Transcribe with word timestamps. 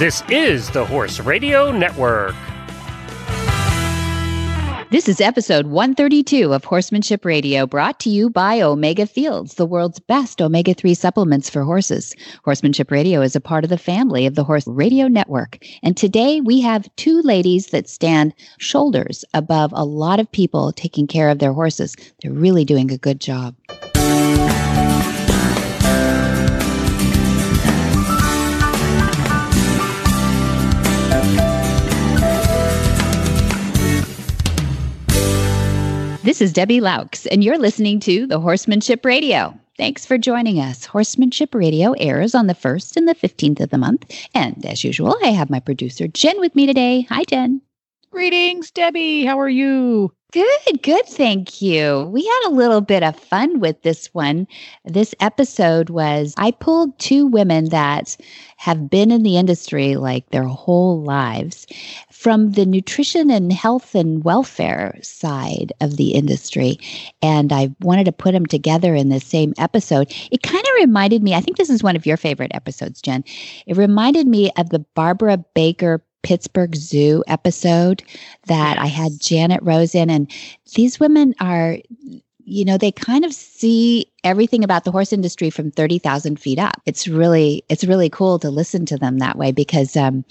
This 0.00 0.24
is 0.28 0.70
the 0.70 0.84
Horse 0.84 1.20
Radio 1.20 1.70
Network. 1.70 2.34
This 4.90 5.08
is 5.08 5.20
episode 5.20 5.68
132 5.68 6.52
of 6.52 6.64
Horsemanship 6.64 7.24
Radio, 7.24 7.64
brought 7.64 8.00
to 8.00 8.10
you 8.10 8.28
by 8.28 8.60
Omega 8.60 9.06
Fields, 9.06 9.54
the 9.54 9.64
world's 9.64 10.00
best 10.00 10.42
omega 10.42 10.74
3 10.74 10.94
supplements 10.94 11.48
for 11.48 11.62
horses. 11.62 12.12
Horsemanship 12.44 12.90
Radio 12.90 13.20
is 13.22 13.36
a 13.36 13.40
part 13.40 13.62
of 13.62 13.70
the 13.70 13.78
family 13.78 14.26
of 14.26 14.34
the 14.34 14.42
Horse 14.42 14.66
Radio 14.66 15.06
Network. 15.06 15.64
And 15.84 15.96
today 15.96 16.40
we 16.40 16.60
have 16.60 16.90
two 16.96 17.22
ladies 17.22 17.68
that 17.68 17.88
stand 17.88 18.34
shoulders 18.58 19.24
above 19.32 19.72
a 19.76 19.84
lot 19.84 20.18
of 20.18 20.30
people 20.32 20.72
taking 20.72 21.06
care 21.06 21.30
of 21.30 21.38
their 21.38 21.52
horses. 21.52 21.94
They're 22.20 22.32
really 22.32 22.64
doing 22.64 22.90
a 22.90 22.98
good 22.98 23.20
job. 23.20 23.54
This 36.24 36.40
is 36.40 36.54
Debbie 36.54 36.80
Laux, 36.80 37.26
and 37.30 37.44
you're 37.44 37.58
listening 37.58 38.00
to 38.00 38.26
the 38.26 38.40
Horsemanship 38.40 39.04
Radio. 39.04 39.60
Thanks 39.76 40.06
for 40.06 40.16
joining 40.16 40.58
us. 40.58 40.86
Horsemanship 40.86 41.54
Radio 41.54 41.92
airs 41.98 42.34
on 42.34 42.46
the 42.46 42.54
1st 42.54 42.96
and 42.96 43.06
the 43.06 43.14
15th 43.14 43.60
of 43.60 43.68
the 43.68 43.76
month. 43.76 44.10
And 44.34 44.64
as 44.64 44.84
usual, 44.84 45.14
I 45.22 45.32
have 45.32 45.50
my 45.50 45.60
producer, 45.60 46.08
Jen, 46.08 46.40
with 46.40 46.56
me 46.56 46.64
today. 46.64 47.02
Hi, 47.10 47.24
Jen. 47.24 47.60
Greetings, 48.10 48.70
Debbie. 48.70 49.26
How 49.26 49.38
are 49.38 49.50
you? 49.50 50.14
Good, 50.34 50.82
good. 50.82 51.06
Thank 51.06 51.62
you. 51.62 52.10
We 52.12 52.24
had 52.26 52.48
a 52.48 52.54
little 52.56 52.80
bit 52.80 53.04
of 53.04 53.14
fun 53.14 53.60
with 53.60 53.80
this 53.82 54.12
one. 54.12 54.48
This 54.84 55.14
episode 55.20 55.90
was 55.90 56.34
I 56.36 56.50
pulled 56.50 56.98
two 56.98 57.24
women 57.24 57.68
that 57.68 58.16
have 58.56 58.90
been 58.90 59.12
in 59.12 59.22
the 59.22 59.36
industry 59.36 59.94
like 59.94 60.30
their 60.30 60.42
whole 60.42 61.00
lives 61.04 61.68
from 62.10 62.50
the 62.52 62.66
nutrition 62.66 63.30
and 63.30 63.52
health 63.52 63.94
and 63.94 64.24
welfare 64.24 64.98
side 65.02 65.72
of 65.80 65.98
the 65.98 66.14
industry. 66.14 66.80
And 67.22 67.52
I 67.52 67.72
wanted 67.80 68.06
to 68.06 68.12
put 68.12 68.32
them 68.32 68.46
together 68.46 68.92
in 68.92 69.10
the 69.10 69.20
same 69.20 69.54
episode. 69.56 70.12
It 70.32 70.42
kind 70.42 70.64
of 70.64 70.74
reminded 70.78 71.22
me, 71.22 71.34
I 71.34 71.42
think 71.42 71.58
this 71.58 71.70
is 71.70 71.84
one 71.84 71.94
of 71.94 72.06
your 72.06 72.16
favorite 72.16 72.50
episodes, 72.54 73.00
Jen. 73.00 73.22
It 73.68 73.76
reminded 73.76 74.26
me 74.26 74.50
of 74.56 74.70
the 74.70 74.80
Barbara 74.96 75.44
Baker 75.54 76.02
Pittsburgh 76.24 76.74
Zoo 76.74 77.22
episode 77.28 78.02
that 78.46 78.78
I 78.78 78.86
had 78.86 79.20
Janet 79.20 79.62
Rose 79.62 79.94
in. 79.94 80.10
And 80.10 80.30
these 80.74 80.98
women 80.98 81.34
are 81.38 81.78
you 82.46 82.64
know, 82.64 82.76
they 82.76 82.92
kind 82.92 83.24
of 83.24 83.32
see 83.32 84.06
everything 84.22 84.64
about 84.64 84.84
the 84.84 84.90
horse 84.90 85.12
industry 85.12 85.50
from 85.50 85.70
30,000 85.70 86.38
feet 86.38 86.58
up. 86.58 86.80
It's 86.84 87.08
really, 87.08 87.64
it's 87.68 87.84
really 87.84 88.10
cool 88.10 88.38
to 88.40 88.50
listen 88.50 88.84
to 88.86 88.98
them 88.98 89.18
that 89.18 89.38
way 89.38 89.50
because 89.50 89.96
um, 89.96 90.24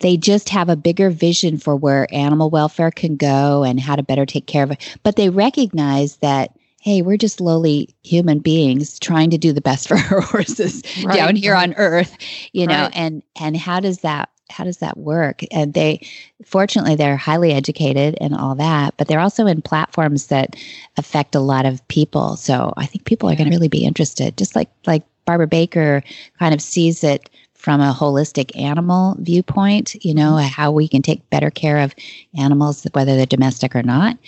they 0.00 0.16
just 0.16 0.50
have 0.50 0.68
a 0.68 0.76
bigger 0.76 1.10
vision 1.10 1.56
for 1.58 1.74
where 1.74 2.06
animal 2.12 2.50
welfare 2.50 2.90
can 2.90 3.16
go 3.16 3.64
and 3.64 3.80
how 3.80 3.96
to 3.96 4.02
better 4.02 4.26
take 4.26 4.46
care 4.46 4.64
of 4.64 4.72
it. 4.72 4.98
But 5.02 5.16
they 5.16 5.30
recognize 5.30 6.16
that 6.16 6.54
hey, 6.80 7.00
we're 7.00 7.16
just 7.16 7.40
lowly 7.40 7.88
human 8.02 8.40
beings 8.40 8.98
trying 8.98 9.30
to 9.30 9.38
do 9.38 9.54
the 9.54 9.62
best 9.62 9.88
for 9.88 9.94
our 10.10 10.20
horses 10.20 10.82
right, 11.02 11.16
down 11.16 11.34
here 11.34 11.54
on 11.54 11.72
earth, 11.78 12.14
you 12.52 12.66
know, 12.66 12.82
right. 12.82 12.92
and 12.94 13.22
and 13.40 13.56
how 13.56 13.80
does 13.80 14.00
that 14.00 14.28
how 14.50 14.64
does 14.64 14.78
that 14.78 14.96
work? 14.96 15.42
And 15.50 15.74
they, 15.74 16.06
fortunately, 16.44 16.96
they're 16.96 17.16
highly 17.16 17.52
educated 17.52 18.16
and 18.20 18.34
all 18.34 18.54
that, 18.56 18.94
but 18.96 19.08
they're 19.08 19.20
also 19.20 19.46
in 19.46 19.62
platforms 19.62 20.26
that 20.26 20.56
affect 20.96 21.34
a 21.34 21.40
lot 21.40 21.66
of 21.66 21.86
people. 21.88 22.36
So 22.36 22.72
I 22.76 22.86
think 22.86 23.04
people 23.04 23.28
are 23.30 23.36
going 23.36 23.48
to 23.48 23.54
really 23.54 23.68
be 23.68 23.84
interested, 23.84 24.36
just 24.36 24.54
like 24.54 24.70
like 24.86 25.02
Barbara 25.24 25.46
Baker 25.46 26.02
kind 26.38 26.54
of 26.54 26.60
sees 26.60 27.02
it 27.02 27.30
from 27.64 27.80
a 27.80 27.94
holistic 27.94 28.54
animal 28.60 29.16
viewpoint, 29.20 29.94
you 30.04 30.12
know, 30.12 30.32
mm-hmm. 30.32 30.48
how 30.48 30.70
we 30.70 30.86
can 30.86 31.00
take 31.00 31.30
better 31.30 31.50
care 31.50 31.78
of 31.78 31.94
animals, 32.36 32.86
whether 32.92 33.16
they're 33.16 33.24
domestic 33.24 33.74
or 33.74 33.82
not. 33.82 34.18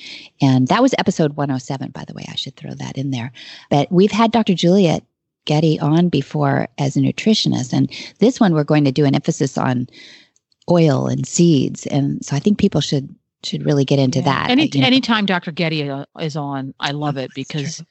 And 0.41 0.69
that 0.69 0.81
was 0.81 0.94
episode 0.97 1.37
107, 1.37 1.91
by 1.91 2.05
the 2.06 2.15
way. 2.15 2.25
I 2.31 2.34
should 2.34 2.56
throw 2.56 2.72
that 2.72 2.97
in 2.97 3.10
there. 3.10 3.32
But 3.69 3.93
we've 3.93 4.10
had 4.10 4.32
Dr. 4.32 4.55
Juliet 4.55 5.05
Getty 5.47 5.81
on 5.81 6.09
before 6.09 6.69
as 6.79 6.97
a 6.97 7.01
nutritionist. 7.01 7.73
And 7.73 7.91
this 8.19 8.39
one, 8.39 8.53
we're 8.53 8.65
going 8.65 8.84
to 8.84 8.93
do 8.93 9.05
an 9.05 9.15
emphasis 9.15 9.57
on 9.57 9.89
oil 10.71 11.07
and 11.07 11.27
seeds. 11.27 11.87
And 11.87 12.25
so 12.25 12.37
I 12.37 12.39
think 12.39 12.59
people 12.59 12.81
should 12.81 13.15
should 13.43 13.65
really 13.65 13.85
get 13.85 13.99
into 13.99 14.19
yeah. 14.19 14.25
that. 14.25 14.51
Any 14.51 14.69
you 14.73 14.81
know. 14.81 14.87
anytime 14.87 15.27
Dr. 15.27 15.53
Getty 15.53 15.89
uh, 15.89 16.05
is 16.21 16.37
on, 16.37 16.75
I 16.81 16.91
love 16.91 17.17
it 17.17 17.31
because 17.35 17.83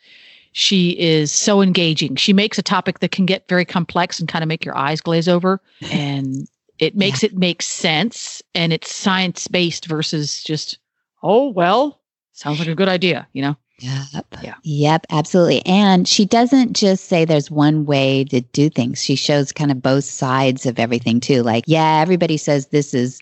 she 0.51 0.91
is 0.99 1.31
so 1.31 1.61
engaging. 1.61 2.15
She 2.15 2.33
makes 2.33 2.57
a 2.57 2.63
topic 2.63 2.99
that 2.99 3.11
can 3.11 3.25
get 3.25 3.47
very 3.47 3.65
complex 3.65 4.19
and 4.19 4.29
kind 4.29 4.43
of 4.43 4.47
make 4.47 4.65
your 4.65 4.77
eyes 4.77 5.01
glaze 5.01 5.27
over, 5.27 5.61
and 5.91 6.47
it 6.79 6.95
makes 6.95 7.23
yeah. 7.23 7.29
it 7.29 7.37
make 7.37 7.61
sense. 7.61 8.41
And 8.53 8.73
it's 8.73 8.93
science 8.93 9.47
based 9.47 9.85
versus 9.85 10.43
just 10.43 10.77
oh 11.23 11.49
well, 11.49 12.01
sounds 12.33 12.59
like 12.59 12.67
a 12.67 12.75
good 12.75 12.89
idea, 12.89 13.27
you 13.33 13.41
know. 13.41 13.55
Yep. 13.79 14.25
Yeah. 14.41 14.55
Yep, 14.63 15.05
absolutely. 15.09 15.65
And 15.65 16.07
she 16.07 16.25
doesn't 16.25 16.73
just 16.73 17.05
say 17.05 17.25
there's 17.25 17.51
one 17.51 17.85
way 17.85 18.23
to 18.25 18.41
do 18.41 18.69
things. 18.69 19.03
She 19.03 19.15
shows 19.15 19.51
kind 19.51 19.71
of 19.71 19.81
both 19.81 20.05
sides 20.05 20.65
of 20.65 20.79
everything 20.79 21.19
too. 21.19 21.43
Like, 21.43 21.65
yeah, 21.67 21.99
everybody 22.01 22.37
says 22.37 22.67
this 22.67 22.93
is 22.93 23.19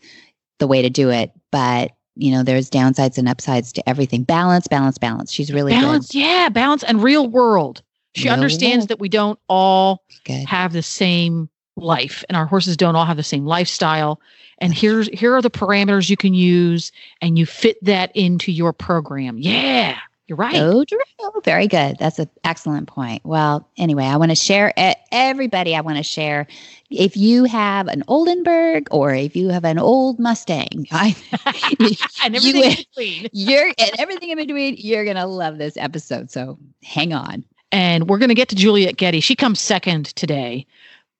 the 0.59 0.67
way 0.67 0.81
to 0.81 0.89
do 0.89 1.09
it, 1.09 1.31
but 1.51 1.91
you 2.15 2.31
know, 2.31 2.43
there's 2.43 2.69
downsides 2.69 3.17
and 3.17 3.27
upsides 3.27 3.73
to 3.73 3.89
everything. 3.89 4.23
Balance, 4.23 4.67
balance, 4.67 4.99
balance. 4.99 5.31
She's 5.31 5.51
really 5.51 5.71
balance. 5.71 6.11
Good. 6.11 6.19
Yeah, 6.19 6.49
balance 6.49 6.83
and 6.83 7.01
real 7.01 7.27
world. 7.27 7.81
She 8.13 8.25
real 8.25 8.33
understands 8.33 8.83
world. 8.83 8.89
that 8.89 8.99
we 8.99 9.09
don't 9.09 9.39
all 9.49 10.03
good. 10.23 10.47
have 10.47 10.73
the 10.73 10.83
same 10.83 11.49
life 11.75 12.23
and 12.29 12.37
our 12.37 12.45
horses 12.45 12.77
don't 12.77 12.95
all 12.95 13.05
have 13.05 13.17
the 13.17 13.23
same 13.23 13.45
lifestyle 13.45 14.21
and 14.59 14.73
here's 14.73 15.07
here 15.07 15.35
are 15.35 15.41
the 15.41 15.49
parameters 15.49 16.07
you 16.07 16.15
can 16.15 16.33
use 16.33 16.91
and 17.21 17.39
you 17.39 17.47
fit 17.47 17.83
that 17.83 18.15
into 18.15 18.51
your 18.51 18.71
program 18.71 19.37
yeah 19.39 19.97
you're 20.33 20.99
right. 20.99 21.13
Oh, 21.19 21.41
very 21.43 21.67
good. 21.67 21.97
That's 21.99 22.17
an 22.17 22.29
excellent 22.43 22.87
point. 22.87 23.23
Well, 23.23 23.69
anyway, 23.77 24.05
I 24.05 24.17
want 24.17 24.31
to 24.31 24.35
share 24.35 24.73
everybody. 25.11 25.75
I 25.75 25.81
want 25.81 25.97
to 25.97 26.03
share 26.03 26.47
if 26.89 27.15
you 27.15 27.43
have 27.45 27.87
an 27.87 28.03
Oldenburg 28.07 28.87
or 28.91 29.13
if 29.13 29.35
you 29.35 29.49
have 29.49 29.63
an 29.63 29.77
old 29.77 30.19
Mustang, 30.19 30.87
I, 30.91 31.15
and 32.23 32.35
everything 32.35 32.63
you, 32.63 32.69
in 32.69 32.75
between, 32.75 33.27
you're 33.33 33.67
and 33.77 33.91
everything 33.99 34.29
in 34.29 34.37
between. 34.37 34.75
You're 34.77 35.05
gonna 35.05 35.27
love 35.27 35.59
this 35.59 35.77
episode. 35.77 36.31
So 36.31 36.57
hang 36.83 37.13
on. 37.13 37.43
And 37.71 38.09
we're 38.09 38.19
gonna 38.19 38.33
get 38.33 38.49
to 38.49 38.55
Juliet 38.55 38.97
Getty. 38.97 39.19
She 39.19 39.35
comes 39.35 39.61
second 39.61 40.07
today, 40.15 40.65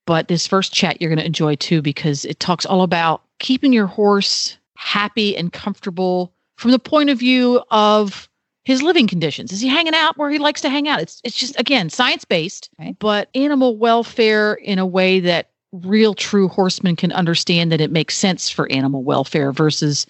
but 0.06 0.28
this 0.28 0.48
first 0.48 0.74
chat 0.74 1.02
you're 1.02 1.10
gonna 1.10 1.22
enjoy 1.22 1.56
too 1.56 1.82
because 1.84 2.26
it 2.26 2.40
talks 2.40 2.66
all 2.66 2.82
about 2.82 3.22
keeping 3.40 3.74
your 3.74 3.88
horse 3.88 4.58
happy 4.76 5.38
and 5.38 5.54
comfortable 5.54 6.34
from 6.58 6.72
the 6.72 6.80
point 6.80 7.10
of 7.10 7.20
view 7.20 7.62
of 7.72 8.28
his 8.64 8.82
living 8.82 9.08
conditions. 9.08 9.52
Is 9.52 9.62
he 9.62 9.68
hanging 9.68 9.94
out 9.94 10.18
where 10.18 10.30
he 10.30 10.40
likes 10.40 10.62
to 10.62 10.70
hang 10.70 10.88
out? 10.88 11.02
It's 11.02 11.22
it's 11.24 11.38
just 11.38 11.60
again 11.60 11.90
science 11.90 12.26
based, 12.26 12.70
right. 12.80 12.96
but 13.00 13.30
animal 13.36 13.78
welfare 13.78 14.54
in 14.56 14.80
a 14.80 14.86
way 14.86 15.20
that 15.22 15.50
real 15.72 16.14
true 16.14 16.48
horsemen 16.48 16.96
can 16.96 17.12
understand 17.12 17.72
that 17.72 17.82
it 17.82 17.92
makes 17.92 18.16
sense 18.16 18.50
for 18.50 18.72
animal 18.72 19.04
welfare 19.04 19.52
versus 19.52 20.06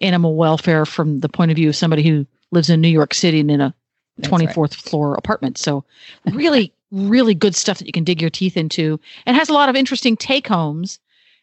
animal 0.00 0.36
welfare 0.36 0.84
from 0.84 1.20
the 1.20 1.28
point 1.28 1.50
of 1.50 1.56
view 1.56 1.70
of 1.70 1.76
somebody 1.76 2.02
who 2.02 2.26
lives 2.52 2.68
in 2.68 2.80
New 2.80 2.88
York 2.88 3.14
City 3.14 3.40
and 3.40 3.50
in 3.50 3.60
a 3.60 3.74
24th 4.20 4.56
right. 4.56 4.74
floor 4.74 5.14
apartment. 5.14 5.58
So 5.58 5.84
really 6.32 6.72
really 6.92 7.34
good 7.34 7.56
stuff 7.56 7.78
that 7.78 7.86
you 7.86 7.92
can 7.92 8.04
dig 8.04 8.20
your 8.20 8.30
teeth 8.30 8.56
into 8.56 9.00
and 9.26 9.36
has 9.36 9.48
a 9.48 9.52
lot 9.52 9.68
of 9.68 9.74
interesting 9.74 10.16
take 10.16 10.46
homes 10.46 11.00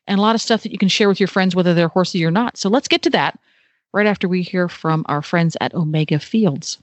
and 0.07 0.19
a 0.19 0.22
lot 0.22 0.35
of 0.35 0.41
stuff 0.41 0.63
that 0.63 0.72
you 0.72 0.78
can 0.78 0.88
share 0.88 1.07
with 1.07 1.19
your 1.19 1.28
friends 1.28 1.56
whether 1.56 1.73
they're 1.73 1.88
horsey 1.88 2.23
or 2.25 2.31
not. 2.31 2.57
So 2.57 2.69
let's 2.69 2.88
get 2.88 3.02
to 3.03 3.09
that 3.12 3.40
right 3.93 4.07
after 4.07 4.27
we 4.27 4.41
hear 4.41 4.67
from 4.67 5.05
our 5.07 5.21
friends 5.21 5.55
at 5.61 5.73
Omega 5.73 6.19
Fields. 6.19 6.79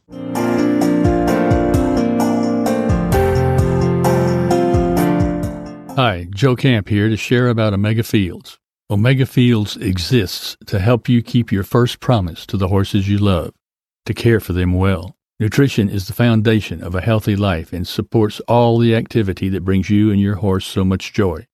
Hi, 5.96 6.28
Joe 6.30 6.56
Camp 6.56 6.88
here 6.88 7.08
to 7.08 7.16
share 7.16 7.48
about 7.48 7.74
Omega 7.74 8.02
Fields. 8.02 8.58
Omega 8.90 9.26
Fields 9.26 9.76
exists 9.76 10.56
to 10.66 10.78
help 10.78 11.08
you 11.08 11.22
keep 11.22 11.52
your 11.52 11.62
first 11.62 12.00
promise 12.00 12.46
to 12.46 12.56
the 12.56 12.68
horses 12.68 13.08
you 13.08 13.18
love, 13.18 13.52
to 14.06 14.14
care 14.14 14.40
for 14.40 14.52
them 14.52 14.72
well. 14.72 15.16
Nutrition 15.38 15.88
is 15.88 16.06
the 16.06 16.12
foundation 16.12 16.82
of 16.82 16.94
a 16.94 17.00
healthy 17.00 17.36
life 17.36 17.72
and 17.72 17.86
supports 17.86 18.40
all 18.40 18.78
the 18.78 18.94
activity 18.94 19.48
that 19.48 19.64
brings 19.64 19.90
you 19.90 20.10
and 20.10 20.20
your 20.20 20.36
horse 20.36 20.66
so 20.66 20.84
much 20.84 21.12
joy. 21.12 21.46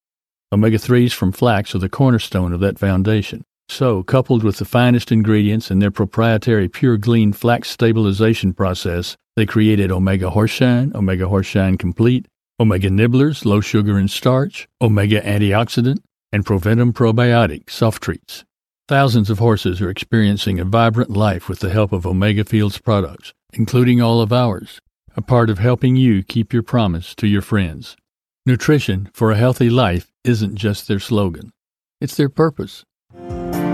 Omega 0.52 0.78
3s 0.78 1.12
from 1.12 1.32
flax 1.32 1.74
are 1.74 1.78
the 1.78 1.88
cornerstone 1.88 2.52
of 2.52 2.60
that 2.60 2.78
foundation. 2.78 3.44
So, 3.68 4.02
coupled 4.02 4.42
with 4.44 4.58
the 4.58 4.64
finest 4.64 5.10
ingredients 5.10 5.70
and 5.70 5.82
their 5.82 5.90
proprietary 5.90 6.68
Pure 6.68 6.98
Glean 6.98 7.32
flax 7.32 7.68
stabilization 7.70 8.52
process, 8.52 9.16
they 9.34 9.44
created 9.44 9.90
Omega 9.90 10.30
Horseshine, 10.30 10.94
Omega 10.94 11.24
Horseshine 11.24 11.78
Complete, 11.78 12.26
Omega 12.58 12.88
Nibblers, 12.88 13.44
low 13.44 13.60
sugar 13.60 13.98
and 13.98 14.10
starch, 14.10 14.66
Omega 14.80 15.20
Antioxidant, 15.20 15.98
and 16.32 16.46
Proventum 16.46 16.92
Probiotic 16.92 17.68
soft 17.68 18.02
treats. 18.02 18.44
Thousands 18.88 19.30
of 19.30 19.40
horses 19.40 19.80
are 19.80 19.90
experiencing 19.90 20.60
a 20.60 20.64
vibrant 20.64 21.10
life 21.10 21.48
with 21.48 21.58
the 21.58 21.70
help 21.70 21.92
of 21.92 22.06
Omega 22.06 22.44
Fields 22.44 22.78
products, 22.78 23.34
including 23.52 24.00
all 24.00 24.20
of 24.20 24.32
ours, 24.32 24.80
a 25.16 25.22
part 25.22 25.50
of 25.50 25.58
helping 25.58 25.96
you 25.96 26.22
keep 26.22 26.52
your 26.52 26.62
promise 26.62 27.14
to 27.16 27.26
your 27.26 27.42
friends. 27.42 27.96
Nutrition 28.46 29.10
for 29.12 29.32
a 29.32 29.36
healthy 29.36 29.68
life 29.68 30.12
isn't 30.22 30.54
just 30.54 30.86
their 30.86 31.00
slogan. 31.00 31.50
It's 32.00 32.16
their 32.16 32.28
purpose. 32.28 32.84
Thank 33.18 33.56
you. 33.56 33.65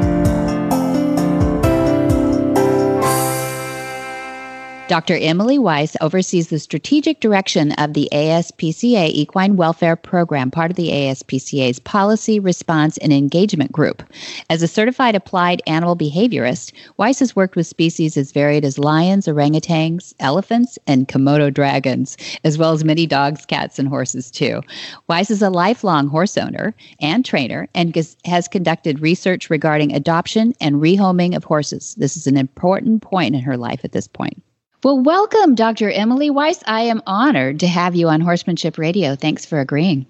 Dr. 4.92 5.16
Emily 5.16 5.58
Weiss 5.58 5.96
oversees 6.02 6.48
the 6.48 6.58
strategic 6.58 7.20
direction 7.20 7.72
of 7.78 7.94
the 7.94 8.10
ASPCA 8.12 9.08
Equine 9.08 9.56
Welfare 9.56 9.96
Program, 9.96 10.50
part 10.50 10.70
of 10.70 10.76
the 10.76 10.90
ASPCA's 10.90 11.78
Policy, 11.78 12.38
Response, 12.38 12.98
and 12.98 13.10
Engagement 13.10 13.72
Group. 13.72 14.02
As 14.50 14.62
a 14.62 14.68
certified 14.68 15.14
applied 15.14 15.62
animal 15.66 15.96
behaviorist, 15.96 16.74
Weiss 16.98 17.20
has 17.20 17.34
worked 17.34 17.56
with 17.56 17.66
species 17.66 18.18
as 18.18 18.32
varied 18.32 18.66
as 18.66 18.78
lions, 18.78 19.26
orangutans, 19.26 20.12
elephants, 20.20 20.78
and 20.86 21.08
Komodo 21.08 21.50
dragons, 21.50 22.18
as 22.44 22.58
well 22.58 22.72
as 22.72 22.84
many 22.84 23.06
dogs, 23.06 23.46
cats, 23.46 23.78
and 23.78 23.88
horses, 23.88 24.30
too. 24.30 24.60
Weiss 25.08 25.30
is 25.30 25.40
a 25.40 25.48
lifelong 25.48 26.06
horse 26.06 26.36
owner 26.36 26.74
and 27.00 27.24
trainer 27.24 27.66
and 27.74 27.96
has 28.26 28.46
conducted 28.46 29.00
research 29.00 29.48
regarding 29.48 29.94
adoption 29.94 30.52
and 30.60 30.82
rehoming 30.82 31.34
of 31.34 31.44
horses. 31.44 31.94
This 31.94 32.14
is 32.14 32.26
an 32.26 32.36
important 32.36 33.00
point 33.00 33.34
in 33.34 33.40
her 33.40 33.56
life 33.56 33.86
at 33.86 33.92
this 33.92 34.06
point. 34.06 34.42
Well, 34.84 34.98
welcome, 34.98 35.54
Dr. 35.54 35.90
Emily 35.90 36.28
Weiss. 36.28 36.60
I 36.66 36.82
am 36.82 37.02
honored 37.06 37.60
to 37.60 37.68
have 37.68 37.94
you 37.94 38.08
on 38.08 38.20
Horsemanship 38.20 38.78
Radio. 38.78 39.14
Thanks 39.14 39.46
for 39.46 39.60
agreeing. 39.60 40.06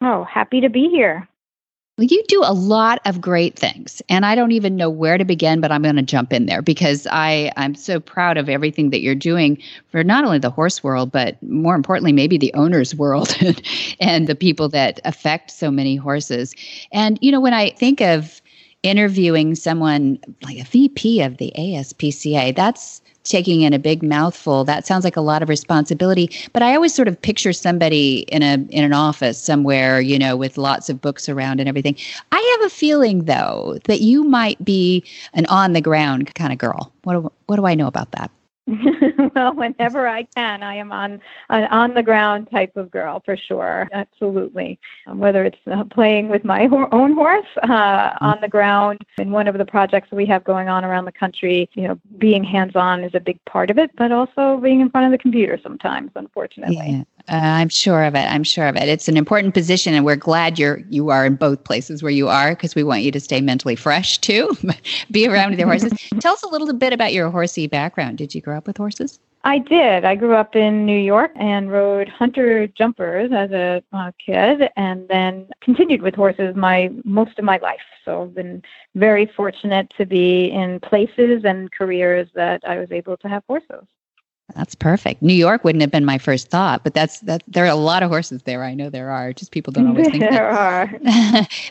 Oh, 0.00 0.22
happy 0.22 0.60
to 0.60 0.68
be 0.68 0.88
here. 0.88 1.28
Well, 1.98 2.06
you 2.06 2.22
do 2.28 2.40
a 2.44 2.54
lot 2.54 3.00
of 3.04 3.20
great 3.20 3.58
things, 3.58 4.00
and 4.08 4.24
I 4.24 4.36
don't 4.36 4.52
even 4.52 4.76
know 4.76 4.88
where 4.88 5.18
to 5.18 5.24
begin, 5.24 5.60
but 5.60 5.72
I'm 5.72 5.82
going 5.82 5.96
to 5.96 6.02
jump 6.02 6.32
in 6.32 6.46
there 6.46 6.62
because 6.62 7.08
I, 7.10 7.50
I'm 7.56 7.74
so 7.74 7.98
proud 7.98 8.36
of 8.38 8.48
everything 8.48 8.90
that 8.90 9.00
you're 9.00 9.16
doing 9.16 9.60
for 9.90 10.04
not 10.04 10.24
only 10.24 10.38
the 10.38 10.50
horse 10.50 10.84
world, 10.84 11.10
but 11.10 11.42
more 11.42 11.74
importantly, 11.74 12.12
maybe 12.12 12.38
the 12.38 12.54
owner's 12.54 12.94
world 13.02 13.36
and 14.00 14.28
the 14.28 14.36
people 14.36 14.68
that 14.68 15.00
affect 15.04 15.50
so 15.50 15.68
many 15.68 15.96
horses. 15.96 16.54
And, 16.92 17.18
you 17.20 17.32
know, 17.32 17.40
when 17.40 17.54
I 17.54 17.70
think 17.70 18.00
of 18.00 18.40
interviewing 18.84 19.56
someone 19.56 20.20
like 20.42 20.58
a 20.58 20.64
VP 20.64 21.22
of 21.22 21.38
the 21.38 21.52
ASPCA, 21.58 22.54
that's 22.54 23.01
taking 23.24 23.62
in 23.62 23.72
a 23.72 23.78
big 23.78 24.02
mouthful 24.02 24.64
that 24.64 24.86
sounds 24.86 25.04
like 25.04 25.16
a 25.16 25.20
lot 25.20 25.42
of 25.42 25.48
responsibility. 25.48 26.30
But 26.52 26.62
i 26.62 26.74
always 26.74 26.94
sort 26.94 27.08
of 27.08 27.20
picture 27.20 27.52
somebody 27.52 28.20
in 28.28 28.42
a 28.42 28.54
in 28.54 28.84
an 28.84 28.92
office 28.92 29.38
somewhere 29.38 30.00
you 30.00 30.18
know 30.18 30.36
with 30.36 30.58
lots 30.58 30.88
of 30.88 31.00
books 31.00 31.28
around 31.28 31.60
and 31.60 31.68
everything. 31.68 31.96
I 32.30 32.56
have 32.58 32.66
a 32.66 32.74
feeling 32.74 33.24
though 33.24 33.78
that 33.84 34.00
you 34.00 34.24
might 34.24 34.62
be 34.64 35.04
an 35.34 35.46
on 35.46 35.72
the 35.72 35.80
ground 35.80 36.34
kind 36.34 36.52
of 36.52 36.58
girl. 36.58 36.92
What 37.04 37.14
do, 37.14 37.32
what 37.46 37.56
do 37.56 37.66
i 37.66 37.74
know 37.74 37.86
about 37.86 38.10
that 38.12 38.30
well, 39.34 39.54
whenever 39.54 40.06
I 40.06 40.22
can, 40.22 40.62
I 40.62 40.76
am 40.76 40.92
on 40.92 41.20
an 41.50 41.64
on 41.64 41.94
the 41.94 42.02
ground 42.02 42.48
type 42.50 42.76
of 42.76 42.90
girl 42.92 43.20
for 43.24 43.36
sure. 43.36 43.88
Absolutely. 43.92 44.78
Um, 45.06 45.18
whether 45.18 45.44
it's 45.44 45.58
uh, 45.70 45.82
playing 45.84 46.28
with 46.28 46.44
my 46.44 46.66
ho- 46.66 46.88
own 46.92 47.14
horse 47.14 47.46
uh, 47.64 47.66
mm-hmm. 47.66 48.24
on 48.24 48.38
the 48.40 48.48
ground 48.48 49.00
in 49.18 49.32
one 49.32 49.48
of 49.48 49.58
the 49.58 49.64
projects 49.64 50.10
that 50.10 50.16
we 50.16 50.26
have 50.26 50.44
going 50.44 50.68
on 50.68 50.84
around 50.84 51.06
the 51.06 51.12
country, 51.12 51.68
you 51.74 51.88
know, 51.88 51.98
being 52.18 52.44
hands 52.44 52.76
on 52.76 53.02
is 53.02 53.14
a 53.14 53.20
big 53.20 53.44
part 53.46 53.68
of 53.68 53.78
it, 53.78 53.90
but 53.96 54.12
also 54.12 54.58
being 54.58 54.80
in 54.80 54.90
front 54.90 55.06
of 55.06 55.12
the 55.12 55.18
computer 55.18 55.58
sometimes, 55.60 56.12
unfortunately. 56.14 56.76
Yeah. 56.76 57.04
Uh, 57.28 57.36
I'm 57.36 57.68
sure 57.68 58.02
of 58.04 58.14
it. 58.14 58.26
I'm 58.30 58.42
sure 58.42 58.66
of 58.66 58.76
it. 58.76 58.88
It's 58.88 59.08
an 59.08 59.16
important 59.16 59.54
position, 59.54 59.94
and 59.94 60.04
we're 60.04 60.16
glad 60.16 60.58
you're 60.58 60.78
you 60.90 61.10
are 61.10 61.24
in 61.24 61.36
both 61.36 61.62
places 61.64 62.02
where 62.02 62.10
you 62.10 62.28
are 62.28 62.50
because 62.50 62.74
we 62.74 62.82
want 62.82 63.02
you 63.02 63.12
to 63.12 63.20
stay 63.20 63.40
mentally 63.40 63.76
fresh 63.76 64.18
too. 64.18 64.56
Be 65.10 65.26
around 65.28 65.58
your 65.58 65.68
horses. 65.68 65.92
Tell 66.20 66.34
us 66.34 66.42
a 66.42 66.48
little 66.48 66.72
bit 66.72 66.92
about 66.92 67.12
your 67.12 67.30
horsey 67.30 67.66
background. 67.66 68.18
Did 68.18 68.34
you 68.34 68.40
grow 68.40 68.56
up 68.56 68.66
with 68.66 68.76
horses? 68.76 69.20
I 69.44 69.58
did. 69.58 70.04
I 70.04 70.14
grew 70.14 70.34
up 70.34 70.54
in 70.54 70.86
New 70.86 70.98
York 70.98 71.32
and 71.34 71.70
rode 71.70 72.08
hunter 72.08 72.68
jumpers 72.68 73.32
as 73.32 73.50
a 73.50 73.82
uh, 73.92 74.12
kid, 74.24 74.70
and 74.76 75.08
then 75.08 75.48
continued 75.60 76.02
with 76.02 76.14
horses 76.14 76.54
my 76.54 76.92
most 77.04 77.38
of 77.38 77.44
my 77.44 77.58
life. 77.58 77.80
So 78.04 78.22
I've 78.22 78.34
been 78.34 78.62
very 78.94 79.26
fortunate 79.26 79.92
to 79.96 80.06
be 80.06 80.46
in 80.46 80.80
places 80.80 81.44
and 81.44 81.70
careers 81.72 82.28
that 82.34 82.62
I 82.66 82.78
was 82.78 82.90
able 82.92 83.16
to 83.18 83.28
have 83.28 83.42
horses. 83.46 83.86
That's 84.54 84.74
perfect. 84.74 85.22
New 85.22 85.34
York 85.34 85.64
wouldn't 85.64 85.82
have 85.82 85.90
been 85.90 86.04
my 86.04 86.18
first 86.18 86.48
thought, 86.48 86.84
but 86.84 86.94
that's 86.94 87.20
that. 87.20 87.42
There 87.48 87.64
are 87.64 87.68
a 87.68 87.74
lot 87.74 88.02
of 88.02 88.10
horses 88.10 88.42
there. 88.42 88.64
I 88.64 88.74
know 88.74 88.90
there 88.90 89.10
are. 89.10 89.32
Just 89.32 89.52
people 89.52 89.72
don't 89.72 89.88
always 89.88 90.08
think 90.08 90.20
there 90.30 90.50
are. 90.50 90.86
but 91.02 91.02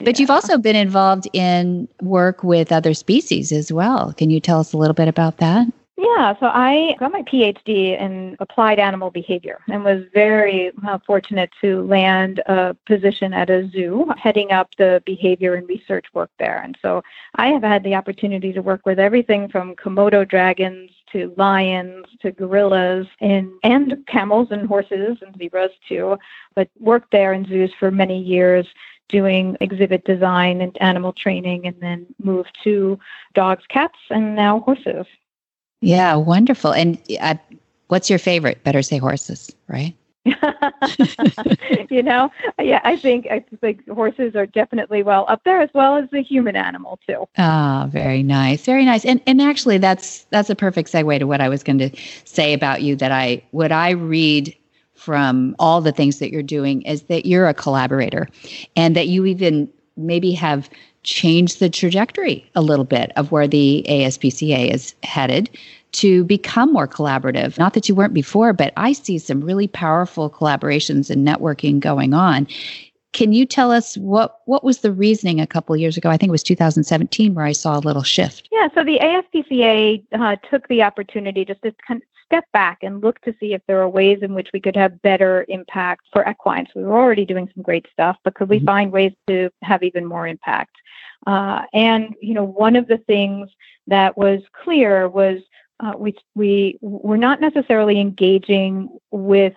yeah. 0.01 0.13
you've 0.17 0.31
also 0.31 0.57
been 0.57 0.75
involved 0.75 1.27
in 1.33 1.87
work 2.01 2.43
with 2.43 2.71
other 2.71 2.93
species 2.93 3.51
as 3.51 3.71
well. 3.71 4.13
Can 4.13 4.29
you 4.29 4.39
tell 4.39 4.59
us 4.59 4.73
a 4.73 4.77
little 4.77 4.93
bit 4.93 5.07
about 5.07 5.37
that? 5.37 5.67
Yeah, 6.01 6.33
so 6.39 6.47
I 6.47 6.95
got 6.99 7.11
my 7.11 7.21
PhD 7.21 7.99
in 7.99 8.35
applied 8.39 8.79
animal 8.79 9.11
behavior 9.11 9.59
and 9.67 9.83
was 9.83 10.03
very 10.15 10.71
uh, 10.87 10.97
fortunate 11.05 11.51
to 11.61 11.83
land 11.83 12.39
a 12.47 12.75
position 12.87 13.33
at 13.33 13.51
a 13.51 13.69
zoo 13.69 14.09
heading 14.17 14.51
up 14.51 14.69
the 14.79 15.03
behavior 15.05 15.53
and 15.53 15.69
research 15.69 16.07
work 16.13 16.31
there. 16.39 16.59
And 16.63 16.75
so 16.81 17.03
I 17.35 17.49
have 17.49 17.61
had 17.61 17.83
the 17.83 17.93
opportunity 17.93 18.51
to 18.51 18.63
work 18.63 18.83
with 18.83 18.97
everything 18.97 19.47
from 19.47 19.75
Komodo 19.75 20.27
dragons 20.27 20.89
to 21.11 21.33
lions 21.37 22.05
to 22.21 22.31
gorillas 22.31 23.07
and 23.19 23.51
and 23.63 24.05
camels 24.07 24.49
and 24.51 24.67
horses 24.67 25.17
and 25.21 25.35
zebras 25.37 25.71
too, 25.87 26.17
but 26.55 26.69
worked 26.79 27.11
there 27.11 27.33
in 27.33 27.45
zoos 27.45 27.71
for 27.79 27.91
many 27.91 28.21
years 28.21 28.67
doing 29.09 29.57
exhibit 29.59 30.05
design 30.05 30.61
and 30.61 30.81
animal 30.81 31.13
training 31.13 31.67
and 31.67 31.75
then 31.81 32.05
moved 32.23 32.57
to 32.63 32.97
dogs, 33.33 33.63
cats 33.67 33.97
and 34.09 34.35
now 34.35 34.61
horses. 34.61 35.05
Yeah, 35.81 36.15
wonderful. 36.15 36.73
And 36.73 37.01
uh, 37.19 37.35
what's 37.87 38.09
your 38.09 38.19
favorite? 38.19 38.63
Better 38.63 38.81
say 38.81 38.97
horses, 38.97 39.53
right? 39.67 39.95
you 41.89 42.03
know, 42.03 42.31
yeah, 42.59 42.81
I 42.83 42.95
think 42.95 43.25
I 43.31 43.43
think 43.59 43.87
horses 43.89 44.35
are 44.35 44.45
definitely 44.45 45.01
well 45.01 45.25
up 45.27 45.43
there 45.45 45.61
as 45.61 45.69
well 45.73 45.95
as 45.95 46.09
the 46.11 46.21
human 46.21 46.55
animal 46.55 46.99
too. 47.07 47.27
Ah, 47.39 47.85
oh, 47.85 47.87
very 47.87 48.21
nice, 48.21 48.63
very 48.63 48.85
nice. 48.85 49.03
And 49.03 49.19
and 49.25 49.41
actually, 49.41 49.79
that's 49.79 50.25
that's 50.29 50.49
a 50.51 50.55
perfect 50.55 50.91
segue 50.91 51.17
to 51.17 51.25
what 51.25 51.41
I 51.41 51.49
was 51.49 51.63
going 51.63 51.79
to 51.79 51.89
say 52.25 52.53
about 52.53 52.83
you. 52.83 52.95
That 52.95 53.11
I 53.11 53.43
what 53.49 53.71
I 53.71 53.91
read 53.91 54.55
from 54.93 55.55
all 55.57 55.81
the 55.81 55.91
things 55.91 56.19
that 56.19 56.31
you're 56.31 56.43
doing 56.43 56.83
is 56.83 57.03
that 57.03 57.25
you're 57.25 57.47
a 57.47 57.53
collaborator, 57.55 58.27
and 58.75 58.95
that 58.95 59.07
you 59.07 59.25
even 59.25 59.67
maybe 59.97 60.33
have 60.33 60.69
changed 61.03 61.59
the 61.59 61.69
trajectory 61.69 62.47
a 62.53 62.61
little 62.61 62.85
bit 62.85 63.11
of 63.15 63.31
where 63.31 63.47
the 63.47 63.83
ASPCA 63.89 64.71
is 64.71 64.93
headed 65.01 65.49
to 65.93 66.23
become 66.23 66.71
more 66.71 66.87
collaborative. 66.87 67.57
Not 67.57 67.73
that 67.73 67.89
you 67.89 67.95
weren't 67.95 68.13
before, 68.13 68.53
but 68.53 68.73
I 68.77 68.93
see 68.93 69.17
some 69.17 69.41
really 69.41 69.67
powerful 69.67 70.29
collaborations 70.29 71.09
and 71.09 71.27
networking 71.27 71.79
going 71.79 72.13
on. 72.13 72.47
Can 73.13 73.33
you 73.33 73.45
tell 73.45 73.71
us 73.71 73.97
what 73.97 74.39
what 74.45 74.63
was 74.63 74.79
the 74.79 74.91
reasoning 74.91 75.41
a 75.41 75.47
couple 75.47 75.75
years 75.75 75.97
ago? 75.97 76.09
I 76.09 76.15
think 76.15 76.29
it 76.29 76.31
was 76.31 76.43
2017 76.43 77.33
where 77.33 77.45
I 77.45 77.51
saw 77.51 77.77
a 77.77 77.79
little 77.79 78.03
shift. 78.03 78.47
Yeah, 78.51 78.69
so 78.73 78.85
the 78.85 78.99
ASPCA 78.99 80.03
uh, 80.13 80.35
took 80.49 80.67
the 80.69 80.81
opportunity 80.83 81.43
just 81.43 81.61
to 81.63 81.75
kind 81.85 82.01
of 82.01 82.07
step 82.25 82.45
back 82.53 82.79
and 82.81 83.01
look 83.01 83.19
to 83.21 83.35
see 83.37 83.53
if 83.53 83.61
there 83.67 83.81
are 83.81 83.89
ways 83.89 84.19
in 84.21 84.33
which 84.33 84.47
we 84.53 84.61
could 84.61 84.77
have 84.77 85.01
better 85.01 85.45
impact 85.49 86.07
for 86.13 86.25
equines. 86.25 86.69
We 86.73 86.83
were 86.83 86.97
already 86.97 87.25
doing 87.25 87.49
some 87.53 87.61
great 87.61 87.85
stuff, 87.91 88.15
but 88.23 88.35
could 88.35 88.47
we 88.47 88.57
mm-hmm. 88.57 88.65
find 88.67 88.91
ways 88.93 89.11
to 89.27 89.49
have 89.63 89.83
even 89.83 90.05
more 90.05 90.25
impact? 90.25 90.77
Uh, 91.27 91.63
and 91.73 92.15
you 92.21 92.33
know, 92.33 92.45
one 92.45 92.77
of 92.77 92.87
the 92.87 92.99
things 92.99 93.49
that 93.87 94.17
was 94.17 94.41
clear 94.63 95.09
was 95.09 95.41
uh, 95.81 95.93
we 95.97 96.15
we 96.35 96.77
were 96.81 97.17
not 97.17 97.41
necessarily 97.41 97.99
engaging 97.99 98.89
with 99.09 99.53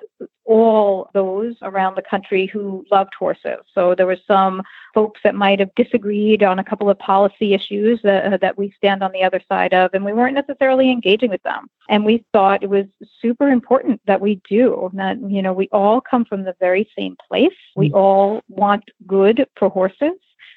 all 0.46 1.10
those 1.14 1.54
around 1.62 1.96
the 1.96 2.02
country 2.02 2.46
who 2.46 2.84
loved 2.90 3.12
horses. 3.18 3.58
So 3.74 3.94
there 3.94 4.06
were 4.06 4.18
some 4.26 4.62
folks 4.92 5.20
that 5.24 5.34
might 5.34 5.58
have 5.58 5.74
disagreed 5.74 6.42
on 6.42 6.58
a 6.58 6.64
couple 6.64 6.90
of 6.90 6.98
policy 6.98 7.54
issues 7.54 8.00
that, 8.02 8.32
uh, 8.32 8.36
that 8.38 8.58
we 8.58 8.74
stand 8.76 9.02
on 9.02 9.10
the 9.12 9.22
other 9.22 9.40
side 9.48 9.72
of, 9.72 9.90
and 9.94 10.04
we 10.04 10.12
weren't 10.12 10.34
necessarily 10.34 10.90
engaging 10.90 11.30
with 11.30 11.42
them. 11.44 11.68
And 11.88 12.04
we 12.04 12.24
thought 12.32 12.62
it 12.62 12.68
was 12.68 12.86
super 13.20 13.48
important 13.48 14.00
that 14.06 14.20
we 14.20 14.40
do. 14.48 14.90
That 14.94 15.18
you 15.30 15.42
know 15.42 15.52
we 15.52 15.68
all 15.72 16.00
come 16.00 16.24
from 16.24 16.44
the 16.44 16.56
very 16.60 16.88
same 16.96 17.16
place. 17.28 17.56
We 17.76 17.90
mm. 17.90 17.94
all 17.94 18.42
want 18.48 18.84
good 19.06 19.46
for 19.56 19.68
horses 19.68 20.12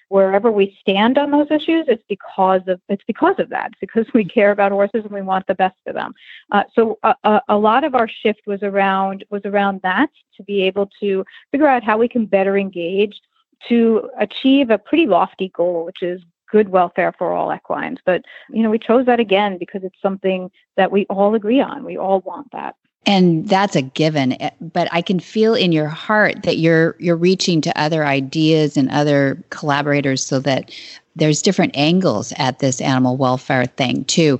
wherever 0.09 0.51
we 0.51 0.77
stand 0.79 1.17
on 1.17 1.31
those 1.31 1.47
issues, 1.51 1.85
it's 1.87 2.03
because 2.07 2.61
of 2.67 2.79
it's 2.89 3.03
because 3.05 3.35
of 3.39 3.49
that. 3.49 3.71
It's 3.71 3.79
because 3.79 4.05
we 4.13 4.25
care 4.25 4.51
about 4.51 4.71
horses 4.71 5.03
and 5.03 5.11
we 5.11 5.21
want 5.21 5.47
the 5.47 5.55
best 5.55 5.75
for 5.85 5.93
them. 5.93 6.13
Uh, 6.51 6.63
so 6.73 6.97
a, 7.03 7.15
a, 7.23 7.41
a, 7.49 7.57
lot 7.57 7.83
of 7.83 7.95
our 7.95 8.07
shift 8.07 8.41
was 8.45 8.63
around 8.63 9.25
was 9.29 9.41
around 9.45 9.81
that 9.83 10.09
to 10.37 10.43
be 10.43 10.63
able 10.63 10.89
to 10.99 11.25
figure 11.51 11.67
out 11.67 11.83
how 11.83 11.97
we 11.97 12.07
can 12.07 12.25
better 12.25 12.57
engage 12.57 13.19
to 13.67 14.09
achieve 14.19 14.69
a 14.69 14.77
pretty 14.77 15.07
lofty 15.07 15.49
goal, 15.49 15.85
which 15.85 16.01
is 16.01 16.21
good 16.49 16.69
welfare 16.69 17.13
for 17.17 17.33
all 17.33 17.51
equines. 17.51 17.99
But 18.05 18.21
you 18.49 18.63
know, 18.63 18.69
we 18.69 18.79
chose 18.79 19.05
that 19.07 19.19
again 19.19 19.57
because 19.57 19.83
it's 19.83 20.01
something 20.01 20.49
that 20.77 20.91
we 20.91 21.05
all 21.09 21.35
agree 21.35 21.59
on. 21.59 21.83
We 21.83 21.97
all 21.97 22.21
want 22.21 22.51
that 22.53 22.75
and 23.07 23.47
that's 23.47 23.75
a 23.75 23.81
given 23.81 24.39
eh, 24.41 24.51
but 24.61 24.87
i 24.91 25.01
can 25.01 25.19
feel 25.19 25.55
in 25.55 25.71
your 25.71 25.87
heart 25.87 26.43
that 26.43 26.57
you're 26.57 26.95
you're 26.99 27.15
reaching 27.15 27.61
to 27.61 27.81
other 27.81 28.05
ideas 28.05 28.77
and 28.77 28.89
other 28.91 29.41
collaborators 29.49 30.23
so 30.23 30.39
that 30.39 30.71
there's 31.15 31.41
different 31.41 31.75
angles 31.75 32.31
at 32.37 32.59
this 32.59 32.79
animal 32.79 33.17
welfare 33.17 33.65
thing 33.65 34.05
too. 34.05 34.39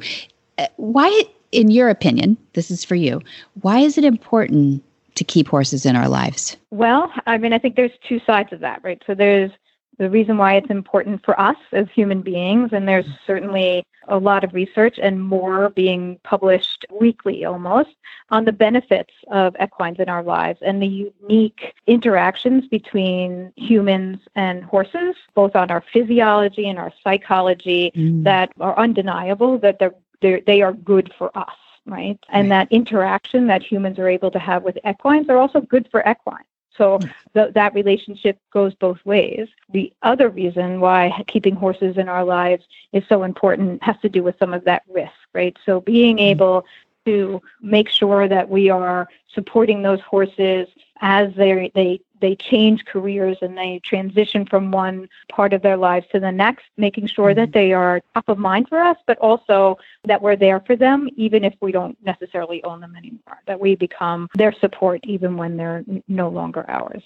Eh, 0.60 0.68
why 0.76 1.24
in 1.52 1.72
your 1.72 1.90
opinion 1.90 2.38
this 2.54 2.70
is 2.70 2.84
for 2.84 2.96
you 2.96 3.22
why 3.62 3.80
is 3.80 3.98
it 3.98 4.04
important 4.04 4.84
to 5.16 5.24
keep 5.24 5.48
horses 5.48 5.84
in 5.86 5.96
our 5.96 6.10
lives? 6.10 6.58
Well 6.70 7.12
i 7.26 7.38
mean 7.38 7.54
i 7.54 7.58
think 7.58 7.76
there's 7.76 7.98
two 8.08 8.20
sides 8.26 8.54
of 8.54 8.60
that 8.60 8.84
right? 8.84 9.02
So 9.08 9.16
there's 9.16 9.52
the 9.98 10.10
reason 10.10 10.38
why 10.38 10.56
it's 10.56 10.70
important 10.70 11.26
for 11.26 11.40
us 11.40 11.58
as 11.72 11.88
human 11.94 12.22
beings, 12.22 12.70
and 12.72 12.88
there's 12.88 13.08
certainly 13.26 13.84
a 14.08 14.18
lot 14.18 14.44
of 14.44 14.54
research 14.54 15.00
and 15.02 15.22
more 15.22 15.70
being 15.70 16.20
published 16.24 16.86
weekly 17.00 17.46
almost 17.46 17.96
on 18.30 18.46
the 18.46 18.52
benefits 18.52 19.14
of 19.32 19.56
equines 19.60 20.00
in 20.00 20.10
our 20.10 20.24
lives 20.24 20.60
and 20.62 20.82
the 20.82 21.12
unique 21.22 21.74
interactions 21.88 22.68
between 22.68 23.52
humans 23.56 24.20
and 24.36 24.64
horses, 24.64 25.16
both 25.36 25.56
on 25.56 25.72
our 25.72 25.84
physiology 25.94 26.68
and 26.68 26.80
our 26.80 26.92
psychology, 27.04 27.92
mm. 27.96 28.24
that 28.24 28.52
are 28.60 28.78
undeniable 28.78 29.58
that 29.60 29.80
they're, 29.80 29.96
they're, 30.22 30.42
they 30.46 30.62
are 30.62 30.74
good 30.74 31.14
for 31.18 31.36
us. 31.38 31.56
Right. 31.86 32.20
And 32.30 32.50
right. 32.50 32.68
that 32.68 32.76
interaction 32.76 33.48
that 33.48 33.64
humans 33.64 33.98
are 33.98 34.10
able 34.10 34.30
to 34.32 34.40
have 34.40 34.64
with 34.64 34.78
equines 34.84 35.30
are 35.30 35.38
also 35.38 35.62
good 35.62 35.88
for 35.90 36.06
equines. 36.06 36.46
So 36.78 37.00
th- 37.34 37.54
that 37.54 37.74
relationship 37.74 38.40
goes 38.52 38.74
both 38.76 39.04
ways. 39.06 39.48
The 39.70 39.92
other 40.04 40.30
reason 40.30 40.80
why 40.80 41.24
keeping 41.28 41.56
horses 41.56 41.98
in 41.98 42.08
our 42.08 42.24
lives 42.24 42.66
is 42.94 43.04
so 43.10 43.24
important 43.24 43.82
has 43.84 43.96
to 44.02 44.10
do 44.10 44.24
with 44.24 44.38
some 44.40 44.54
of 44.54 44.64
that 44.66 44.84
risk, 44.88 45.14
right? 45.34 45.58
So 45.66 45.82
being 45.82 46.18
mm-hmm. 46.18 46.26
able 46.26 46.66
to 47.06 47.42
make 47.62 47.90
sure 47.90 48.28
that 48.28 48.50
we 48.50 48.70
are 48.70 49.08
supporting 49.34 49.82
those 49.82 50.02
horses 50.02 50.68
as 51.02 51.34
they 51.36 51.72
they 51.76 52.00
they 52.20 52.36
change 52.36 52.86
careers 52.86 53.38
and 53.42 53.58
they 53.58 53.80
transition 53.84 54.46
from 54.46 54.72
one 54.72 55.08
part 55.30 55.54
of 55.54 55.62
their 55.62 55.78
lives 55.78 56.08
to 56.12 56.20
the 56.20 56.32
next, 56.32 56.66
making 56.78 57.08
sure 57.08 57.34
that 57.34 57.50
mm-hmm. 57.50 57.60
they 57.60 57.74
are 57.74 58.02
top 58.14 58.28
of 58.28 58.38
mind 58.38 58.68
for 58.70 58.80
us, 58.80 58.98
but 59.06 59.18
also 59.20 59.78
that 60.06 60.22
we're 60.22 60.36
there 60.36 60.60
for 60.62 60.76
them, 60.76 61.08
even 61.16 61.44
if 61.44 61.54
we 61.62 61.72
don't 61.72 61.98
necessarily 62.04 62.64
own 62.64 62.80
them 62.80 62.96
anymore, 62.96 63.42
that 63.46 63.60
we 63.60 63.76
become 63.76 64.28
their 64.34 64.52
support 64.54 65.00
even 65.04 65.38
when 65.38 65.58
they're 65.58 65.84
no 66.08 66.30
longer 66.30 66.66
ours. 66.68 67.04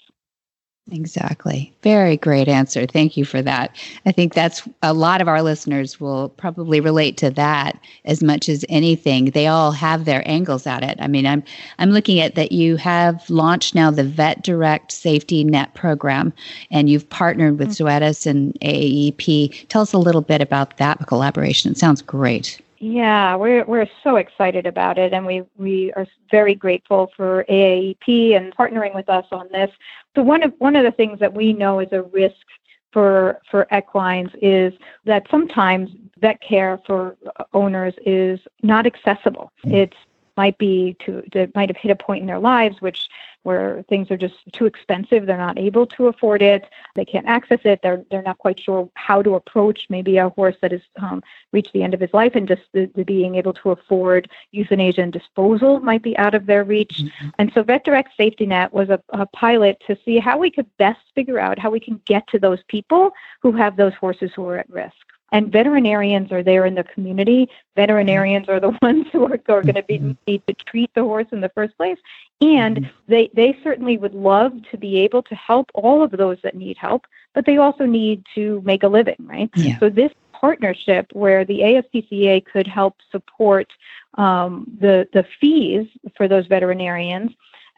Exactly. 0.90 1.72
Very 1.82 2.16
great 2.16 2.48
answer. 2.48 2.86
Thank 2.86 3.16
you 3.16 3.24
for 3.24 3.40
that. 3.40 3.76
I 4.04 4.10
think 4.10 4.34
that's 4.34 4.68
a 4.82 4.92
lot 4.92 5.20
of 5.20 5.28
our 5.28 5.40
listeners 5.40 6.00
will 6.00 6.30
probably 6.30 6.80
relate 6.80 7.16
to 7.18 7.30
that 7.30 7.78
as 8.04 8.22
much 8.22 8.48
as 8.48 8.64
anything. 8.68 9.26
They 9.26 9.46
all 9.46 9.70
have 9.70 10.04
their 10.04 10.26
angles 10.28 10.66
at 10.66 10.82
it. 10.82 10.98
I 11.00 11.06
mean, 11.06 11.24
I'm 11.24 11.44
I'm 11.78 11.90
looking 11.90 12.18
at 12.18 12.34
that 12.34 12.50
you 12.50 12.76
have 12.76 13.28
launched 13.30 13.76
now 13.76 13.92
the 13.92 14.04
Vet 14.04 14.42
Direct 14.42 14.90
Safety 14.90 15.44
Net 15.44 15.72
program 15.74 16.32
and 16.72 16.90
you've 16.90 17.08
partnered 17.08 17.60
with 17.60 17.68
mm-hmm. 17.68 17.86
Zoetis 17.86 18.26
and 18.26 18.52
AAEP. 18.60 19.68
Tell 19.68 19.82
us 19.82 19.92
a 19.92 19.98
little 19.98 20.20
bit 20.20 20.40
about 20.40 20.78
that 20.78 21.06
collaboration. 21.06 21.70
It 21.70 21.78
sounds 21.78 22.02
great. 22.02 22.60
Yeah, 22.84 23.36
we're 23.36 23.64
we're 23.64 23.86
so 24.02 24.16
excited 24.16 24.66
about 24.66 24.98
it, 24.98 25.12
and 25.12 25.24
we 25.24 25.44
we 25.56 25.92
are 25.92 26.04
very 26.32 26.56
grateful 26.56 27.12
for 27.16 27.44
AAEP 27.48 28.36
and 28.36 28.52
partnering 28.56 28.92
with 28.92 29.08
us 29.08 29.24
on 29.30 29.46
this. 29.52 29.70
So 30.16 30.22
one 30.22 30.42
of 30.42 30.52
one 30.58 30.74
of 30.74 30.82
the 30.82 30.90
things 30.90 31.20
that 31.20 31.32
we 31.32 31.52
know 31.52 31.78
is 31.78 31.92
a 31.92 32.02
risk 32.02 32.44
for 32.92 33.40
for 33.48 33.68
equines 33.70 34.30
is 34.42 34.72
that 35.04 35.28
sometimes 35.30 35.90
vet 36.18 36.40
care 36.40 36.80
for 36.84 37.16
owners 37.52 37.94
is 38.04 38.40
not 38.64 38.84
accessible. 38.84 39.52
It's 39.62 39.96
might 40.36 40.58
be 40.58 40.96
to 41.06 41.22
that 41.34 41.54
might 41.54 41.68
have 41.68 41.76
hit 41.76 41.92
a 41.92 41.96
point 41.96 42.22
in 42.22 42.26
their 42.26 42.40
lives 42.40 42.80
which 42.80 43.08
where 43.42 43.84
things 43.88 44.10
are 44.10 44.16
just 44.16 44.34
too 44.52 44.66
expensive 44.66 45.26
they're 45.26 45.36
not 45.36 45.58
able 45.58 45.86
to 45.86 46.06
afford 46.06 46.42
it 46.42 46.68
they 46.94 47.04
can't 47.04 47.26
access 47.26 47.60
it 47.64 47.80
they're 47.82 48.04
they're 48.10 48.22
not 48.22 48.38
quite 48.38 48.58
sure 48.58 48.88
how 48.94 49.22
to 49.22 49.34
approach 49.34 49.86
maybe 49.88 50.16
a 50.16 50.28
horse 50.30 50.56
that 50.60 50.72
has 50.72 50.82
um, 51.00 51.22
reached 51.52 51.72
the 51.72 51.82
end 51.82 51.94
of 51.94 52.00
his 52.00 52.12
life 52.12 52.34
and 52.34 52.48
just 52.48 52.62
the, 52.72 52.90
the 52.94 53.04
being 53.04 53.34
able 53.34 53.52
to 53.52 53.70
afford 53.70 54.30
euthanasia 54.52 55.02
and 55.02 55.12
disposal 55.12 55.80
might 55.80 56.02
be 56.02 56.16
out 56.18 56.34
of 56.34 56.46
their 56.46 56.64
reach 56.64 57.02
mm-hmm. 57.02 57.28
and 57.38 57.52
so 57.52 57.62
vet 57.62 57.84
direct 57.84 58.10
safety 58.16 58.46
net 58.46 58.72
was 58.72 58.88
a, 58.88 59.00
a 59.10 59.26
pilot 59.26 59.82
to 59.86 59.96
see 60.04 60.18
how 60.18 60.38
we 60.38 60.50
could 60.50 60.66
best 60.78 61.00
figure 61.14 61.38
out 61.38 61.58
how 61.58 61.70
we 61.70 61.80
can 61.80 62.00
get 62.06 62.26
to 62.28 62.38
those 62.38 62.62
people 62.68 63.10
who 63.40 63.52
have 63.52 63.76
those 63.76 63.94
horses 63.94 64.30
who 64.34 64.46
are 64.46 64.58
at 64.58 64.70
risk 64.70 64.94
and 65.32 65.50
veterinarians 65.50 66.30
are 66.30 66.42
there 66.42 66.66
in 66.66 66.74
the 66.74 66.84
community. 66.84 67.48
Veterinarians 67.74 68.48
are 68.48 68.60
the 68.60 68.76
ones 68.82 69.06
who 69.10 69.24
are, 69.24 69.40
are 69.48 69.62
going 69.62 69.74
to 69.74 69.82
be 69.82 69.98
mm-hmm. 69.98 70.12
need 70.26 70.46
to 70.46 70.54
treat 70.54 70.90
the 70.94 71.02
horse 71.02 71.26
in 71.32 71.40
the 71.40 71.48
first 71.50 71.76
place, 71.76 71.98
and 72.40 72.76
mm-hmm. 72.76 72.90
they 73.08 73.30
they 73.34 73.58
certainly 73.64 73.96
would 73.96 74.14
love 74.14 74.52
to 74.70 74.76
be 74.76 74.98
able 75.00 75.22
to 75.24 75.34
help 75.34 75.70
all 75.74 76.02
of 76.02 76.12
those 76.12 76.38
that 76.42 76.54
need 76.54 76.76
help, 76.76 77.06
but 77.34 77.46
they 77.46 77.56
also 77.56 77.86
need 77.86 78.24
to 78.34 78.62
make 78.64 78.82
a 78.82 78.88
living, 78.88 79.16
right? 79.20 79.50
Yeah. 79.56 79.78
So 79.80 79.88
this 79.88 80.12
partnership 80.32 81.06
where 81.12 81.44
the 81.44 81.60
ASPCA 81.60 82.44
could 82.44 82.66
help 82.66 82.96
support 83.10 83.72
um, 84.14 84.66
the 84.80 85.08
the 85.12 85.24
fees 85.40 85.86
for 86.16 86.28
those 86.28 86.46
veterinarians 86.46 87.32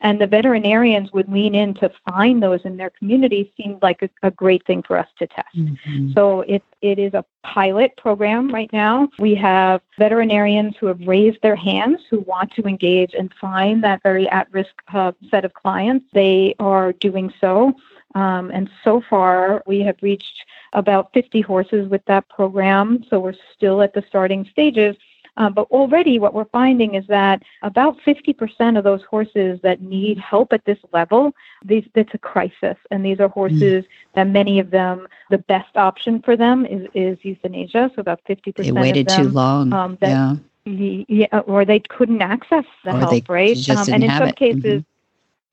and 0.04 0.20
the 0.20 0.26
veterinarians 0.26 1.10
would 1.12 1.32
lean 1.32 1.54
in 1.54 1.72
to 1.74 1.90
find 2.06 2.42
those 2.42 2.60
in 2.64 2.76
their 2.76 2.90
community 2.90 3.52
seemed 3.56 3.82
like 3.82 4.02
a, 4.02 4.10
a 4.22 4.30
great 4.30 4.64
thing 4.66 4.82
for 4.82 4.98
us 4.98 5.08
to 5.18 5.26
test. 5.26 5.56
Mm-hmm. 5.56 6.12
So 6.12 6.42
it, 6.42 6.62
it 6.82 6.98
is 6.98 7.14
a 7.14 7.24
pilot 7.42 7.96
program 7.96 8.52
right 8.52 8.70
now. 8.70 9.08
We 9.18 9.34
have 9.36 9.80
veterinarians 9.98 10.76
who 10.78 10.86
have 10.88 11.00
raised 11.00 11.40
their 11.40 11.56
hands 11.56 12.00
who 12.10 12.20
want 12.20 12.52
to 12.52 12.64
engage 12.64 13.14
and 13.14 13.32
find 13.40 13.82
that 13.82 14.02
very 14.02 14.28
at 14.28 14.52
risk 14.52 14.74
uh, 14.92 15.12
set 15.30 15.46
of 15.46 15.54
clients. 15.54 16.04
They 16.12 16.54
are 16.60 16.92
doing 16.92 17.32
so. 17.40 17.72
Um, 18.14 18.50
and 18.52 18.68
so 18.84 19.02
far, 19.08 19.62
we 19.66 19.80
have 19.80 19.96
reached 20.02 20.44
about 20.74 21.14
50 21.14 21.40
horses 21.40 21.88
with 21.88 22.04
that 22.04 22.28
program. 22.28 23.04
So 23.08 23.20
we're 23.20 23.34
still 23.56 23.80
at 23.80 23.94
the 23.94 24.04
starting 24.06 24.46
stages. 24.50 24.96
Um, 25.36 25.52
but 25.52 25.66
already 25.70 26.18
what 26.18 26.34
we're 26.34 26.44
finding 26.46 26.94
is 26.94 27.06
that 27.08 27.42
about 27.62 27.98
50% 28.06 28.78
of 28.78 28.84
those 28.84 29.02
horses 29.02 29.60
that 29.62 29.80
need 29.80 30.18
help 30.18 30.52
at 30.52 30.64
this 30.64 30.78
level, 30.92 31.32
these, 31.64 31.84
it's 31.94 32.14
a 32.14 32.18
crisis. 32.18 32.76
And 32.90 33.04
these 33.04 33.20
are 33.20 33.28
hmm. 33.28 33.40
horses 33.40 33.84
mm. 33.84 33.88
that 34.14 34.28
many 34.28 34.58
of 34.60 34.70
them, 34.70 35.08
the 35.30 35.38
best 35.38 35.76
option 35.76 36.22
for 36.22 36.36
them 36.36 36.66
is, 36.66 36.86
is 36.94 37.18
euthanasia. 37.22 37.90
So 37.94 38.00
about 38.00 38.20
50% 38.28 38.54
they 38.56 38.72
waited 38.72 39.08
them, 39.08 39.22
too 39.24 39.30
long. 39.30 39.72
Um, 39.72 39.98
that, 40.00 40.08
yeah. 40.08 40.36
Yeah, 40.66 41.40
or 41.40 41.66
they 41.66 41.80
couldn't 41.80 42.22
access 42.22 42.64
the 42.84 42.96
or 42.96 42.98
help, 43.00 43.28
right? 43.28 43.68
Um, 43.68 43.86
and 43.92 44.02
in 44.02 44.10
some 44.10 44.32
cases, 44.32 44.62
mm-hmm. 44.62 44.93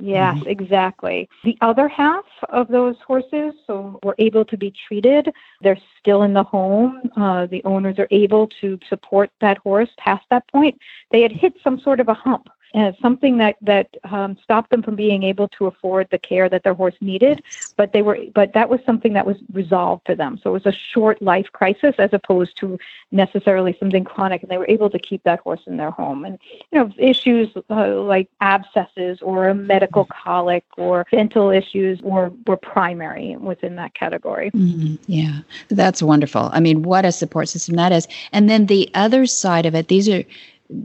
Yes, 0.01 0.37
mm-hmm. 0.37 0.49
exactly. 0.49 1.29
The 1.43 1.57
other 1.61 1.87
half 1.87 2.25
of 2.49 2.67
those 2.67 2.95
horses, 3.05 3.53
so 3.67 3.99
were 4.03 4.15
able 4.17 4.45
to 4.45 4.57
be 4.57 4.73
treated. 4.87 5.31
They're 5.61 5.77
still 5.99 6.23
in 6.23 6.33
the 6.33 6.43
home. 6.43 7.09
Uh, 7.15 7.45
the 7.45 7.63
owners 7.65 7.99
are 7.99 8.07
able 8.11 8.47
to 8.61 8.79
support 8.89 9.29
that 9.41 9.59
horse 9.59 9.89
past 9.97 10.25
that 10.31 10.47
point. 10.47 10.79
They 11.11 11.21
had 11.21 11.31
hit 11.31 11.53
some 11.63 11.79
sort 11.79 11.99
of 11.99 12.07
a 12.07 12.13
hump 12.13 12.49
uh, 12.73 12.91
something 13.01 13.37
that 13.37 13.57
that 13.61 13.89
um, 14.05 14.37
stopped 14.43 14.69
them 14.69 14.81
from 14.81 14.95
being 14.95 15.23
able 15.23 15.47
to 15.49 15.65
afford 15.65 16.07
the 16.09 16.17
care 16.17 16.47
that 16.49 16.63
their 16.63 16.73
horse 16.73 16.95
needed. 17.01 17.43
But 17.75 17.93
they 17.93 18.01
were, 18.01 18.17
but 18.33 18.53
that 18.53 18.69
was 18.69 18.79
something 18.85 19.13
that 19.13 19.25
was 19.25 19.37
resolved 19.51 20.05
for 20.05 20.15
them. 20.15 20.39
So 20.41 20.51
it 20.51 20.53
was 20.53 20.65
a 20.65 20.71
short 20.71 21.21
life 21.21 21.47
crisis 21.51 21.95
as 21.97 22.11
opposed 22.13 22.57
to 22.57 22.79
necessarily 23.11 23.75
something 23.79 24.03
chronic, 24.03 24.41
and 24.41 24.51
they 24.51 24.57
were 24.57 24.69
able 24.69 24.89
to 24.89 24.99
keep 24.99 25.23
that 25.23 25.39
horse 25.41 25.61
in 25.67 25.77
their 25.77 25.91
home. 25.91 26.23
And 26.25 26.39
you 26.71 26.79
know, 26.79 26.91
issues 26.97 27.49
uh, 27.69 28.01
like 28.01 28.29
abscesses 28.39 29.21
or 29.21 29.49
a 29.49 29.55
medical 29.55 30.05
colic 30.05 30.63
or 30.77 31.05
dental 31.11 31.49
issues 31.49 32.01
were 32.01 32.31
were 32.47 32.57
primary 32.57 33.35
within 33.35 33.75
that 33.75 33.93
category. 33.93 34.51
Mm-hmm. 34.51 34.95
Yeah, 35.07 35.39
that's 35.69 36.01
wonderful. 36.01 36.49
I 36.53 36.59
mean, 36.59 36.83
what 36.83 37.05
a 37.05 37.11
support 37.11 37.49
system 37.49 37.75
that 37.75 37.91
is. 37.91 38.07
And 38.31 38.49
then 38.49 38.67
the 38.67 38.89
other 38.93 39.25
side 39.25 39.65
of 39.65 39.75
it, 39.75 39.87
these 39.87 40.07
are 40.07 40.23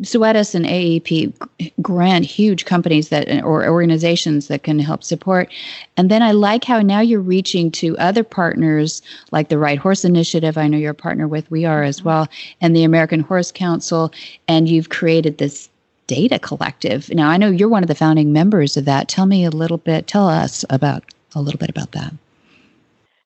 Zoetis 0.00 0.54
and 0.54 0.64
AAEP 0.64 1.72
grant 1.80 2.24
huge 2.24 2.64
companies 2.64 3.08
that 3.10 3.44
or 3.44 3.68
organizations 3.68 4.48
that 4.48 4.62
can 4.62 4.78
help 4.78 5.04
support. 5.04 5.52
And 5.96 6.10
then 6.10 6.22
I 6.22 6.32
like 6.32 6.64
how 6.64 6.80
now 6.80 7.00
you're 7.00 7.20
reaching 7.20 7.70
to 7.72 7.96
other 7.98 8.24
partners 8.24 9.00
like 9.30 9.48
the 9.48 9.58
Right 9.58 9.78
Horse 9.78 10.04
Initiative. 10.04 10.58
I 10.58 10.68
know 10.68 10.78
you're 10.78 10.90
a 10.90 10.94
partner 10.94 11.28
with. 11.28 11.50
We 11.50 11.64
are 11.64 11.82
as 11.82 12.02
well, 12.02 12.26
and 12.60 12.74
the 12.74 12.84
American 12.84 13.20
Horse 13.20 13.52
Council. 13.52 14.12
And 14.48 14.68
you've 14.68 14.88
created 14.88 15.38
this 15.38 15.68
data 16.06 16.38
collective. 16.38 17.08
Now 17.10 17.28
I 17.28 17.36
know 17.36 17.50
you're 17.50 17.68
one 17.68 17.82
of 17.82 17.88
the 17.88 17.94
founding 17.94 18.32
members 18.32 18.76
of 18.76 18.84
that. 18.86 19.08
Tell 19.08 19.26
me 19.26 19.44
a 19.44 19.50
little 19.50 19.78
bit. 19.78 20.06
Tell 20.06 20.28
us 20.28 20.64
about 20.70 21.04
a 21.34 21.40
little 21.40 21.58
bit 21.58 21.70
about 21.70 21.92
that. 21.92 22.12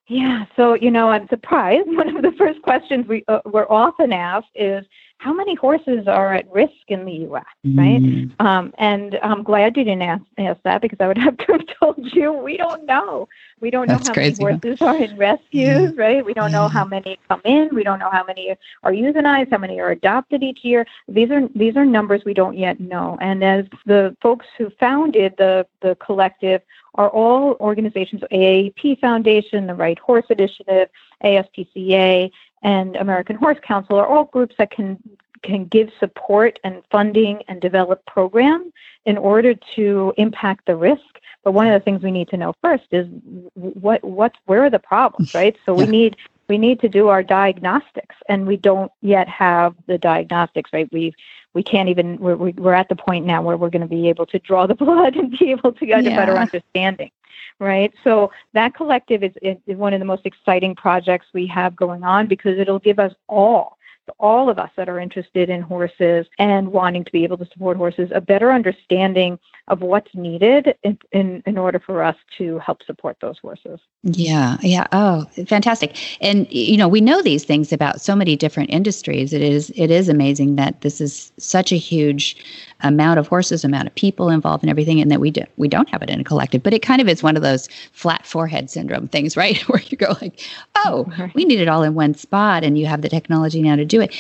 Yeah, 0.09 0.47
so 0.57 0.75
you 0.75 0.91
know, 0.91 1.11
I'm 1.11 1.29
surprised. 1.29 1.87
One 1.97 2.17
of 2.17 2.23
the 2.23 2.33
first 2.33 2.61
questions 2.63 3.07
we 3.07 3.25
uh, 3.29 3.41
we're 3.45 3.71
often 3.71 4.13
asked 4.13 4.49
is, 4.57 4.85
how 5.21 5.35
many 5.35 5.55
horses 5.55 6.09
are 6.09 6.33
at 6.33 6.51
risk 6.51 6.73
in 6.89 7.05
the 7.05 7.13
U.S., 7.13 7.45
right? 7.63 8.01
Mm. 8.01 8.41
Um, 8.41 8.73
and 8.79 9.19
I'm 9.23 9.43
glad 9.43 9.77
you 9.77 9.85
didn't 9.85 10.01
ask, 10.01 10.23
ask 10.39 10.59
that 10.63 10.81
because 10.81 10.97
I 10.99 11.09
would 11.09 11.19
have 11.27 11.37
to 11.37 11.53
have 11.53 11.61
told 11.79 12.15
you 12.15 12.33
we 12.33 12.57
don't 12.57 12.87
know. 12.87 13.29
We 13.61 13.71
don't 13.71 13.87
That's 13.87 14.07
know 14.07 14.13
how 14.13 14.15
crazy, 14.15 14.43
many 14.43 14.59
horses 14.59 14.81
are 14.81 14.97
in 14.97 15.19
rescues, 15.19 15.43
yeah. 15.53 15.91
right? 15.95 16.25
We 16.25 16.33
don't 16.33 16.51
know 16.51 16.69
how 16.69 16.87
many 16.87 17.19
come 17.29 17.43
in. 17.45 17.69
We 17.75 17.85
don't 17.85 17.99
know 17.99 18.09
how 18.11 18.25
many 18.25 18.57
are 18.83 18.93
euthanized, 18.93 19.51
how 19.51 19.59
many 19.59 19.79
are 19.79 19.91
adopted 19.91 20.43
each 20.43 20.65
year. 20.65 20.87
These 21.07 21.31
are 21.31 21.47
these 21.55 21.77
are 21.77 21.85
numbers 21.85 22.23
we 22.25 22.33
don't 22.33 22.57
yet 22.57 22.81
know. 22.81 23.19
And 23.21 23.45
as 23.45 23.67
the 23.85 24.17
folks 24.23 24.47
who 24.57 24.71
founded 24.81 25.35
the 25.37 25.67
the 25.83 25.97
collective 25.97 26.63
are 26.95 27.11
all 27.11 27.57
organizations, 27.61 28.23
AAEP 28.33 29.01
Foundation, 29.01 29.67
the 29.67 29.75
Right 29.75 29.99
Horse 29.99 30.25
Initiative, 30.31 30.89
ASPCA, 31.23 32.31
and 32.63 32.97
American 32.97 33.37
Horse 33.37 33.59
Council 33.63 33.97
are 33.97 34.07
all 34.07 34.25
groups 34.25 34.55
that 34.59 34.71
can 34.71 34.99
can 35.43 35.65
give 35.67 35.91
support 35.99 36.59
and 36.65 36.83
funding 36.91 37.43
and 37.49 37.61
develop 37.61 38.05
programs 38.07 38.73
in 39.07 39.17
order 39.17 39.55
to 39.75 40.13
impact 40.19 40.67
the 40.67 40.77
risk 40.77 41.19
But 41.43 41.53
one 41.53 41.67
of 41.67 41.73
the 41.73 41.83
things 41.83 42.03
we 42.03 42.11
need 42.11 42.29
to 42.29 42.37
know 42.37 42.55
first 42.61 42.85
is 42.91 43.07
what 43.55 44.05
what's 44.05 44.39
where 44.47 44.65
are 44.65 44.71
the 44.71 44.79
problems, 44.79 45.35
right? 45.35 45.57
So 45.65 45.75
we 45.75 45.87
need 45.87 46.17
we 46.49 46.59
need 46.59 46.81
to 46.81 46.89
do 46.89 47.09
our 47.09 47.23
diagnostics, 47.23 48.17
and 48.29 48.47
we 48.47 48.57
don't 48.57 48.93
yet 49.01 49.29
have 49.29 49.75
the 49.87 49.99
diagnostics, 49.99 50.71
right? 50.73 50.89
We've 50.93 51.15
we 51.55 51.63
can't 51.63 51.89
even 51.89 52.19
we're 52.19 52.37
we're 52.37 52.75
at 52.75 52.89
the 52.89 52.97
point 52.97 53.25
now 53.25 53.41
where 53.43 53.57
we're 53.57 53.71
going 53.71 53.89
to 53.89 53.89
be 53.89 54.09
able 54.09 54.27
to 54.27 54.39
draw 54.39 54.67
the 54.67 54.75
blood 54.85 55.17
and 55.17 55.37
be 55.39 55.51
able 55.51 55.73
to 55.73 55.87
get 55.87 56.05
yeah. 56.05 56.11
a 56.11 56.17
better 56.17 56.37
understanding 56.37 57.11
right 57.59 57.93
so 58.05 58.31
that 58.53 58.75
collective 58.75 59.23
is, 59.23 59.33
is 59.43 59.57
one 59.77 59.93
of 59.93 59.99
the 59.99 60.07
most 60.07 60.27
exciting 60.27 60.75
projects 60.75 61.27
we 61.33 61.47
have 61.47 61.75
going 61.77 62.03
on 62.03 62.27
because 62.27 62.59
it'll 62.59 62.79
give 62.79 62.99
us 62.99 63.13
all 63.29 63.79
all 64.19 64.49
of 64.49 64.59
us 64.59 64.71
that 64.77 64.89
are 64.89 64.99
interested 64.99 65.49
in 65.51 65.61
horses 65.61 66.27
and 66.39 66.69
wanting 66.69 67.05
to 67.05 67.13
be 67.13 67.25
able 67.25 67.37
to 67.39 67.47
support 67.47 67.77
horses 67.77 68.11
a 68.15 68.21
better 68.21 68.51
understanding 68.51 69.39
of 69.69 69.81
what's 69.81 70.13
needed 70.15 70.75
in, 70.83 70.99
in, 71.13 71.43
in 71.47 71.57
order 71.57 71.79
for 71.79 72.03
us 72.03 72.17
to 72.39 72.59
help 72.59 72.83
support 72.83 73.17
those 73.21 73.39
horses. 73.39 73.79
Yeah, 74.03 74.57
yeah. 74.63 74.87
Oh, 74.93 75.27
fantastic. 75.47 75.97
And 76.21 76.51
you 76.53 76.77
know, 76.77 76.89
we 76.89 77.01
know 77.01 77.23
these 77.23 77.45
things 77.45 77.73
about 77.73 78.01
so 78.01 78.17
many 78.17 78.37
different 78.37 78.71
industries. 78.71 79.33
It 79.33 79.43
is 79.43 79.71
it 79.77 79.91
is 79.91 80.09
amazing 80.09 80.57
that 80.57 80.81
this 80.81 81.01
is 81.01 81.33
such 81.39 81.73
a 81.73 81.77
huge 81.77 82.37
amount 82.83 83.19
of 83.19 83.29
horses, 83.29 83.65
amount 83.65 83.89
of 83.89 83.95
people 83.95 84.31
involved 84.31 84.63
and 84.63 84.71
everything, 84.71 85.01
and 85.01 85.11
that 85.11 85.21
we 85.21 85.31
do, 85.31 85.43
we 85.57 85.69
don't 85.69 85.89
have 85.89 86.03
it 86.03 86.11
in 86.11 86.21
a 86.21 86.25
collective. 86.25 86.63
But 86.63 86.75
it 86.75 86.83
kind 86.83 87.01
of 87.01 87.09
is 87.09 87.23
one 87.23 87.37
of 87.37 87.43
those 87.43 87.69
flat 87.93 88.27
forehead 88.27 88.71
syndrome 88.71 89.09
things, 89.09 89.37
right? 89.37 89.59
Where 89.69 89.83
you 89.87 89.97
go 89.97 90.17
like, 90.21 90.41
oh, 90.77 91.07
we 91.35 91.45
need 91.45 91.61
it 91.61 91.69
all 91.69 91.83
in 91.83 91.95
one 91.95 92.15
spot, 92.15 92.65
and 92.65 92.79
you 92.79 92.87
have 92.87 93.03
the 93.03 93.09
technology 93.09 93.63
now 93.63 93.77
to 93.77 93.85
do 93.85 94.01
it. 94.01 94.15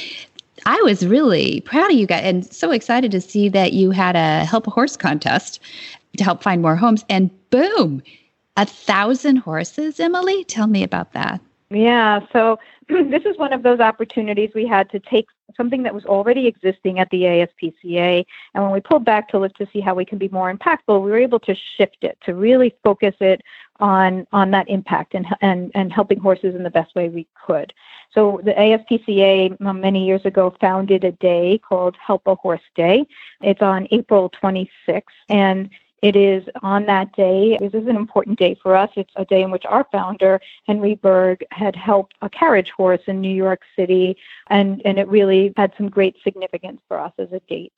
I 0.66 0.80
was 0.82 1.06
really 1.06 1.62
proud 1.62 1.90
of 1.90 1.96
you 1.96 2.06
guys 2.06 2.22
and 2.22 2.44
so 2.44 2.70
excited 2.70 3.10
to 3.12 3.20
see 3.20 3.48
that 3.48 3.72
you 3.72 3.92
had 3.92 4.14
a 4.14 4.44
help 4.44 4.66
a 4.66 4.70
horse 4.70 4.96
contest 4.96 5.58
to 6.18 6.24
help 6.24 6.42
find 6.42 6.60
more 6.60 6.76
homes. 6.76 7.04
And 7.08 7.30
boom, 7.50 8.02
a 8.56 8.66
thousand 8.66 9.36
horses, 9.36 10.00
Emily. 10.00 10.44
Tell 10.44 10.66
me 10.66 10.82
about 10.82 11.12
that. 11.12 11.40
Yeah, 11.70 12.20
so 12.32 12.58
this 13.10 13.24
is 13.24 13.36
one 13.38 13.52
of 13.52 13.62
those 13.62 13.80
opportunities 13.80 14.50
we 14.54 14.66
had 14.66 14.90
to 14.90 14.98
take 14.98 15.26
something 15.56 15.82
that 15.82 15.94
was 15.94 16.04
already 16.06 16.46
existing 16.46 16.98
at 16.98 17.10
the 17.10 17.22
ASPCA, 17.22 18.24
and 18.54 18.64
when 18.64 18.72
we 18.72 18.80
pulled 18.80 19.04
back 19.04 19.28
to 19.28 19.38
look 19.38 19.54
to 19.54 19.66
see 19.72 19.80
how 19.80 19.94
we 19.94 20.04
can 20.04 20.18
be 20.18 20.28
more 20.28 20.52
impactful, 20.52 21.02
we 21.02 21.10
were 21.10 21.18
able 21.18 21.40
to 21.40 21.54
shift 21.76 21.98
it 22.02 22.18
to 22.24 22.34
really 22.34 22.74
focus 22.82 23.14
it 23.20 23.42
on 23.78 24.26
on 24.32 24.50
that 24.50 24.68
impact 24.68 25.14
and 25.14 25.26
and 25.40 25.70
and 25.74 25.92
helping 25.92 26.18
horses 26.18 26.54
in 26.54 26.62
the 26.62 26.70
best 26.70 26.94
way 26.94 27.08
we 27.08 27.26
could. 27.46 27.72
So 28.12 28.40
the 28.44 28.52
ASPCA 28.52 29.60
um, 29.64 29.80
many 29.80 30.06
years 30.06 30.24
ago 30.24 30.54
founded 30.60 31.04
a 31.04 31.12
day 31.12 31.58
called 31.58 31.96
Help 32.04 32.26
a 32.26 32.34
Horse 32.34 32.60
Day. 32.74 33.06
It's 33.40 33.62
on 33.62 33.86
April 33.90 34.30
26th, 34.42 35.02
and 35.28 35.70
it 36.02 36.16
is 36.16 36.44
on 36.62 36.86
that 36.86 37.12
day. 37.12 37.58
This 37.60 37.74
is 37.74 37.86
an 37.86 37.96
important 37.96 38.38
day 38.38 38.56
for 38.62 38.74
us. 38.74 38.90
It's 38.96 39.12
a 39.16 39.24
day 39.24 39.42
in 39.42 39.50
which 39.50 39.66
our 39.66 39.86
founder, 39.92 40.40
Henry 40.66 40.96
Bergh, 40.96 41.42
had 41.50 41.76
helped 41.76 42.14
a 42.22 42.30
carriage 42.30 42.70
horse 42.70 43.02
in 43.06 43.20
New 43.20 43.34
York 43.34 43.62
City, 43.76 44.16
and, 44.48 44.80
and 44.84 44.98
it 44.98 45.08
really 45.08 45.52
had 45.56 45.72
some 45.76 45.88
great 45.88 46.16
significance 46.24 46.80
for 46.88 46.98
us 46.98 47.12
as 47.18 47.32
a 47.32 47.40
date. 47.40 47.72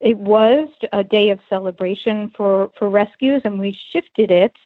It 0.00 0.16
was 0.16 0.68
a 0.92 1.04
day 1.04 1.30
of 1.30 1.40
celebration 1.48 2.30
for, 2.36 2.70
for 2.78 2.88
rescues, 2.88 3.42
and 3.44 3.58
we 3.58 3.78
shifted 3.92 4.30
it 4.30 4.56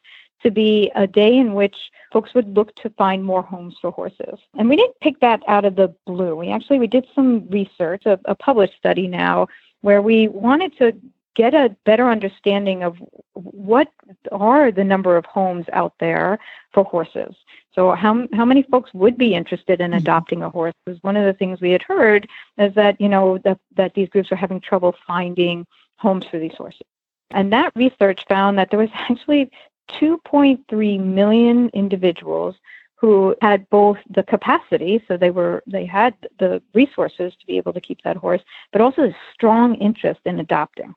to 0.43 0.51
be 0.51 0.91
a 0.95 1.07
day 1.07 1.37
in 1.39 1.55
which 1.55 1.77
folks 2.13 2.35
would 2.35 2.55
look 2.55 2.75
to 2.77 2.91
find 2.91 3.25
more 3.25 3.43
homes 3.43 3.77
for 3.81 3.91
horses. 3.91 4.39
And 4.59 4.69
we 4.69 4.77
didn't 4.77 4.99
pick 5.01 5.19
that 5.21 5.41
out 5.49 5.65
of 5.65 5.77
the 5.77 5.95
blue. 6.05 6.35
We 6.37 6.51
actually 6.51 6.81
we 6.81 6.89
did 6.89 7.07
some 7.15 7.49
research, 7.49 8.07
a, 8.07 8.19
a 8.25 8.35
published 8.35 8.75
study 8.77 9.07
now, 9.07 9.47
where 9.83 10.03
we 10.03 10.29
wanted 10.29 10.77
to 10.79 10.93
get 11.35 11.55
a 11.55 11.75
better 11.85 12.09
understanding 12.09 12.83
of 12.83 12.97
what 13.35 13.89
are 14.31 14.71
the 14.71 14.85
number 14.85 15.17
of 15.17 15.25
homes 15.25 15.67
out 15.73 15.95
there 15.99 16.39
for 16.73 16.85
horses. 16.85 17.35
So 17.75 17.93
how 17.93 18.27
how 18.35 18.45
many 18.45 18.63
folks 18.65 18.93
would 18.93 19.17
be 19.17 19.35
interested 19.35 19.81
in 19.81 19.91
mm-hmm. 19.91 19.99
adopting 19.99 20.43
a 20.43 20.51
horse? 20.51 20.75
Because 20.85 21.03
one 21.03 21.17
of 21.17 21.25
the 21.25 21.33
things 21.33 21.61
we 21.61 21.71
had 21.71 21.83
heard 21.83 22.29
is 22.59 22.75
that 22.75 23.01
you 23.01 23.09
know 23.09 23.39
that 23.39 23.59
that 23.77 23.95
these 23.95 24.09
groups 24.09 24.31
are 24.31 24.37
having 24.37 24.61
trouble 24.61 24.95
finding 25.07 25.67
homes 25.97 26.27
for 26.27 26.39
these 26.39 26.55
horses. 26.55 26.87
And 27.31 27.53
that 27.53 27.73
research 27.75 28.27
found 28.29 28.59
that 28.59 28.71
there 28.71 28.81
was 28.81 28.91
actually 28.93 29.51
2.3 29.89 31.01
million 31.01 31.71
individuals 31.71 32.57
who 32.97 33.35
had 33.43 33.69
both 33.69 33.99
the 34.11 34.23
capacity, 34.23 35.03
so 35.09 35.17
they 35.17 35.31
were 35.31 35.63
they 35.67 35.85
had 35.85 36.15
the 36.39 36.63
resources 36.73 37.33
to 37.35 37.47
be 37.47 37.57
able 37.57 37.73
to 37.73 37.81
keep 37.81 38.01
that 38.03 38.17
horse, 38.17 38.43
but 38.71 38.81
also 38.81 39.03
a 39.09 39.17
strong 39.35 39.75
interest 39.77 40.21
in 40.25 40.39
adopting. 40.39 40.95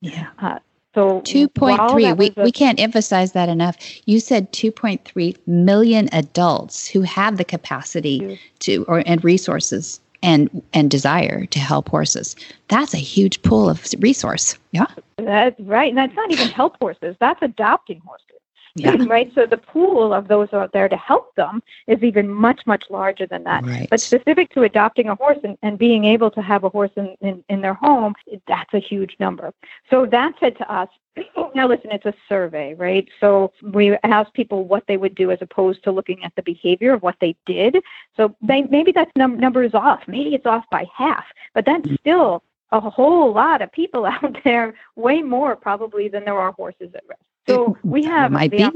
Yeah. 0.00 0.28
Uh, 0.38 0.58
so 0.94 1.20
2.3 1.22 2.16
we, 2.16 2.32
a, 2.36 2.42
we 2.42 2.50
can't 2.50 2.80
emphasize 2.80 3.32
that 3.32 3.50
enough. 3.50 3.76
You 4.06 4.18
said 4.18 4.50
2.3 4.52 5.36
million 5.46 6.08
adults 6.12 6.88
who 6.88 7.02
have 7.02 7.36
the 7.36 7.44
capacity 7.44 8.40
to 8.60 8.84
or 8.88 9.02
and 9.04 9.22
resources 9.22 10.00
and 10.22 10.62
and 10.72 10.90
desire 10.90 11.44
to 11.46 11.58
help 11.58 11.90
horses. 11.90 12.34
That's 12.68 12.94
a 12.94 12.98
huge 12.98 13.42
pool 13.42 13.68
of 13.68 13.86
resource. 13.98 14.56
Yeah. 14.72 14.86
That's 15.18 15.60
right 15.60 15.90
and 15.90 15.98
that's 15.98 16.14
not 16.14 16.30
even 16.30 16.48
help 16.48 16.76
horses 16.80 17.16
that's 17.20 17.42
adopting 17.42 18.00
horses 18.00 18.40
yeah. 18.76 18.96
right? 19.08 19.32
So 19.34 19.46
the 19.46 19.56
pool 19.56 20.12
of 20.12 20.28
those 20.28 20.52
out 20.52 20.72
there 20.72 20.88
to 20.88 20.96
help 20.96 21.34
them 21.34 21.62
is 21.86 22.02
even 22.02 22.28
much, 22.28 22.60
much 22.66 22.84
larger 22.90 23.26
than 23.26 23.44
that. 23.44 23.64
Right. 23.64 23.88
But 23.90 24.00
specific 24.00 24.50
to 24.50 24.62
adopting 24.62 25.08
a 25.08 25.14
horse 25.14 25.38
and, 25.44 25.56
and 25.62 25.78
being 25.78 26.04
able 26.04 26.30
to 26.32 26.42
have 26.42 26.64
a 26.64 26.68
horse 26.68 26.90
in, 26.96 27.16
in, 27.20 27.44
in 27.48 27.60
their 27.60 27.74
home, 27.74 28.14
that's 28.46 28.72
a 28.74 28.78
huge 28.78 29.16
number. 29.18 29.52
So 29.90 30.06
that 30.06 30.34
said 30.40 30.56
to 30.58 30.72
us, 30.72 30.88
now 31.54 31.66
listen, 31.66 31.90
it's 31.90 32.06
a 32.06 32.14
survey, 32.28 32.74
right? 32.74 33.08
So 33.20 33.52
we 33.62 33.96
asked 34.04 34.34
people 34.34 34.64
what 34.64 34.84
they 34.86 34.96
would 34.96 35.14
do 35.14 35.30
as 35.30 35.38
opposed 35.40 35.82
to 35.84 35.92
looking 35.92 36.22
at 36.24 36.34
the 36.36 36.42
behavior 36.42 36.92
of 36.92 37.02
what 37.02 37.16
they 37.20 37.34
did. 37.46 37.78
So 38.16 38.36
they, 38.42 38.62
maybe 38.62 38.92
that 38.92 39.08
num- 39.16 39.38
number 39.38 39.62
is 39.62 39.74
off. 39.74 40.00
Maybe 40.06 40.34
it's 40.34 40.46
off 40.46 40.64
by 40.70 40.86
half, 40.94 41.24
but 41.54 41.64
that's 41.64 41.86
mm. 41.86 41.98
still 42.00 42.42
a 42.72 42.80
whole 42.80 43.32
lot 43.32 43.62
of 43.62 43.72
people 43.72 44.06
out 44.06 44.36
there, 44.44 44.74
way 44.96 45.22
more 45.22 45.56
probably 45.56 46.08
than 46.08 46.24
there 46.24 46.38
are 46.38 46.52
horses 46.52 46.90
at 46.94 47.04
risk. 47.08 47.20
So 47.48 47.76
we 47.82 48.04
have 48.04 48.32
might 48.32 48.50
be. 48.50 48.68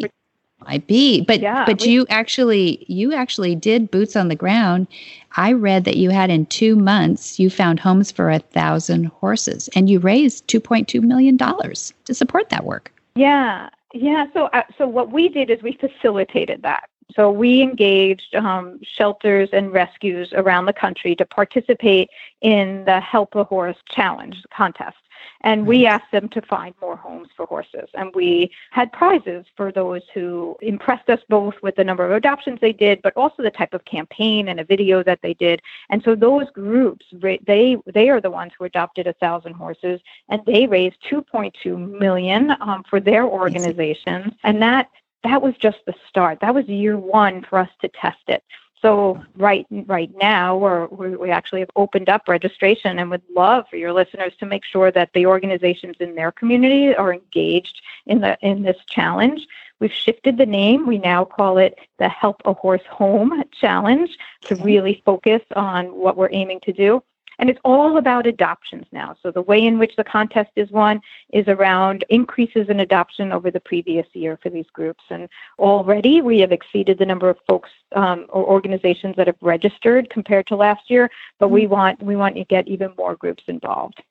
Might 0.66 0.87
be, 0.87 1.22
but 1.22 1.40
yeah, 1.40 1.64
but 1.64 1.80
we, 1.80 1.88
you 1.88 2.06
actually 2.11 2.85
you 2.87 3.14
actually 3.14 3.54
did 3.54 3.90
boots 3.90 4.14
on 4.14 4.28
the 4.28 4.37
ground. 4.37 4.88
I 5.37 5.52
read 5.52 5.87
that 5.87 5.96
you 5.96 6.11
had 6.11 6.28
in 6.28 6.44
two 6.46 6.76
months 6.76 7.38
you 7.38 7.48
found 7.48 7.80
homes 7.80 8.12
for 8.12 8.28
a 8.28 8.40
thousand 8.40 9.06
horses, 9.06 9.70
and 9.74 9.88
you 9.88 10.00
raised 10.00 10.46
two 10.48 10.61
point 10.61 10.87
two 10.87 11.00
million 11.00 11.38
dollars 11.38 11.94
to 12.04 12.14
support 12.14 12.50
that 12.50 12.64
work. 12.64 12.92
Yeah, 13.14 13.70
yeah. 13.94 14.26
So 14.35 14.46
uh, 14.52 14.64
so 14.76 14.87
what 14.87 15.11
we 15.11 15.30
did 15.30 15.48
is 15.48 15.62
we 15.62 15.72
facilitated 15.72 16.62
that. 16.62 16.90
So 17.14 17.30
we 17.30 17.62
engaged 17.62 18.35
um, 18.35 18.80
shelters 18.83 19.48
and 19.52 19.72
rescues 19.72 20.33
around 20.35 20.66
the 20.66 20.72
country 20.72 21.16
to 21.16 21.24
participate 21.24 22.11
in 22.40 22.85
the 22.85 23.00
Help 23.00 23.35
a 23.35 23.44
Horse 23.44 23.78
Challenge 23.88 24.37
contest. 24.54 24.98
And 25.42 25.66
we 25.66 25.87
asked 25.87 26.11
them 26.12 26.28
to 26.30 26.42
find 26.42 26.74
more 26.80 26.96
homes 26.96 27.28
for 27.37 27.46
horses. 27.46 27.88
And 27.94 28.14
we 28.14 28.50
had 28.70 28.92
prizes 28.92 29.46
for 29.56 29.72
those 29.72 30.02
who 30.14 30.56
impressed 30.61 31.09
us 31.09 31.20
both 31.28 31.54
with 31.62 31.76
the 31.76 31.85
number 31.85 32.04
of 32.04 32.12
adoptions 32.12 32.59
they 32.61 32.72
did, 32.72 33.00
but 33.02 33.16
also 33.16 33.42
the 33.42 33.50
type 33.50 33.74
of 33.74 33.85
campaign 33.85 34.48
and 34.48 34.61
a 34.61 34.64
video 34.64 35.02
that 35.02 35.20
they 35.22 35.35
did. 35.35 35.61
And 35.90 36.02
so 36.02 36.14
those 36.14 36.50
groups, 36.50 37.06
they 37.12 37.76
they 37.87 38.09
are 38.09 38.20
the 38.20 38.30
ones 38.30 38.52
who 38.59 38.64
adopted 38.64 39.06
a 39.06 39.12
thousand 39.14 39.54
horses, 39.54 40.00
and 40.28 40.42
they 40.46 40.66
raised 40.66 40.96
2.2 41.11 41.98
million 41.98 42.52
um, 42.61 42.85
for 42.88 43.00
their 43.00 43.24
organizations. 43.24 44.33
And 44.44 44.61
that 44.62 44.88
that 45.22 45.42
was 45.42 45.54
just 45.59 45.78
the 45.87 45.94
start. 46.09 46.40
That 46.40 46.54
was 46.54 46.66
year 46.66 46.96
one 46.96 47.42
for 47.42 47.59
us 47.59 47.70
to 47.83 47.88
test 47.88 48.22
it. 48.28 48.42
So 48.83 49.23
right 49.37 49.66
right 49.71 50.11
now, 50.16 50.57
we're, 50.57 50.87
we 50.87 51.31
actually 51.31 51.61
have 51.61 51.71
opened 51.77 52.09
up 52.09 52.29
registration 52.29 52.99
and 52.99 53.11
would 53.11 53.23
love 53.35 53.66
for 53.69 53.77
your 53.77 53.93
listeners 53.93 54.33
to 54.38 54.47
make 54.47 54.64
sure 54.64 54.90
that 54.90 55.12
the 55.12 55.27
organizations 55.27 55.97
in 56.01 56.14
their 56.14 56.33
community 56.33 56.95
are 56.95 57.12
engaged 57.12 57.83
in 58.07 58.21
the 58.21 58.38
in 58.40 58.62
this 58.62 58.79
challenge. 58.87 59.47
We've 59.81 59.93
shifted 59.93 60.38
the 60.38 60.47
name. 60.47 60.87
We 60.87 60.99
now 60.99 61.25
call 61.25 61.59
it 61.59 61.79
the 61.99 62.09
Help 62.09 62.43
a 62.45 62.55
Horse 62.55 62.85
Home 62.90 63.43
Challenge 63.53 64.11
to 64.43 64.57
really 64.57 65.03
focus 65.05 65.43
on 65.57 65.95
what 65.95 66.16
we're 66.16 66.31
aiming 66.33 66.61
to 66.61 66.73
do. 66.73 67.03
And 67.40 67.48
it's 67.48 67.59
all 67.64 67.96
about 67.96 68.26
adoptions 68.26 68.85
now. 68.92 69.16
So 69.22 69.31
the 69.31 69.40
way 69.40 69.64
in 69.64 69.79
which 69.79 69.96
the 69.96 70.05
contest 70.05 70.50
is 70.57 70.70
won 70.70 71.00
is 71.33 71.48
around 71.48 72.05
increases 72.11 72.68
in 72.68 72.81
adoption 72.81 73.33
over 73.33 73.50
the 73.50 73.61
previous 73.61 74.07
year 74.12 74.38
for 74.42 74.50
these 74.50 74.66
groups. 74.74 75.03
And 75.09 75.26
already 75.59 76.20
we 76.20 76.38
have 76.40 76.53
exceeded 76.53 76.98
the 76.98 77.07
number 77.07 77.31
of 77.31 77.38
folks 77.48 77.70
um, 77.96 78.26
or 78.29 78.44
organizations 78.44 79.16
that 79.16 79.26
have 79.26 79.38
registered 79.40 80.11
compared 80.11 80.46
to 80.48 80.57
last 80.57 80.90
year. 80.90 81.11
But 81.38 81.48
we 81.48 81.62
mm-hmm. 81.62 81.72
want 81.72 82.03
we 82.03 82.14
want 82.14 82.37
to 82.37 82.44
get 82.44 82.68
even 82.68 82.92
more 82.98 83.16
groups 83.16 83.44
involved. 83.46 84.03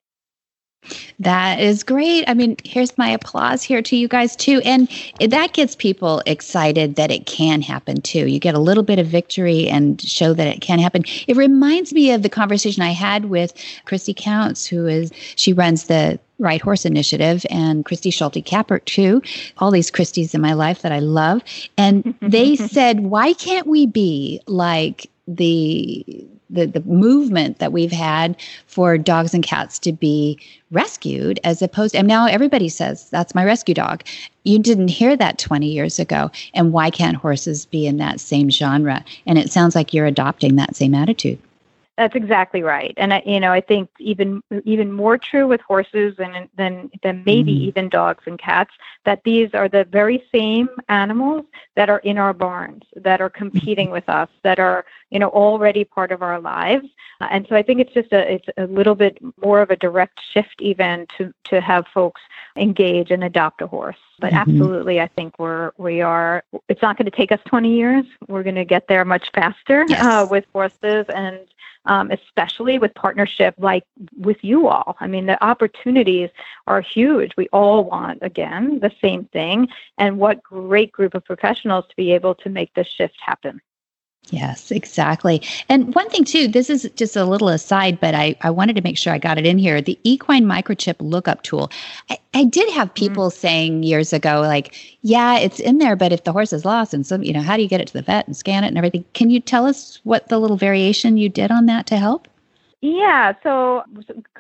That 1.20 1.60
is 1.60 1.84
great. 1.84 2.24
I 2.28 2.34
mean, 2.34 2.56
here's 2.64 2.98
my 2.98 3.10
applause 3.10 3.62
here 3.62 3.82
to 3.82 3.96
you 3.96 4.08
guys, 4.08 4.36
too. 4.36 4.62
And 4.64 4.90
that 5.20 5.54
gets 5.54 5.76
people 5.76 6.22
excited 6.26 6.96
that 6.96 7.12
it 7.12 7.26
can 7.26 7.62
happen, 7.62 8.02
too. 8.02 8.28
You 8.28 8.40
get 8.40 8.56
a 8.56 8.60
little 8.60 8.84
bit 8.84 9.00
of 9.00 9.08
victory 9.08 9.68
and 9.68 10.02
show 10.02 10.34
that 10.34 10.48
it 10.48 10.62
can 10.62 10.80
happen. 10.80 11.04
It 11.28 11.36
reminds 11.36 11.94
me 11.94 12.12
of 12.12 12.24
the 12.24 12.30
conversation 12.30 12.82
I 12.82 12.92
had 12.92 13.26
with 13.26 13.54
Christy 13.86 14.14
Counts, 14.14 14.66
who 14.66 14.88
is, 14.88 15.12
she 15.36 15.52
runs 15.52 15.86
the 15.86 16.20
Right 16.38 16.62
Horse 16.62 16.86
Initiative 16.86 17.46
and 17.50 17.84
Christy 17.84 18.12
Schulte 18.12 18.46
Capert 18.46 18.86
too. 18.86 19.22
All 19.58 19.72
these 19.72 19.92
Christies 19.92 20.34
in 20.34 20.40
my 20.40 20.54
life 20.54 20.82
that 20.84 20.94
I 20.94 21.00
love. 21.00 21.44
And 21.78 22.16
they 22.22 22.56
said, 22.56 23.02
why 23.02 23.34
can't 23.34 23.68
we 23.68 23.86
be 23.86 24.40
like 24.48 25.10
the 25.28 26.26
the 26.50 26.66
the 26.66 26.82
movement 26.82 27.60
that 27.60 27.72
we've 27.72 27.92
had 27.92 28.36
for 28.68 28.98
dogs 28.98 29.34
and 29.34 29.44
cats 29.44 29.80
to 29.80 29.92
be 29.92 30.40
rescued 30.72 31.40
as 31.44 31.62
opposed 31.62 31.96
and 31.96 32.08
now 32.08 32.26
everybody 32.26 32.70
says 32.70 33.10
that's 33.10 33.36
my 33.36 33.44
rescue 33.44 33.74
dog. 33.74 34.04
You 34.44 34.60
didn't 34.60 34.88
hear 34.88 35.16
that 35.18 35.38
20 35.38 35.68
years 35.68 36.00
ago 36.00 36.32
and 36.54 36.72
why 36.72 36.90
can't 36.90 37.18
horses 37.18 37.66
be 37.66 37.86
in 37.86 37.98
that 37.98 38.20
same 38.20 38.50
genre? 38.50 39.04
And 39.26 39.38
it 39.38 39.52
sounds 39.52 39.76
like 39.76 39.94
you're 39.94 40.06
adopting 40.06 40.56
that 40.56 40.76
same 40.76 40.96
attitude 40.96 41.40
that's 42.00 42.16
exactly 42.16 42.64
right, 42.64 42.94
and 42.96 43.14
I, 43.14 43.22
you 43.26 43.42
know 43.42 43.52
I 43.52 43.60
think 43.60 43.90
even 44.00 44.42
even 44.64 44.90
more 44.90 45.18
true 45.18 45.48
with 45.48 45.60
horses 45.60 46.16
than 46.16 46.48
than 46.56 46.90
than 47.04 47.26
maybe 47.26 47.54
mm. 47.54 47.62
even 47.64 47.90
dogs 47.90 48.24
and 48.26 48.40
cats. 48.40 48.72
That 49.04 49.22
these 49.26 49.54
are 49.54 49.68
the 49.68 49.84
very 49.84 50.24
same 50.32 50.70
animals 50.88 51.44
that 51.76 51.90
are 51.90 52.00
in 52.00 52.18
our 52.18 52.34
barns, 52.34 52.84
that 52.96 53.20
are 53.20 53.30
competing 53.30 53.88
mm-hmm. 53.88 53.96
with 53.96 54.08
us, 54.08 54.30
that 54.44 54.60
are 54.60 54.86
you 55.10 55.20
know 55.20 55.28
already 55.28 55.84
part 55.84 56.14
of 56.14 56.24
our 56.24 56.40
lives. 56.40 56.88
Uh, 57.20 57.28
and 57.32 57.46
so 57.50 57.58
I 57.58 57.64
think 57.64 57.82
it's 57.82 57.94
just 57.94 58.14
a 58.14 58.36
it's 58.36 58.48
a 58.56 58.68
little 58.68 58.96
bit 58.96 59.18
more 59.44 59.62
of 59.62 59.70
a 59.70 59.76
direct 59.76 60.22
shift 60.22 60.62
even 60.62 61.06
to 61.18 61.34
to 61.50 61.60
have 61.60 61.86
folks 61.88 62.22
engage 62.56 63.12
and 63.12 63.26
adopt 63.26 63.62
a 63.62 63.68
horse. 63.68 64.09
But 64.20 64.34
mm-hmm. 64.34 64.50
absolutely, 64.50 65.00
I 65.00 65.08
think 65.08 65.38
we're 65.40 65.72
we 65.78 66.02
are. 66.02 66.44
It's 66.68 66.82
not 66.82 66.98
going 66.98 67.10
to 67.10 67.16
take 67.16 67.32
us 67.32 67.40
20 67.46 67.74
years. 67.74 68.06
We're 68.28 68.44
going 68.44 68.56
to 68.56 68.66
get 68.66 68.88
there 68.88 69.06
much 69.06 69.30
faster 69.34 69.86
yes. 69.88 70.04
uh, 70.04 70.28
with 70.30 70.46
forces 70.52 71.06
and 71.14 71.40
um, 71.86 72.12
especially 72.12 72.78
with 72.78 72.94
partnership 72.94 73.56
like 73.58 73.84
with 74.18 74.38
you 74.44 74.68
all. 74.68 74.98
I 75.00 75.08
mean, 75.08 75.26
the 75.26 75.44
opportunities 75.44 76.30
are 76.68 76.82
huge. 76.82 77.32
We 77.38 77.48
all 77.50 77.84
want, 77.84 78.20
again, 78.22 78.80
the 78.80 78.92
same 79.02 79.26
thing. 79.26 79.70
And 79.98 80.18
what 80.18 80.44
great 80.44 80.92
group 80.92 81.16
of 81.16 81.26
professionals 81.26 81.86
to 81.90 81.96
be 81.96 82.12
able 82.14 82.36
to 82.36 82.50
make 82.50 82.74
this 82.74 82.88
shift 82.88 83.16
happen. 83.20 83.62
Yes, 84.32 84.70
exactly. 84.72 85.42
And 85.70 85.96
one 85.96 86.10
thing 86.10 86.24
too, 86.24 86.48
this 86.48 86.70
is 86.70 86.90
just 86.96 87.16
a 87.16 87.26
little 87.26 87.50
aside, 87.50 88.00
but 88.00 88.14
I, 88.14 88.36
I 88.42 88.52
wanted 88.52 88.76
to 88.76 88.82
make 88.82 88.98
sure 88.98 89.12
I 89.12 89.18
got 89.18 89.40
it 89.40 89.46
in 89.46 89.58
here. 89.58 89.82
The 89.82 89.98
equine 90.04 90.46
microchip 90.46 90.96
lookup 91.00 91.42
tool. 91.42 91.72
I, 92.10 92.20
I 92.36 92.44
did 92.44 92.70
have 92.74 92.90
mm-hmm. 92.90 93.06
people 93.06 93.30
mm. 93.30 93.34
saying 93.34 93.84
years 93.84 94.14
ago, 94.14 94.42
like, 94.42 94.76
yeah, 95.02 95.40
it's 95.40 95.60
in 95.60 95.80
there, 95.80 95.96
but 95.96 96.12
if 96.12 96.26
the 96.26 96.32
horse 96.32 96.54
is 96.54 96.64
lost 96.64 96.94
and 96.94 97.06
some, 97.06 97.24
you 97.24 97.34
know, 97.34 97.42
how 97.42 97.56
do 97.56 97.64
you 97.64 97.70
get 97.70 97.82
it 97.82 97.88
to 97.88 97.94
the 97.94 98.04
vet 98.04 98.28
and 98.28 98.38
scan 98.38 98.64
it 98.64 98.68
and 98.68 98.78
everything? 98.78 99.04
Can 99.14 99.32
you 99.32 99.40
tell 99.40 99.66
us 99.66 100.00
what 100.04 100.28
the 100.28 100.40
little 100.40 100.58
variation 100.58 101.18
you 101.18 101.30
did 101.30 101.50
on 101.50 101.66
that 101.66 101.88
to 101.88 101.98
help? 101.98 102.28
Yeah, 102.82 103.34
so 103.44 103.84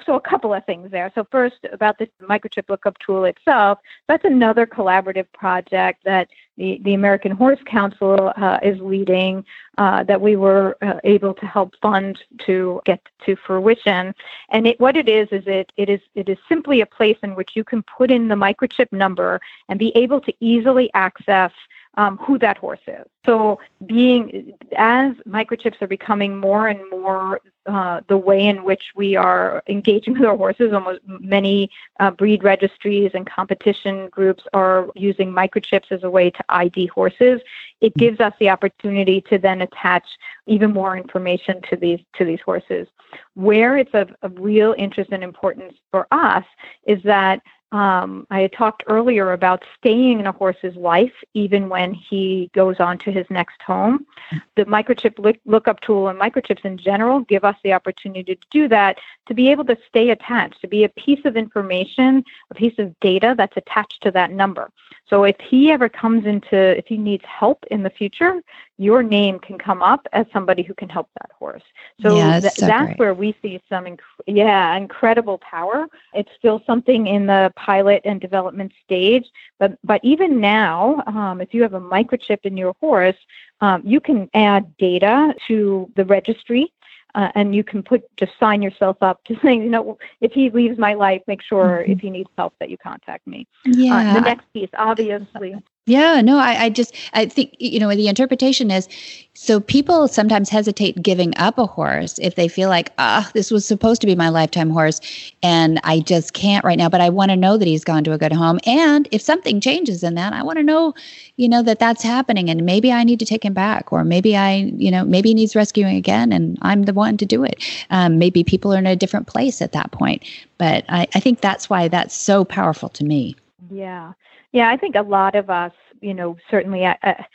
so 0.05 0.15
a 0.15 0.21
couple 0.21 0.53
of 0.53 0.65
things 0.65 0.91
there. 0.91 1.11
So 1.13 1.27
first 1.29 1.57
about 1.73 1.97
the 1.97 2.07
microchip 2.21 2.69
lookup 2.69 2.97
tool 2.99 3.25
itself, 3.25 3.79
that's 4.07 4.23
another 4.23 4.65
collaborative 4.65 5.29
project 5.33 6.05
that 6.05 6.29
the, 6.55 6.79
the 6.83 6.93
American 6.93 7.31
Horse 7.31 7.59
Council 7.65 8.31
uh, 8.37 8.59
is 8.63 8.79
leading 8.79 9.43
uh, 9.77 10.03
that 10.03 10.21
we 10.21 10.37
were 10.37 10.77
uh, 10.81 10.99
able 11.03 11.33
to 11.33 11.45
help 11.45 11.73
fund 11.81 12.17
to 12.45 12.81
get 12.85 13.01
to 13.25 13.35
fruition. 13.35 14.15
And 14.51 14.67
it, 14.67 14.79
what 14.79 14.95
it 14.95 15.09
is 15.09 15.27
is 15.33 15.43
it 15.45 15.73
it 15.75 15.89
is 15.89 15.99
it 16.15 16.29
is 16.29 16.37
simply 16.47 16.79
a 16.79 16.85
place 16.85 17.17
in 17.23 17.35
which 17.35 17.51
you 17.55 17.65
can 17.65 17.83
put 17.83 18.09
in 18.09 18.29
the 18.29 18.35
microchip 18.35 18.93
number 18.93 19.41
and 19.67 19.77
be 19.77 19.91
able 19.95 20.21
to 20.21 20.33
easily 20.39 20.89
access 20.93 21.51
um, 21.95 22.17
who 22.17 22.37
that 22.39 22.57
horse 22.57 22.79
is. 22.87 23.05
So, 23.25 23.59
being 23.85 24.53
as 24.77 25.13
microchips 25.27 25.81
are 25.81 25.87
becoming 25.87 26.37
more 26.37 26.67
and 26.67 26.79
more 26.89 27.41
uh, 27.65 28.01
the 28.07 28.17
way 28.17 28.47
in 28.47 28.63
which 28.63 28.91
we 28.95 29.15
are 29.15 29.63
engaging 29.67 30.13
with 30.19 30.23
our 30.23 30.37
horses, 30.37 30.73
almost 30.73 31.01
many 31.05 31.69
uh, 31.99 32.11
breed 32.11 32.43
registries 32.43 33.11
and 33.13 33.29
competition 33.29 34.07
groups 34.09 34.43
are 34.53 34.87
using 34.95 35.31
microchips 35.31 35.91
as 35.91 36.03
a 36.03 36.09
way 36.09 36.29
to 36.29 36.43
ID 36.49 36.87
horses. 36.87 37.41
It 37.81 37.95
gives 37.95 38.19
us 38.19 38.33
the 38.39 38.49
opportunity 38.49 39.21
to 39.29 39.37
then 39.37 39.61
attach 39.61 40.05
even 40.47 40.71
more 40.71 40.97
information 40.97 41.61
to 41.69 41.75
these 41.75 41.99
to 42.17 42.25
these 42.25 42.41
horses. 42.41 42.87
Where 43.33 43.77
it's 43.77 43.93
of, 43.93 44.09
of 44.21 44.33
real 44.37 44.75
interest 44.77 45.11
and 45.11 45.23
importance 45.23 45.73
for 45.91 46.07
us 46.11 46.45
is 46.85 47.01
that 47.03 47.41
um, 47.71 48.25
I 48.31 48.41
had 48.41 48.53
talked 48.53 48.83
earlier 48.87 49.33
about 49.33 49.63
staying 49.77 50.19
in 50.19 50.25
a 50.25 50.31
horse's 50.31 50.75
life 50.75 51.13
even 51.35 51.69
when 51.69 51.93
he 51.93 52.49
goes 52.53 52.79
on 52.79 52.97
to 52.99 53.11
his 53.11 53.27
next 53.29 53.61
home. 53.61 54.07
The 54.55 54.65
microchip 54.65 55.19
look, 55.19 55.37
lookup 55.45 55.79
tool 55.81 56.07
and 56.07 56.19
microchips 56.19 56.65
in 56.65 56.77
general 56.77 57.21
give 57.21 57.43
us 57.43 57.55
the 57.63 57.73
opportunity 57.73 58.35
to 58.35 58.47
do 58.49 58.67
that, 58.69 58.97
to 59.27 59.35
be 59.35 59.51
able 59.51 59.65
to 59.65 59.77
stay 59.87 60.09
attached, 60.09 60.61
to 60.61 60.67
be 60.67 60.83
a 60.83 60.89
piece 60.89 61.23
of 61.25 61.37
information, 61.37 62.23
a 62.49 62.55
piece 62.55 62.77
of 62.79 62.99
data 63.01 63.35
that's 63.37 63.57
attached 63.57 64.01
to 64.01 64.11
that 64.11 64.31
number. 64.31 64.71
So 65.07 65.23
if 65.23 65.35
he 65.39 65.71
ever 65.71 65.89
comes 65.89 66.25
into, 66.25 66.77
if 66.77 66.87
he 66.87 66.97
needs 66.97 67.23
help 67.25 67.65
in 67.69 67.83
the 67.83 67.89
future, 67.89 68.41
your 68.79 69.03
name 69.03 69.39
can 69.39 69.57
come 69.57 69.83
up 69.83 70.07
as 70.13 70.25
somebody 70.31 70.63
who 70.63 70.73
can 70.73 70.87
help 70.87 71.09
that 71.19 71.29
horse. 71.37 71.61
So, 72.01 72.15
yeah, 72.15 72.39
that's, 72.39 72.55
th- 72.55 72.59
so 72.61 72.65
that's 72.65 72.97
where 72.97 73.13
we 73.13 73.35
see 73.41 73.61
some, 73.67 73.83
inc- 73.83 73.99
yeah, 74.25 74.75
incredible 74.77 75.37
power. 75.39 75.87
It's 76.13 76.31
still 76.37 76.63
something 76.65 77.05
in 77.07 77.25
the 77.25 77.51
pilot 77.57 78.01
and 78.05 78.21
development 78.21 78.71
stage, 78.85 79.25
but 79.59 79.77
but 79.83 79.99
even 80.03 80.39
now, 80.39 81.03
um, 81.07 81.41
if 81.41 81.53
you 81.53 81.61
have 81.61 81.73
a 81.73 81.81
microchip 81.81 82.39
in 82.43 82.55
your 82.55 82.73
horse, 82.79 83.17
um, 83.59 83.81
you 83.85 83.99
can 83.99 84.29
add 84.33 84.77
data 84.77 85.35
to 85.47 85.91
the 85.97 86.05
registry 86.05 86.71
uh, 87.15 87.29
and 87.35 87.55
you 87.55 87.63
can 87.63 87.81
put 87.83 88.03
just 88.17 88.31
sign 88.39 88.61
yourself 88.61 88.97
up 89.01 89.23
to 89.25 89.37
saying, 89.43 89.63
you 89.63 89.69
know, 89.69 89.97
if 90.21 90.31
he 90.31 90.49
leaves 90.49 90.77
my 90.77 90.93
life, 90.93 91.21
make 91.27 91.41
sure 91.41 91.81
mm-hmm. 91.81 91.91
if 91.91 91.99
he 91.99 92.09
needs 92.09 92.29
help 92.37 92.53
that 92.59 92.69
you 92.69 92.77
contact 92.77 93.25
me. 93.27 93.47
Yeah. 93.65 94.11
Uh, 94.11 94.13
the 94.15 94.21
next 94.21 94.45
piece, 94.53 94.69
obviously, 94.77 95.55
yeah, 95.89 96.21
no, 96.21 96.37
I, 96.37 96.65
I 96.65 96.69
just 96.69 96.95
I 97.13 97.25
think 97.25 97.55
you 97.57 97.79
know 97.79 97.89
the 97.89 98.07
interpretation 98.07 98.69
is 98.69 98.87
so 99.33 99.59
people 99.59 100.07
sometimes 100.07 100.49
hesitate 100.49 101.01
giving 101.01 101.35
up 101.37 101.57
a 101.57 101.65
horse 101.65 102.19
if 102.19 102.35
they 102.35 102.47
feel 102.47 102.69
like 102.69 102.91
ah 102.99 103.29
this 103.33 103.49
was 103.49 103.65
supposed 103.65 103.99
to 104.01 104.07
be 104.07 104.15
my 104.15 104.29
lifetime 104.29 104.69
horse 104.69 105.01
and 105.41 105.79
I 105.83 106.01
just 106.01 106.33
can't 106.33 106.63
right 106.63 106.77
now, 106.77 106.89
but 106.89 107.01
I 107.01 107.09
want 107.09 107.31
to 107.31 107.35
know 107.35 107.57
that 107.57 107.67
he's 107.67 107.83
gone 107.83 108.03
to 108.03 108.11
a 108.11 108.19
good 108.19 108.31
home 108.31 108.59
and 108.67 109.07
if 109.11 109.21
something 109.21 109.59
changes 109.59 110.03
in 110.03 110.13
that, 110.13 110.31
I 110.31 110.43
want 110.43 110.57
to 110.57 110.63
know 110.63 110.93
you 111.37 111.49
know 111.49 111.63
that 111.63 111.79
that's 111.79 112.03
happening 112.03 112.51
and 112.51 112.63
maybe 112.63 112.91
I 112.91 113.03
need 113.03 113.19
to 113.19 113.25
take 113.25 113.43
him 113.43 113.53
back 113.53 113.91
or 113.91 114.03
maybe 114.03 114.37
I 114.37 114.71
you 114.77 114.91
know 114.91 115.03
maybe 115.03 115.29
he 115.29 115.35
needs 115.35 115.55
rescuing 115.55 115.95
again 115.95 116.31
and 116.31 116.59
I'm 116.61 116.83
the 116.83 116.93
one 116.93 117.17
to 117.17 117.25
do 117.25 117.43
it. 117.43 117.63
Um, 117.89 118.19
maybe 118.19 118.43
people 118.43 118.71
are 118.75 118.77
in 118.77 118.85
a 118.85 118.95
different 118.95 119.25
place 119.25 119.59
at 119.59 119.71
that 119.71 119.91
point, 119.91 120.23
but 120.59 120.85
I, 120.87 121.07
I 121.15 121.19
think 121.19 121.41
that's 121.41 121.67
why 121.67 121.87
that's 121.87 122.15
so 122.15 122.45
powerful 122.45 122.89
to 122.89 123.03
me. 123.03 123.35
Yeah. 123.71 124.13
Yeah, 124.51 124.69
I 124.69 124.77
think 124.77 124.95
a 124.95 125.01
lot 125.01 125.35
of 125.35 125.49
us, 125.49 125.73
you 126.01 126.13
know, 126.13 126.37
certainly 126.49 126.85
I, 126.85 126.97
I, 127.03 127.25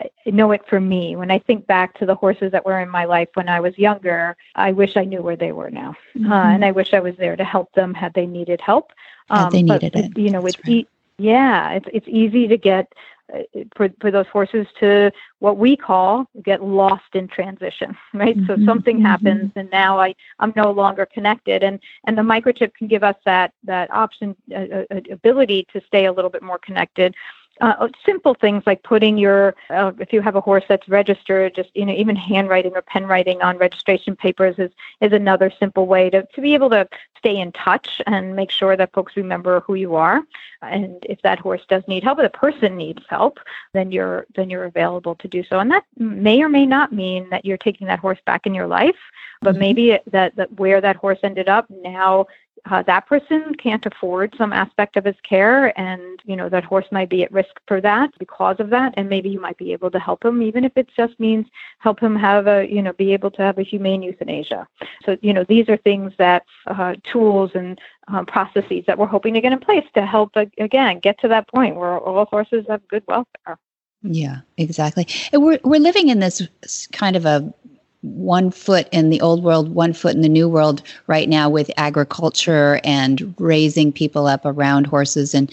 I 0.00 0.10
know 0.30 0.50
it 0.50 0.62
for 0.68 0.80
me. 0.80 1.16
When 1.16 1.30
I 1.30 1.38
think 1.38 1.66
back 1.66 1.96
to 1.98 2.06
the 2.06 2.14
horses 2.14 2.52
that 2.52 2.64
were 2.64 2.80
in 2.80 2.88
my 2.88 3.04
life 3.04 3.28
when 3.34 3.48
I 3.48 3.60
was 3.60 3.78
younger, 3.78 4.36
I 4.54 4.72
wish 4.72 4.96
I 4.96 5.04
knew 5.04 5.22
where 5.22 5.36
they 5.36 5.52
were 5.52 5.70
now, 5.70 5.94
mm-hmm. 6.16 6.32
uh, 6.32 6.52
and 6.52 6.64
I 6.64 6.72
wish 6.72 6.92
I 6.92 7.00
was 7.00 7.16
there 7.16 7.36
to 7.36 7.44
help 7.44 7.72
them 7.74 7.94
had 7.94 8.12
they 8.14 8.26
needed 8.26 8.60
help. 8.60 8.92
Um, 9.30 9.44
had 9.44 9.52
they 9.52 9.62
needed 9.62 9.92
but, 9.92 10.04
it, 10.04 10.18
you 10.18 10.30
know, 10.30 10.44
it's 10.46 10.58
right. 10.58 10.68
e- 10.68 10.88
yeah, 11.18 11.70
it's 11.72 11.86
it's 11.92 12.08
easy 12.08 12.48
to 12.48 12.56
get 12.56 12.92
uh, 12.92 13.13
for 13.74 13.88
for 14.00 14.10
those 14.10 14.26
horses 14.26 14.66
to 14.80 15.10
what 15.38 15.56
we 15.56 15.76
call 15.76 16.26
get 16.42 16.62
lost 16.62 17.14
in 17.14 17.26
transition 17.26 17.96
right? 18.14 18.36
Mm-hmm, 18.36 18.60
so 18.62 18.66
something 18.66 18.96
mm-hmm. 18.96 19.06
happens 19.06 19.52
and 19.56 19.70
now 19.70 19.98
i 19.98 20.14
i'm 20.38 20.52
no 20.56 20.70
longer 20.70 21.06
connected. 21.06 21.62
And 21.62 21.80
and 22.06 22.16
the 22.16 22.22
microchip 22.22 22.74
can 22.74 22.86
give 22.86 23.02
us 23.02 23.16
that 23.24 23.52
that 23.64 23.92
option 23.92 24.36
uh, 24.52 24.84
uh, 24.90 25.00
ability 25.10 25.66
to 25.72 25.80
stay 25.86 26.06
a 26.06 26.12
little 26.12 26.30
bit 26.30 26.42
more 26.42 26.58
connected 26.58 27.14
uh, 27.60 27.88
simple 28.04 28.34
things 28.34 28.62
like 28.66 28.82
putting 28.82 29.16
your 29.16 29.54
uh, 29.70 29.92
if 29.98 30.12
you 30.12 30.20
have 30.20 30.36
a 30.36 30.40
horse 30.40 30.64
that's 30.68 30.88
registered 30.88 31.54
just 31.54 31.70
you 31.74 31.86
know 31.86 31.92
even 31.92 32.16
handwriting 32.16 32.72
or 32.74 32.82
pen 32.82 33.06
writing 33.06 33.40
on 33.42 33.56
registration 33.58 34.16
papers 34.16 34.56
is 34.58 34.70
is 35.00 35.12
another 35.12 35.52
simple 35.58 35.86
way 35.86 36.10
to, 36.10 36.26
to 36.34 36.40
be 36.40 36.54
able 36.54 36.70
to 36.70 36.88
stay 37.16 37.36
in 37.36 37.52
touch 37.52 38.02
and 38.06 38.34
make 38.34 38.50
sure 38.50 38.76
that 38.76 38.92
folks 38.92 39.16
remember 39.16 39.60
who 39.60 39.74
you 39.74 39.94
are 39.94 40.22
and 40.62 41.04
if 41.08 41.22
that 41.22 41.38
horse 41.38 41.62
does 41.68 41.82
need 41.86 42.02
help 42.02 42.18
or 42.18 42.22
the 42.22 42.30
person 42.30 42.76
needs 42.76 43.02
help 43.08 43.38
then 43.72 43.92
you're 43.92 44.26
then 44.34 44.50
you're 44.50 44.64
available 44.64 45.14
to 45.14 45.28
do 45.28 45.44
so 45.44 45.60
and 45.60 45.70
that 45.70 45.84
may 45.96 46.42
or 46.42 46.48
may 46.48 46.66
not 46.66 46.92
mean 46.92 47.28
that 47.30 47.44
you're 47.44 47.56
taking 47.56 47.86
that 47.86 47.98
horse 47.98 48.18
back 48.26 48.46
in 48.46 48.54
your 48.54 48.66
life 48.66 48.96
but 49.42 49.52
mm-hmm. 49.52 49.60
maybe 49.60 49.98
that, 50.10 50.34
that 50.36 50.52
where 50.58 50.80
that 50.80 50.96
horse 50.96 51.18
ended 51.22 51.48
up 51.48 51.66
now 51.70 52.26
uh, 52.70 52.82
that 52.82 53.06
person 53.06 53.54
can't 53.56 53.84
afford 53.84 54.34
some 54.38 54.52
aspect 54.52 54.96
of 54.96 55.04
his 55.04 55.16
care 55.22 55.78
and 55.78 56.20
you 56.24 56.34
know 56.34 56.48
that 56.48 56.64
horse 56.64 56.86
might 56.90 57.10
be 57.10 57.22
at 57.22 57.32
risk 57.32 57.50
for 57.66 57.80
that 57.80 58.10
because 58.18 58.56
of 58.58 58.70
that. 58.70 58.94
And 58.96 59.08
maybe 59.08 59.28
you 59.28 59.40
might 59.40 59.58
be 59.58 59.72
able 59.72 59.90
to 59.90 59.98
help 59.98 60.24
him 60.24 60.42
even 60.42 60.64
if 60.64 60.72
it 60.76 60.88
just 60.96 61.18
means 61.20 61.46
help 61.78 62.00
him 62.00 62.16
have 62.16 62.46
a 62.46 62.66
you 62.70 62.82
know 62.82 62.92
be 62.94 63.12
able 63.12 63.30
to 63.32 63.42
have 63.42 63.58
a 63.58 63.62
humane 63.62 64.02
euthanasia. 64.02 64.66
So 65.04 65.16
you 65.20 65.32
know 65.32 65.44
these 65.44 65.68
are 65.68 65.76
things 65.76 66.12
that 66.18 66.44
uh, 66.66 66.94
tools 67.04 67.50
and 67.54 67.78
um, 68.08 68.26
processes 68.26 68.84
that 68.86 68.98
we're 68.98 69.06
hoping 69.06 69.34
to 69.34 69.40
get 69.40 69.52
in 69.52 69.60
place 69.60 69.86
to 69.94 70.06
help 70.06 70.32
again 70.58 71.00
get 71.00 71.18
to 71.20 71.28
that 71.28 71.48
point 71.48 71.76
where 71.76 71.98
all 71.98 72.24
horses 72.26 72.64
have 72.68 72.86
good 72.88 73.04
welfare. 73.06 73.58
Yeah, 74.02 74.40
exactly. 74.58 75.06
And 75.32 75.42
we're 75.42 75.60
we're 75.64 75.80
living 75.80 76.08
in 76.08 76.20
this 76.20 76.46
kind 76.92 77.16
of 77.16 77.24
a 77.24 77.52
one 78.04 78.50
foot 78.50 78.86
in 78.92 79.08
the 79.08 79.20
old 79.22 79.42
world, 79.42 79.74
one 79.74 79.94
foot 79.94 80.14
in 80.14 80.20
the 80.20 80.28
new 80.28 80.46
world 80.46 80.82
right 81.06 81.28
now 81.28 81.48
with 81.48 81.70
agriculture 81.78 82.78
and 82.84 83.34
raising 83.38 83.90
people 83.90 84.26
up 84.26 84.42
around 84.44 84.86
horses 84.86 85.34
and 85.34 85.50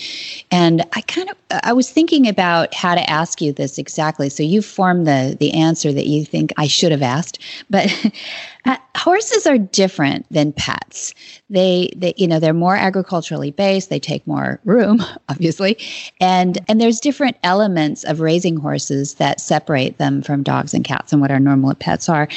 and 0.52 0.86
I 0.94 1.02
kind 1.02 1.30
of 1.30 1.38
I 1.64 1.72
was 1.72 1.90
thinking 1.90 2.28
about 2.28 2.74
how 2.74 2.94
to 2.94 3.10
ask 3.10 3.42
you 3.42 3.54
this 3.54 3.78
exactly. 3.78 4.30
So 4.30 4.44
you 4.44 4.62
formed 4.62 5.08
the 5.08 5.38
the 5.40 5.54
answer 5.54 5.94
that 5.94 6.08
you 6.08 6.26
think 6.26 6.52
I 6.58 6.68
should 6.68 6.92
have 6.92 7.02
asked, 7.02 7.40
but 7.70 7.90
Uh, 8.66 8.78
horses 8.96 9.48
are 9.48 9.58
different 9.58 10.26
than 10.32 10.54
pets. 10.54 11.14
They, 11.50 11.92
they, 11.96 12.14
you 12.18 12.28
know, 12.28 12.40
they're 12.40 12.54
more 12.54 12.76
agriculturally 12.76 13.52
based. 13.52 13.90
They 13.90 14.00
take 14.00 14.26
more 14.28 14.60
room, 14.66 15.04
obviously, 15.30 15.78
and 16.20 16.60
and 16.68 16.80
there's 16.80 17.00
different 17.00 17.38
elements 17.44 18.04
of 18.04 18.20
raising 18.20 18.58
horses 18.58 19.16
that 19.16 19.42
separate 19.42 19.98
them 19.98 20.22
from 20.22 20.44
dogs 20.44 20.74
and 20.74 20.84
cats 20.84 21.12
and 21.12 21.22
what 21.22 21.32
our 21.32 21.40
normal 21.40 21.74
pets 21.76 22.10
are. 22.10 22.28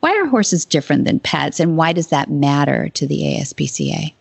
Why 0.00 0.14
are 0.16 0.26
horses 0.26 0.64
different 0.64 1.04
than 1.04 1.20
pets, 1.20 1.60
and 1.60 1.76
why 1.76 1.92
does 1.92 2.08
that 2.08 2.30
matter 2.30 2.88
to 2.90 3.06
the 3.06 3.22
ASPCA? 3.22 4.12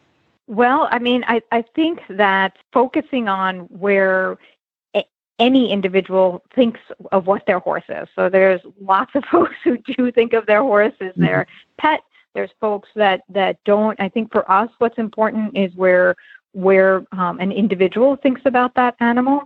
Well, 0.48 0.88
I 0.91 1.00
mean, 1.00 1.24
I, 1.28 1.41
I 1.52 1.62
think 1.62 2.00
that 2.10 2.58
focusing 2.72 3.28
on 3.28 3.60
where 3.80 4.38
any 5.39 5.71
individual 5.71 6.43
thinks 6.56 6.80
of 7.12 7.28
what 7.28 7.45
their 7.45 7.60
horse 7.60 7.84
is. 7.89 8.08
So 8.15 8.30
there's 8.30 8.62
lots 8.82 9.12
of 9.15 9.23
folks 9.32 9.56
who 9.63 9.78
do 9.78 10.12
think 10.12 10.34
of 10.34 10.45
their 10.45 10.62
horse 10.62 10.93
as 11.00 11.12
mm-hmm. 11.12 11.23
their 11.23 11.47
pet. 11.78 12.02
There's 12.34 12.52
folks 12.60 12.89
that 12.95 13.21
that 13.30 13.58
don't. 13.63 14.00
I 14.00 14.10
think 14.10 14.32
for 14.32 14.50
us, 14.52 14.69
what's 14.78 14.97
important 14.97 15.58
is 15.58 15.73
where 15.76 16.15
where 16.54 17.04
um, 17.12 17.39
an 17.39 17.52
individual 17.52 18.15
thinks 18.15 18.41
about 18.45 18.76
that 18.76 18.95
animal, 19.00 19.41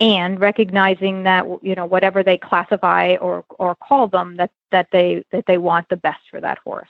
and 0.00 0.38
recognizing 0.38 1.22
that 1.22 1.46
you 1.62 1.74
know 1.74 1.86
whatever 1.86 2.22
they 2.22 2.36
classify 2.36 3.16
or 3.16 3.44
or 3.58 3.74
call 3.76 4.08
them 4.08 4.36
that 4.36 4.50
that 4.70 4.88
they 4.92 5.24
that 5.32 5.44
they 5.46 5.56
want 5.56 5.88
the 5.88 5.96
best 5.96 6.20
for 6.30 6.40
that 6.40 6.58
horse 6.58 6.88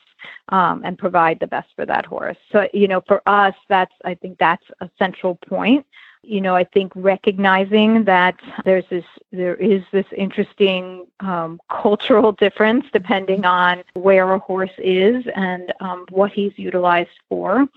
um, 0.48 0.82
and 0.84 0.98
provide 0.98 1.38
the 1.38 1.46
best 1.46 1.68
for 1.76 1.86
that 1.86 2.04
horse. 2.04 2.38
So 2.50 2.66
you 2.72 2.88
know 2.88 3.02
for 3.06 3.22
us, 3.26 3.54
that's 3.68 3.94
I 4.04 4.14
think 4.14 4.38
that's 4.38 4.64
a 4.80 4.90
central 4.98 5.36
point 5.36 5.86
you 6.26 6.40
know, 6.40 6.56
I 6.56 6.64
think 6.64 6.92
recognizing 6.96 8.04
that 8.04 8.36
there's 8.64 8.84
this, 8.90 9.04
there 9.30 9.54
is 9.54 9.82
this 9.92 10.06
interesting 10.16 11.06
um, 11.20 11.60
cultural 11.70 12.32
difference 12.32 12.86
depending 12.92 13.44
on 13.44 13.84
where 13.94 14.32
a 14.32 14.38
horse 14.38 14.76
is 14.78 15.24
and 15.36 15.72
um, 15.80 16.04
what 16.10 16.32
he's 16.32 16.52
utilized 16.58 17.10
for, 17.28 17.68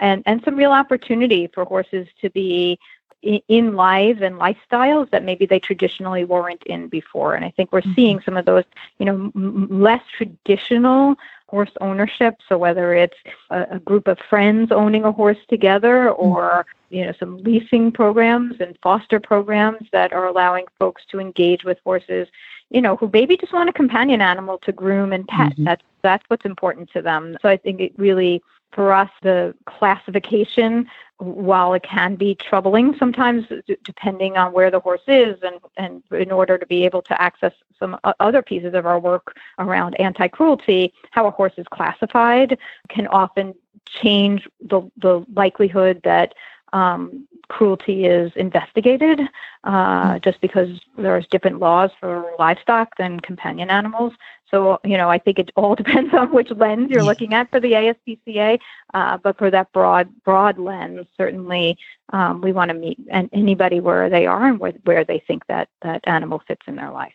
and 0.00 0.22
and 0.26 0.42
some 0.44 0.56
real 0.56 0.72
opportunity 0.72 1.48
for 1.48 1.64
horses 1.64 2.08
to 2.22 2.30
be 2.30 2.78
in 3.22 3.74
lives 3.74 4.22
and 4.22 4.36
lifestyles 4.36 5.10
that 5.10 5.24
maybe 5.24 5.44
they 5.44 5.58
traditionally 5.58 6.24
weren't 6.24 6.62
in 6.64 6.88
before. 6.88 7.34
And 7.34 7.44
I 7.44 7.50
think 7.50 7.72
we're 7.72 7.80
mm-hmm. 7.80 7.94
seeing 7.94 8.20
some 8.20 8.36
of 8.36 8.44
those, 8.44 8.64
you 8.98 9.06
know, 9.06 9.32
m- 9.34 9.66
less 9.68 10.02
traditional 10.16 11.16
horse 11.48 11.72
ownership. 11.80 12.36
So 12.48 12.56
whether 12.56 12.94
it's 12.94 13.16
a, 13.50 13.66
a, 13.72 13.78
group 13.80 14.06
of 14.06 14.18
friends 14.30 14.70
owning 14.70 15.04
a 15.04 15.10
horse 15.10 15.38
together 15.48 16.10
or 16.10 16.66
you 16.90 17.04
know 17.04 17.12
some 17.18 17.38
leasing 17.38 17.92
programs 17.92 18.56
and 18.60 18.78
foster 18.82 19.20
programs 19.20 19.86
that 19.92 20.12
are 20.12 20.26
allowing 20.26 20.66
folks 20.78 21.02
to 21.10 21.20
engage 21.20 21.64
with 21.64 21.78
horses 21.84 22.28
you 22.70 22.80
know 22.80 22.96
who 22.96 23.10
maybe 23.12 23.36
just 23.36 23.52
want 23.52 23.68
a 23.68 23.72
companion 23.72 24.20
animal 24.20 24.58
to 24.58 24.72
groom 24.72 25.12
and 25.12 25.26
pet 25.28 25.52
mm-hmm. 25.52 25.64
that's 25.64 25.82
that's 26.02 26.24
what's 26.28 26.44
important 26.44 26.90
to 26.90 27.02
them 27.02 27.36
so 27.42 27.48
i 27.48 27.56
think 27.56 27.80
it 27.80 27.92
really 27.96 28.42
for 28.72 28.92
us 28.92 29.10
the 29.22 29.54
classification 29.66 30.86
while 31.18 31.74
it 31.74 31.82
can 31.82 32.14
be 32.14 32.34
troubling 32.36 32.94
sometimes 32.96 33.44
depending 33.82 34.36
on 34.36 34.52
where 34.52 34.70
the 34.70 34.80
horse 34.80 35.02
is 35.08 35.36
and 35.42 35.58
and 35.76 36.02
in 36.12 36.30
order 36.30 36.56
to 36.56 36.66
be 36.66 36.84
able 36.84 37.02
to 37.02 37.20
access 37.20 37.52
some 37.78 37.98
other 38.20 38.42
pieces 38.42 38.74
of 38.74 38.86
our 38.86 39.00
work 39.00 39.36
around 39.58 39.98
anti-cruelty 40.00 40.92
how 41.10 41.26
a 41.26 41.30
horse 41.30 41.54
is 41.56 41.66
classified 41.68 42.58
can 42.88 43.06
often 43.08 43.54
change 43.86 44.46
the 44.60 44.80
the 44.98 45.24
likelihood 45.34 46.00
that 46.04 46.34
um, 46.72 47.26
cruelty 47.48 48.04
is 48.04 48.30
investigated 48.36 49.20
uh, 49.64 50.12
hmm. 50.12 50.18
just 50.22 50.40
because 50.40 50.68
there's 50.96 51.26
different 51.26 51.58
laws 51.58 51.90
for 51.98 52.30
livestock 52.38 52.96
than 52.96 53.20
companion 53.20 53.70
animals. 53.70 54.12
So, 54.50 54.80
you 54.84 54.96
know, 54.96 55.10
I 55.10 55.18
think 55.18 55.38
it 55.38 55.50
all 55.56 55.74
depends 55.82 56.14
on 56.14 56.32
which 56.32 56.50
lens 56.50 56.90
you're 56.90 57.02
looking 57.02 57.34
at 57.34 57.50
for 57.50 57.60
the 57.60 57.72
ASPCA. 57.72 58.58
Uh, 58.94 59.18
but 59.18 59.36
for 59.36 59.50
that 59.50 59.72
broad, 59.72 60.08
broad 60.24 60.58
lens, 60.58 61.06
certainly 61.16 61.76
um, 62.10 62.40
we 62.40 62.52
want 62.52 62.70
to 62.70 62.74
meet 62.74 62.98
anybody 63.10 63.80
where 63.80 64.08
they 64.08 64.26
are 64.26 64.46
and 64.46 64.58
where, 64.58 64.72
where 64.84 65.04
they 65.04 65.18
think 65.18 65.46
that 65.46 65.68
that 65.82 66.00
animal 66.04 66.42
fits 66.46 66.62
in 66.66 66.76
their 66.76 66.90
life. 66.90 67.12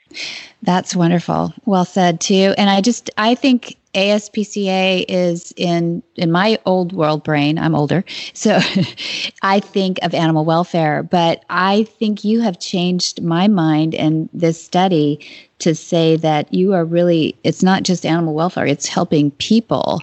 That's 0.62 0.96
wonderful. 0.96 1.54
Well 1.66 1.86
said, 1.86 2.22
too. 2.22 2.54
And 2.58 2.70
I 2.70 2.82
just, 2.82 3.10
I 3.18 3.36
think 3.36 3.78
ASPCA 3.94 5.06
is 5.08 5.54
in 5.56 6.02
in 6.16 6.32
my 6.32 6.60
old 6.66 6.94
world 6.94 7.24
brain. 7.24 7.58
I'm 7.58 7.76
older, 7.76 8.04
so 8.34 8.60
I 9.42 9.60
think 9.60 10.00
of 10.02 10.14
animal 10.14 10.46
welfare. 10.46 11.04
But 11.04 11.44
I 11.50 11.84
think 11.84 12.24
you 12.24 12.42
have 12.42 12.60
changed 12.60 13.22
my 13.22 13.48
mind 13.48 13.94
and 13.94 14.30
this 14.34 14.64
study 14.64 15.26
to 15.60 15.76
say 15.76 16.16
that 16.18 16.54
you 16.54 16.74
are 16.74 16.86
really. 16.86 17.36
It's 17.44 17.64
not 17.64 17.84
just 17.84 18.06
animal 18.06 18.34
welfare; 18.34 18.66
it's 18.66 18.88
helping 18.88 19.32
people 19.32 20.02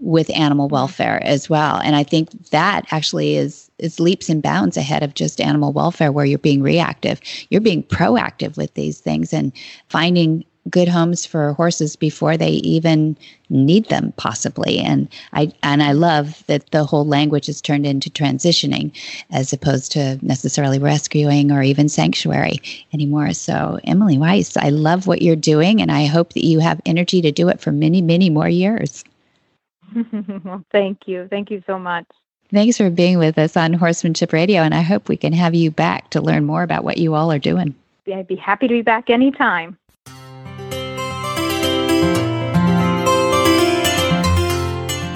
with 0.00 0.30
animal 0.36 0.66
mm-hmm. 0.66 0.74
welfare 0.74 1.22
as 1.24 1.48
well. 1.48 1.80
And 1.82 1.96
I 1.96 2.04
think 2.04 2.30
that 2.50 2.84
actually 2.90 3.36
is 3.36 3.70
is 3.78 3.98
leaps 3.98 4.28
and 4.28 4.42
bounds 4.42 4.76
ahead 4.76 5.02
of 5.02 5.14
just 5.14 5.40
animal 5.40 5.72
welfare, 5.72 6.12
where 6.12 6.24
you're 6.24 6.38
being 6.38 6.62
reactive. 6.62 7.20
You're 7.50 7.60
being 7.60 7.82
proactive 7.82 8.56
with 8.56 8.72
these 8.74 9.00
things 9.00 9.32
and 9.32 9.52
finding 9.88 10.44
good 10.70 10.88
homes 10.88 11.26
for 11.26 11.52
horses 11.52 11.96
before 11.96 12.36
they 12.36 12.50
even 12.50 13.16
need 13.50 13.88
them 13.88 14.12
possibly. 14.16 14.78
And 14.78 15.08
i 15.32 15.52
and 15.62 15.82
i 15.82 15.92
love 15.92 16.42
that 16.46 16.70
the 16.70 16.84
whole 16.84 17.06
language 17.06 17.48
is 17.48 17.60
turned 17.60 17.86
into 17.86 18.10
transitioning 18.10 18.92
as 19.30 19.52
opposed 19.52 19.92
to 19.92 20.18
necessarily 20.22 20.78
rescuing 20.78 21.52
or 21.52 21.62
even 21.62 21.88
sanctuary 21.88 22.60
anymore. 22.92 23.32
So 23.32 23.78
emily 23.84 24.18
weiss 24.18 24.56
i 24.56 24.70
love 24.70 25.06
what 25.06 25.22
you're 25.22 25.36
doing 25.36 25.82
and 25.82 25.92
i 25.92 26.06
hope 26.06 26.32
that 26.32 26.46
you 26.46 26.58
have 26.60 26.80
energy 26.86 27.20
to 27.20 27.32
do 27.32 27.48
it 27.48 27.60
for 27.60 27.72
many 27.72 28.00
many 28.00 28.30
more 28.30 28.48
years. 28.48 29.04
Well 30.44 30.64
thank 30.72 31.06
you. 31.06 31.28
Thank 31.28 31.50
you 31.50 31.62
so 31.66 31.78
much. 31.78 32.06
Thanks 32.50 32.76
for 32.76 32.90
being 32.90 33.18
with 33.18 33.38
us 33.38 33.56
on 33.56 33.72
horsemanship 33.74 34.32
radio 34.32 34.62
and 34.62 34.74
i 34.74 34.80
hope 34.80 35.08
we 35.08 35.16
can 35.16 35.32
have 35.34 35.54
you 35.54 35.70
back 35.70 36.10
to 36.10 36.20
learn 36.22 36.44
more 36.46 36.62
about 36.62 36.84
what 36.84 36.96
you 36.98 37.14
all 37.14 37.30
are 37.30 37.38
doing. 37.38 37.74
I'd 38.12 38.26
be 38.26 38.36
happy 38.36 38.68
to 38.68 38.74
be 38.74 38.82
back 38.82 39.08
anytime 39.08 39.78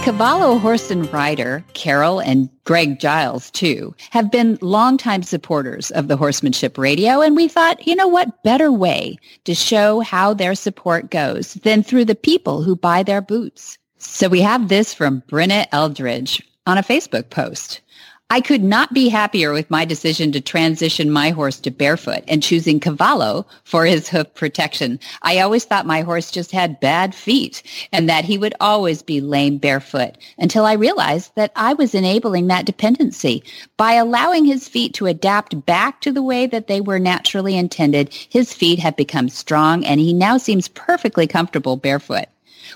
Cavallo 0.08 0.56
horse 0.56 0.90
and 0.90 1.12
rider, 1.12 1.62
Carol 1.74 2.18
and 2.18 2.48
Greg 2.64 2.98
Giles, 2.98 3.50
too, 3.50 3.94
have 4.08 4.30
been 4.30 4.58
longtime 4.62 5.22
supporters 5.22 5.90
of 5.90 6.08
the 6.08 6.16
horsemanship 6.16 6.78
radio. 6.78 7.20
And 7.20 7.36
we 7.36 7.46
thought, 7.46 7.86
you 7.86 7.94
know 7.94 8.08
what 8.08 8.42
better 8.42 8.72
way 8.72 9.18
to 9.44 9.54
show 9.54 10.00
how 10.00 10.32
their 10.32 10.54
support 10.54 11.10
goes 11.10 11.54
than 11.56 11.82
through 11.82 12.06
the 12.06 12.14
people 12.14 12.62
who 12.62 12.74
buy 12.74 13.02
their 13.02 13.20
boots. 13.20 13.76
So 13.98 14.30
we 14.30 14.40
have 14.40 14.70
this 14.70 14.94
from 14.94 15.20
Brenna 15.28 15.66
Eldridge 15.72 16.42
on 16.66 16.78
a 16.78 16.82
Facebook 16.82 17.28
post. 17.28 17.82
I 18.30 18.42
could 18.42 18.62
not 18.62 18.92
be 18.92 19.08
happier 19.08 19.54
with 19.54 19.70
my 19.70 19.86
decision 19.86 20.32
to 20.32 20.40
transition 20.42 21.10
my 21.10 21.30
horse 21.30 21.58
to 21.60 21.70
barefoot 21.70 22.24
and 22.28 22.42
choosing 22.42 22.78
Cavallo 22.78 23.46
for 23.64 23.86
his 23.86 24.06
hoof 24.10 24.34
protection. 24.34 25.00
I 25.22 25.38
always 25.38 25.64
thought 25.64 25.86
my 25.86 26.02
horse 26.02 26.30
just 26.30 26.52
had 26.52 26.78
bad 26.78 27.14
feet 27.14 27.62
and 27.90 28.06
that 28.06 28.26
he 28.26 28.36
would 28.36 28.54
always 28.60 29.00
be 29.00 29.22
lame 29.22 29.56
barefoot 29.56 30.18
until 30.36 30.66
I 30.66 30.74
realized 30.74 31.32
that 31.36 31.52
I 31.56 31.72
was 31.72 31.94
enabling 31.94 32.48
that 32.48 32.66
dependency. 32.66 33.42
By 33.78 33.94
allowing 33.94 34.44
his 34.44 34.68
feet 34.68 34.92
to 34.94 35.06
adapt 35.06 35.64
back 35.64 36.02
to 36.02 36.12
the 36.12 36.22
way 36.22 36.46
that 36.48 36.66
they 36.66 36.82
were 36.82 36.98
naturally 36.98 37.56
intended, 37.56 38.12
his 38.12 38.52
feet 38.52 38.78
have 38.78 38.94
become 38.94 39.30
strong 39.30 39.86
and 39.86 40.00
he 40.00 40.12
now 40.12 40.36
seems 40.36 40.68
perfectly 40.68 41.26
comfortable 41.26 41.78
barefoot. 41.78 42.26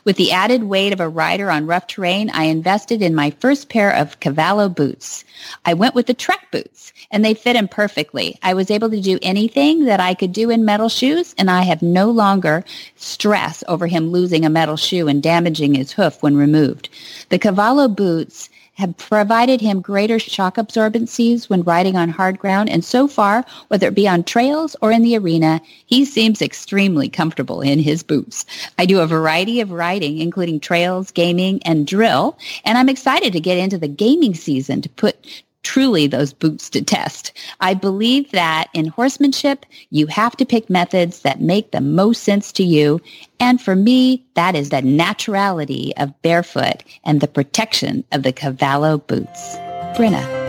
With 0.05 0.17
the 0.17 0.33
added 0.33 0.65
weight 0.65 0.93
of 0.93 1.01
a 1.01 1.09
rider 1.09 1.51
on 1.51 1.67
rough 1.67 1.87
terrain, 1.87 2.31
I 2.31 2.45
invested 2.45 3.03
in 3.03 3.15
my 3.15 3.31
first 3.31 3.69
pair 3.69 3.95
of 3.95 4.21
Cavallo 4.21 4.69
boots. 4.69 5.25
I 5.65 5.75
went 5.75 5.95
with 5.95 6.07
the 6.07 6.15
Trek 6.15 6.49
boots, 6.51 6.93
and 7.11 7.25
they 7.25 7.35
fit 7.35 7.57
him 7.57 7.69
perfectly. 7.69 8.39
I 8.43 8.55
was 8.55 8.71
able 8.71 8.91
to 8.91 9.01
do 9.01 9.19
anything 9.23 9.85
that 9.85 10.01
I 10.01 10.15
could 10.15 10.33
do 10.33 10.51
in 10.51 10.65
metal 10.65 10.89
shoes, 10.89 11.35
and 11.39 11.51
I 11.51 11.63
have 11.63 11.83
no 11.83 12.11
longer 12.11 12.65
stress 12.97 13.63
over 13.69 13.87
him 13.87 14.11
losing 14.11 14.45
a 14.45 14.51
metal 14.51 14.77
shoe 14.77 15.09
and 15.09 15.23
damaging 15.23 15.75
his 15.75 15.93
hoof 15.93 16.23
when 16.23 16.37
removed. 16.37 16.89
The 17.29 17.39
Cavallo 17.39 17.89
boots 17.89 18.49
have 18.83 18.97
provided 18.97 19.61
him 19.61 19.81
greater 19.81 20.19
shock 20.19 20.57
absorbencies 20.57 21.49
when 21.49 21.63
riding 21.63 21.95
on 21.97 22.09
hard 22.09 22.37
ground. 22.37 22.69
And 22.69 22.85
so 22.85 23.07
far, 23.07 23.45
whether 23.69 23.87
it 23.87 23.95
be 23.95 24.09
on 24.09 24.25
trails 24.25 24.75
or 24.83 24.91
in 24.91 25.03
the 25.03 25.17
arena, 25.17 25.61
he 25.87 26.05
seems 26.05 26.43
extremely 26.43 27.09
comfortable 27.09 27.61
in 27.61 27.79
his 27.79 28.03
boots. 28.03 28.45
I 28.79 28.87
do 28.87 28.99
a 28.99 29.07
variety 29.07 29.61
of 29.61 29.71
riding, 29.71 30.19
including 30.19 30.59
trails, 30.59 31.13
gaming, 31.13 31.63
and 31.63 31.87
drill. 31.87 32.37
And 32.65 32.77
I'm 32.77 32.89
excited 32.89 33.33
to 33.35 33.41
get 33.41 33.57
into 33.57 33.79
the 33.79 33.87
gaming 33.87 34.35
season 34.35 34.83
to 34.83 34.89
put 34.89 35.45
truly 35.63 36.07
those 36.07 36.33
boots 36.33 36.69
to 36.71 36.83
test. 36.83 37.33
I 37.61 37.75
believe 37.75 38.31
that 38.33 38.69
in 38.75 38.87
horsemanship, 38.87 39.67
you 39.91 40.07
have 40.07 40.37
to 40.37 40.47
pick 40.47 40.69
methods 40.69 41.21
that 41.21 41.41
make 41.41 41.71
the 41.71 41.81
most 41.81 42.23
sense 42.23 42.53
to 42.53 42.65
you. 42.65 43.01
And 43.41 43.61
for 43.61 43.77
me, 43.77 44.25
that 44.35 44.55
is 44.55 44.71
the 44.71 44.83
naturality 44.83 45.93
of 45.97 46.21
barefoot 46.23 46.85
and 47.05 47.21
the 47.21 47.29
protection 47.29 48.05
of 48.13 48.23
the 48.23 48.33
Cavallo 48.33 48.99
boots. 48.99 49.57
Brenna. 49.97 50.43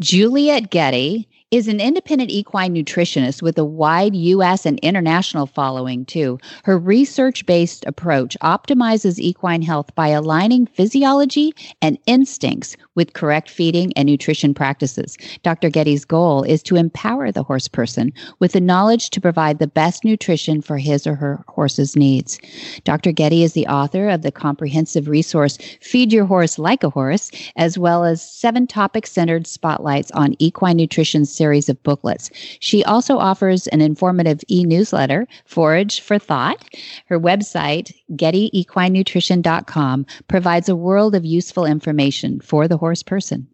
Juliet 0.00 0.70
Getty 0.70 1.27
is 1.50 1.66
an 1.66 1.80
independent 1.80 2.30
equine 2.30 2.74
nutritionist 2.74 3.40
with 3.40 3.56
a 3.56 3.64
wide 3.64 4.14
U.S. 4.14 4.66
and 4.66 4.78
international 4.80 5.46
following, 5.46 6.04
too. 6.04 6.38
Her 6.64 6.78
research 6.78 7.46
based 7.46 7.86
approach 7.86 8.36
optimizes 8.42 9.18
equine 9.18 9.62
health 9.62 9.94
by 9.94 10.08
aligning 10.08 10.66
physiology 10.66 11.54
and 11.80 11.98
instincts 12.04 12.76
with 12.96 13.14
correct 13.14 13.48
feeding 13.48 13.94
and 13.94 14.06
nutrition 14.06 14.52
practices. 14.52 15.16
Dr. 15.42 15.70
Getty's 15.70 16.04
goal 16.04 16.42
is 16.42 16.62
to 16.64 16.76
empower 16.76 17.32
the 17.32 17.42
horse 17.42 17.66
person 17.66 18.12
with 18.40 18.52
the 18.52 18.60
knowledge 18.60 19.08
to 19.10 19.20
provide 19.20 19.58
the 19.58 19.66
best 19.66 20.04
nutrition 20.04 20.60
for 20.60 20.76
his 20.76 21.06
or 21.06 21.14
her 21.14 21.42
horse's 21.48 21.96
needs. 21.96 22.38
Dr. 22.84 23.10
Getty 23.10 23.42
is 23.42 23.54
the 23.54 23.66
author 23.68 24.10
of 24.10 24.20
the 24.20 24.32
comprehensive 24.32 25.08
resource 25.08 25.56
Feed 25.80 26.12
Your 26.12 26.26
Horse 26.26 26.58
Like 26.58 26.84
a 26.84 26.90
Horse, 26.90 27.30
as 27.56 27.78
well 27.78 28.04
as 28.04 28.20
seven 28.20 28.66
topic 28.66 29.06
centered 29.06 29.46
spotlights 29.46 30.10
on 30.10 30.34
equine 30.38 30.76
nutrition 30.76 31.24
series 31.38 31.68
of 31.70 31.82
booklets. 31.82 32.30
She 32.60 32.84
also 32.84 33.16
offers 33.16 33.66
an 33.68 33.80
informative 33.80 34.40
e 34.48 34.64
newsletter, 34.64 35.26
Forage 35.46 36.00
for 36.00 36.18
Thought. 36.18 36.62
Her 37.06 37.18
website, 37.18 37.92
GettyEquineNutrition.com, 38.12 40.06
provides 40.28 40.68
a 40.68 40.76
world 40.76 41.14
of 41.14 41.24
useful 41.24 41.64
information 41.64 42.40
for 42.40 42.68
the 42.68 42.76
horse 42.76 43.02
person. 43.02 43.48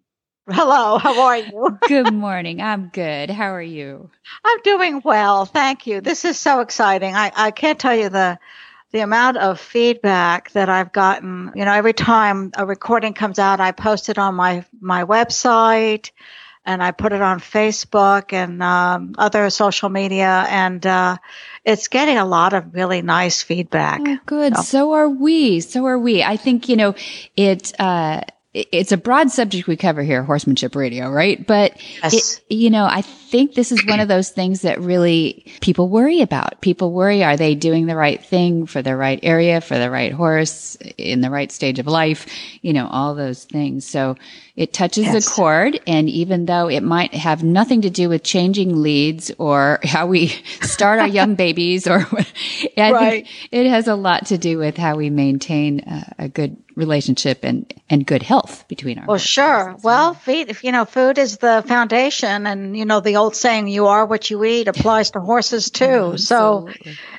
Hello, 0.51 0.99
how 0.99 1.23
are 1.23 1.39
you? 1.39 1.79
good 1.89 2.13
morning. 2.13 2.61
I'm 2.61 2.89
good. 2.89 3.31
How 3.31 3.55
are 3.55 3.63
you? 3.63 4.11
I'm 4.45 4.61
doing 4.63 5.01
well. 5.03 5.47
Thank 5.47 5.87
you. 5.87 6.03
This 6.03 6.27
is 6.27 6.39
so 6.39 6.61
exciting. 6.61 7.15
I, 7.15 7.33
I 7.35 7.51
can't 7.51 7.79
tell 7.79 7.95
you 7.95 8.11
the 8.11 8.39
the 8.93 9.01
amount 9.01 9.39
of 9.39 9.59
feedback 9.59 10.53
that 10.53 10.69
I've 10.69 10.93
gotten. 10.93 11.51
You 11.57 11.65
know, 11.65 11.73
every 11.73 11.95
time 11.95 12.53
a 12.57 12.67
recording 12.67 13.15
comes 13.15 13.39
out, 13.39 13.59
I 13.59 13.73
post 13.73 14.09
it 14.11 14.19
on 14.19 14.35
my 14.35 14.65
my 14.81 15.05
website 15.05 16.11
and 16.65 16.83
I 16.83 16.91
put 16.93 17.13
it 17.13 17.21
on 17.21 17.41
Facebook 17.41 18.33
and 18.33 18.63
um, 18.63 19.15
other 19.19 19.51
social 19.51 19.89
media, 19.89 20.47
and 20.49 20.85
uh, 20.87 21.17
it's 21.65 21.89
getting 21.89 22.19
a 22.19 22.25
lot 22.25 22.53
of 22.53 22.75
really 22.75 23.03
nice 23.03 23.43
feedback. 23.43 24.01
Oh, 24.05 24.19
good. 24.27 24.57
So. 24.57 24.63
so. 24.63 24.93
are 24.93 25.09
we. 25.09 25.61
So 25.61 25.87
are 25.87 25.99
we. 25.99 26.23
I 26.23 26.37
think 26.37 26.69
you 26.69 26.77
know 26.77 26.95
it. 27.37 27.79
Uh, 27.79 28.23
it's 28.55 28.93
a 28.93 28.97
broad 28.97 29.33
subject 29.33 29.67
we 29.67 29.77
cover 29.77 30.01
here, 30.03 30.23
horsemanship 30.23 30.77
radio, 30.77 31.11
right? 31.11 31.45
But 31.45 31.77
yes. 32.05 32.37
it, 32.49 32.55
you 32.55 32.71
know, 32.71 32.85
I 32.85 33.03
think 33.03 33.55
this 33.55 33.73
is 33.73 33.85
one 33.85 33.99
of 33.99 34.07
those 34.07 34.31
things 34.31 34.63
that 34.63 34.81
really 34.81 35.53
people 35.61 35.89
worry 35.89 36.21
about. 36.21 36.61
People 36.61 36.93
worry, 36.93 37.25
are 37.25 37.37
they 37.37 37.57
doing 37.57 37.87
the 37.87 37.97
right 37.97 38.25
thing 38.25 38.67
for 38.67 38.81
the 38.81 38.95
right 38.95 39.19
area, 39.25 39.61
for 39.61 39.77
the 39.77 39.91
right 39.91 40.13
horse, 40.13 40.77
in 40.97 41.21
the 41.21 41.31
right 41.31 41.51
stage 41.51 41.81
of 41.81 41.89
life? 41.89 42.27
You 42.63 42.73
know, 42.73 42.87
all 42.87 43.17
those 43.17 43.43
things. 43.43 43.89
So 43.89 44.15
it 44.57 44.73
touches 44.73 45.05
yes. 45.05 45.25
the 45.25 45.31
chord. 45.31 45.81
And 45.87 46.09
even 46.09 46.47
though 46.47 46.69
it 46.69 46.83
might 46.83 47.13
have 47.13 47.43
nothing 47.43 47.83
to 47.83 47.91
do 47.91 48.09
with 48.09 48.23
changing 48.23 48.81
leads 48.81 49.33
or 49.39 49.81
how 49.85 50.07
we 50.07 50.29
start 50.63 51.01
our 51.01 51.09
young 51.09 51.35
babies 51.35 51.87
or 51.87 52.07
I 52.77 52.93
right. 52.93 53.11
think 53.11 53.29
it 53.51 53.67
has 53.67 53.89
a 53.89 53.97
lot 53.97 54.27
to 54.27 54.39
do 54.39 54.59
with 54.59 54.77
how 54.77 54.97
we 54.97 55.11
maintain 55.11 55.81
a, 55.81 56.25
a 56.25 56.29
good 56.29 56.57
relationship 56.77 57.41
and, 57.43 57.73
and 57.89 58.07
good 58.07 58.23
health 58.23 58.67
between 58.67 58.99
our 58.99 59.07
well 59.07 59.19
sure 59.19 59.77
well 59.85 60.13
feed 60.13 60.57
you 60.63 60.73
know 60.73 60.85
food 60.85 61.19
is 61.19 61.39
the 61.39 61.63
foundation 61.69 62.49
and 62.49 62.77
you 62.77 62.85
know 62.85 62.99
the 62.99 63.15
old 63.15 63.37
saying 63.37 63.69
you 63.69 63.87
are 63.87 64.05
what 64.05 64.29
you 64.29 64.43
eat 64.45 64.67
applies 64.67 65.13
to 65.13 65.21
horses 65.21 65.71
too 65.71 66.17
so 66.17 66.69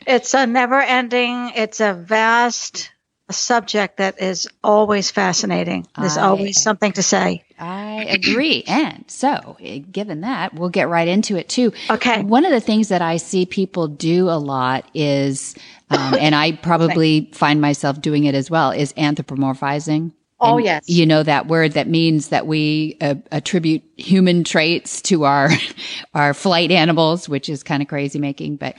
it's 0.06 0.34
a 0.34 0.46
never 0.46 0.82
ending 0.82 1.54
it's 1.56 1.80
a 1.80 1.94
vast 1.94 2.92
subject 3.32 3.98
that 3.98 4.22
is 4.22 4.48
always 4.64 5.10
fascinating 5.10 5.88
there's 5.98 6.18
I, 6.18 6.28
always 6.28 6.62
something 6.62 6.92
to 6.94 7.04
say 7.04 7.46
I 7.58 8.06
agree. 8.10 8.64
and 8.68 9.06
so, 9.08 9.58
given 9.92 10.22
that, 10.22 10.54
we'll 10.54 10.70
get 10.70 10.90
right 10.90 11.08
into 11.08 11.38
it 11.38 11.48
too. 11.48 11.72
Okay. 11.90 12.22
One 12.22 12.46
of 12.46 12.52
the 12.52 12.60
things 12.60 12.90
that 12.90 13.02
I 13.02 13.18
see 13.18 13.46
people 13.46 13.88
do 13.88 14.30
a 14.30 14.38
lot 14.38 14.90
is, 14.94 15.56
um, 15.90 16.16
and 16.16 16.36
I 16.36 16.52
probably 16.62 17.30
find 17.34 17.62
myself 17.62 18.02
doing 18.02 18.26
it 18.26 18.36
as 18.36 18.52
well, 18.52 18.72
is 18.72 18.92
anthropomorphizing. 18.94 20.12
Oh, 20.42 20.58
and 20.58 20.66
yes. 20.66 20.90
You 20.90 21.06
know 21.06 21.24
that 21.24 21.48
word 21.48 21.74
that 21.74 21.88
means 21.88 22.28
that 22.28 22.46
we 22.46 22.98
uh, 23.00 23.16
attribute 23.32 23.84
human 23.96 24.44
traits 24.44 25.02
to 25.04 25.24
our, 25.24 25.50
our 26.14 26.34
flight 26.34 26.72
animals, 26.72 27.30
which 27.30 27.48
is 27.48 27.64
kind 27.64 27.82
of 27.82 27.88
crazy 27.88 28.20
making, 28.20 28.58
but 28.58 28.76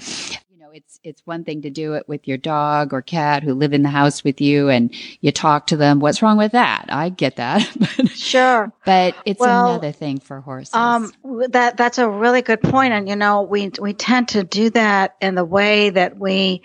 it's 0.77 1.01
it's 1.03 1.23
one 1.27 1.43
thing 1.43 1.63
to 1.63 1.71
do 1.71 1.95
it 1.95 2.07
with 2.07 2.29
your 2.29 2.37
dog 2.37 2.93
or 2.93 3.01
cat 3.01 3.43
who 3.43 3.55
live 3.55 3.73
in 3.73 3.83
the 3.83 3.89
house 3.89 4.23
with 4.23 4.43
you 4.43 4.69
and 4.69 4.95
you 5.23 5.33
talk 5.33 5.69
to 5.69 5.77
them. 5.77 6.01
What's 6.01 6.21
wrong 6.21 6.37
with 6.37 6.53
that? 6.53 6.85
I 6.91 7.09
get 7.09 7.37
that. 7.37 7.63
sure. 8.15 8.71
But 8.85 9.17
it's 9.25 9.41
well, 9.41 9.71
another 9.71 9.93
thing 9.93 10.21
for 10.21 10.43
horses. 10.43 10.75
Um, 10.75 11.13
that 11.49 11.79
that's 11.79 11.97
a 11.97 12.07
really 12.07 12.43
good 12.43 12.61
point 12.61 12.93
and 12.93 13.09
you 13.09 13.17
know, 13.17 13.41
we 13.41 13.73
we 13.81 13.95
tend 13.95 14.29
to 14.29 14.45
do 14.45 14.69
that 14.71 15.17
in 15.23 15.35
the 15.35 15.47
way 15.47 15.89
that 15.89 16.19
we 16.19 16.61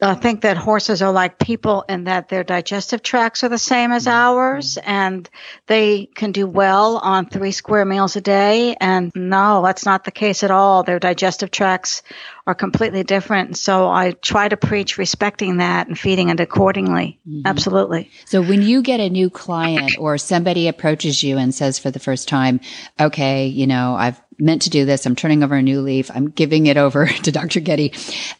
uh, 0.00 0.14
think 0.14 0.42
that 0.42 0.56
horses 0.56 1.02
are 1.02 1.12
like 1.12 1.38
people 1.38 1.84
and 1.88 2.06
that 2.06 2.28
their 2.28 2.42
digestive 2.44 3.02
tracts 3.02 3.44
are 3.44 3.48
the 3.48 3.58
same 3.58 3.92
as 3.92 4.04
mm-hmm. 4.04 4.16
ours 4.16 4.78
and 4.82 5.28
they 5.66 6.06
can 6.06 6.32
do 6.32 6.46
well 6.46 6.96
on 6.98 7.26
three 7.26 7.52
square 7.52 7.84
meals 7.84 8.16
a 8.16 8.20
day. 8.20 8.76
And 8.80 9.12
no, 9.14 9.62
that's 9.62 9.84
not 9.84 10.04
the 10.04 10.10
case 10.10 10.42
at 10.42 10.50
all. 10.50 10.82
Their 10.82 10.98
digestive 10.98 11.50
tracts 11.50 12.02
are 12.46 12.54
completely 12.54 13.04
different. 13.04 13.56
So 13.56 13.88
I 13.88 14.12
try 14.12 14.48
to 14.48 14.56
preach 14.56 14.96
respecting 14.98 15.58
that 15.58 15.86
and 15.86 15.98
feeding 15.98 16.30
it 16.30 16.40
accordingly. 16.40 17.20
Mm-hmm. 17.28 17.42
Absolutely. 17.46 18.10
So 18.24 18.40
when 18.40 18.62
you 18.62 18.82
get 18.82 19.00
a 19.00 19.10
new 19.10 19.28
client 19.28 19.96
or 19.98 20.18
somebody 20.18 20.68
approaches 20.68 21.22
you 21.22 21.36
and 21.36 21.54
says 21.54 21.78
for 21.78 21.90
the 21.90 22.00
first 22.00 22.26
time, 22.28 22.60
okay, 22.98 23.46
you 23.46 23.66
know, 23.66 23.94
I've 23.94 24.20
meant 24.40 24.62
to 24.62 24.70
do 24.70 24.84
this. 24.84 25.06
I'm 25.06 25.16
turning 25.16 25.42
over 25.42 25.54
a 25.54 25.62
new 25.62 25.80
leaf. 25.80 26.10
I'm 26.14 26.30
giving 26.30 26.66
it 26.66 26.76
over 26.76 27.06
to 27.24 27.32
Dr. 27.32 27.60
Getty. 27.60 27.92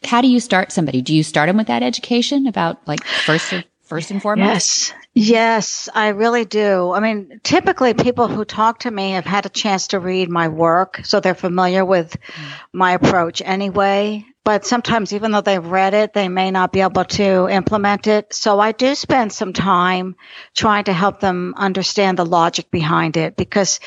How 0.05 0.21
do 0.21 0.29
you 0.29 0.41
start 0.41 0.73
somebody? 0.73 1.03
Do 1.03 1.15
you 1.15 1.23
start 1.23 1.49
them 1.49 1.57
with 1.57 1.69
that 1.69 1.83
education 1.83 2.47
about 2.47 2.87
like 2.87 3.05
first 3.05 3.55
first 3.83 4.11
and 4.11 4.23
foremost? 4.23 4.91
Yes. 4.91 4.95
Yes, 5.13 5.89
I 5.93 6.09
really 6.09 6.45
do. 6.45 6.93
I 6.93 7.01
mean, 7.01 7.41
typically 7.43 7.95
people 7.95 8.29
who 8.29 8.45
talk 8.45 8.81
to 8.81 8.91
me 8.91 9.11
have 9.13 9.25
had 9.25 9.45
a 9.45 9.49
chance 9.49 9.89
to 9.89 9.99
read 9.99 10.31
my 10.31 10.47
work, 10.47 11.01
so 11.03 11.19
they're 11.19 11.35
familiar 11.35 11.85
with 11.85 12.17
mm. 12.17 12.53
my 12.73 12.93
approach 12.93 13.43
anyway. 13.45 14.25
But 14.45 14.65
sometimes, 14.65 15.13
even 15.13 15.33
though 15.33 15.43
they've 15.43 15.65
read 15.65 15.95
it, 15.95 16.15
they 16.15 16.29
may 16.29 16.51
not 16.51 16.73
be 16.73 16.81
able 16.81 17.05
to 17.05 17.49
implement 17.49 18.07
it. 18.07 18.33
So 18.33 18.59
I 18.59 18.73
do 18.73 18.95
spend 18.95 19.33
some 19.33 19.53
time 19.53 20.17
trying 20.57 20.85
to 20.85 20.93
help 20.93 21.21
them 21.21 21.55
understand 21.57 22.19
the 22.19 22.25
logic 22.25 22.71
behind 22.71 23.17
it 23.19 23.37
because 23.37 23.81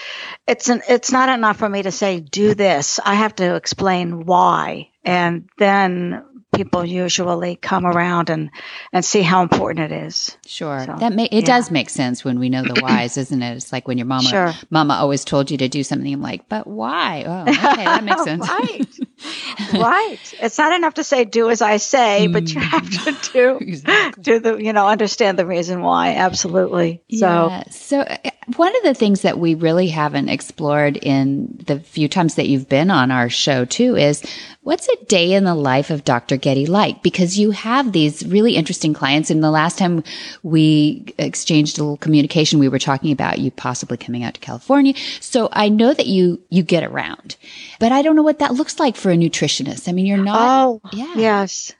it's 0.47 0.69
an, 0.69 0.83
it's 0.87 1.11
not 1.11 1.29
enough 1.29 1.57
for 1.57 1.67
me 1.67 1.81
to 1.83 1.91
say, 1.91 2.19
do 2.19 2.53
this. 2.53 2.99
I 3.03 3.15
have 3.15 3.35
to 3.35 3.55
explain 3.55 4.25
why. 4.25 4.89
And 5.03 5.49
then 5.57 6.23
people 6.53 6.85
usually 6.85 7.55
come 7.55 7.85
around 7.85 8.29
and 8.29 8.51
and 8.91 9.03
see 9.03 9.21
how 9.21 9.41
important 9.41 9.91
it 9.91 10.05
is. 10.05 10.37
Sure, 10.45 10.83
so, 10.85 10.95
that 10.99 11.13
may, 11.13 11.25
it 11.25 11.33
yeah. 11.33 11.41
does 11.41 11.71
make 11.71 11.89
sense 11.89 12.23
when 12.23 12.39
we 12.39 12.49
know 12.49 12.63
the 12.63 12.79
whys, 12.81 13.17
isn't 13.17 13.41
it? 13.41 13.55
It's 13.55 13.71
like 13.71 13.87
when 13.87 13.97
your 13.97 14.07
mama 14.07 14.29
sure. 14.29 14.53
mama 14.69 14.95
always 14.95 15.25
told 15.25 15.51
you 15.51 15.57
to 15.57 15.67
do 15.67 15.83
something. 15.83 16.13
I'm 16.13 16.21
like, 16.21 16.47
but 16.49 16.67
why? 16.67 17.23
Oh, 17.25 17.41
okay, 17.41 17.83
that 17.83 18.03
makes 18.03 18.23
sense. 18.25 18.47
right, 18.47 19.73
right. 19.73 20.33
It's 20.41 20.57
not 20.57 20.73
enough 20.73 20.95
to 20.95 21.03
say 21.03 21.25
do 21.25 21.49
as 21.49 21.61
I 21.61 21.77
say, 21.77 22.27
but 22.27 22.53
you 22.53 22.61
have 22.61 22.89
to 22.89 23.31
do 23.31 23.57
exactly. 23.61 24.23
do 24.23 24.39
the 24.39 24.57
you 24.57 24.73
know 24.73 24.87
understand 24.87 25.39
the 25.39 25.45
reason 25.45 25.81
why. 25.81 26.15
Absolutely. 26.15 27.03
So 27.09 27.47
yeah. 27.49 27.63
so 27.69 27.99
uh, 28.01 28.17
one 28.55 28.75
of 28.75 28.83
the 28.83 28.93
things 28.93 29.21
that 29.21 29.39
we 29.39 29.55
really 29.55 29.87
haven't 29.87 30.29
explored 30.29 30.97
in 30.97 31.59
the 31.65 31.79
few 31.79 32.07
times 32.07 32.35
that 32.35 32.47
you've 32.47 32.69
been 32.69 32.91
on 32.91 33.11
our 33.11 33.29
show 33.29 33.65
too 33.65 33.95
is 33.95 34.23
what's 34.61 34.87
a 34.89 35.05
day 35.05 35.33
in 35.33 35.43
the 35.43 35.55
life 35.55 35.89
of 35.89 36.03
Dr. 36.03 36.37
Getty 36.43 36.67
like? 36.67 37.01
Because 37.01 37.39
you 37.39 37.51
have 37.51 37.91
these 37.91 38.23
really 38.25 38.55
interesting 38.55 38.93
clients. 38.93 39.31
And 39.31 39.43
the 39.43 39.49
last 39.49 39.77
time 39.79 40.03
we 40.43 41.05
exchanged 41.17 41.79
a 41.79 41.83
little 41.83 41.97
communication, 41.97 42.59
we 42.59 42.67
were 42.67 42.77
talking 42.77 43.11
about 43.11 43.39
you 43.39 43.49
possibly 43.49 43.97
coming 43.97 44.23
out 44.23 44.35
to 44.35 44.39
California. 44.39 44.93
So 45.21 45.49
I 45.51 45.69
know 45.69 45.93
that 45.93 46.05
you, 46.05 46.41
you 46.49 46.61
get 46.61 46.83
around, 46.83 47.37
but 47.79 47.91
I 47.91 48.03
don't 48.03 48.15
know 48.15 48.23
what 48.23 48.39
that 48.39 48.53
looks 48.53 48.79
like 48.79 48.95
for 48.95 49.09
a 49.09 49.15
nutritionist. 49.15 49.89
I 49.89 49.93
mean, 49.93 50.05
you're 50.05 50.17
not. 50.17 50.39
Oh, 50.65 50.81
yeah. 50.91 51.13
Yes. 51.15 51.73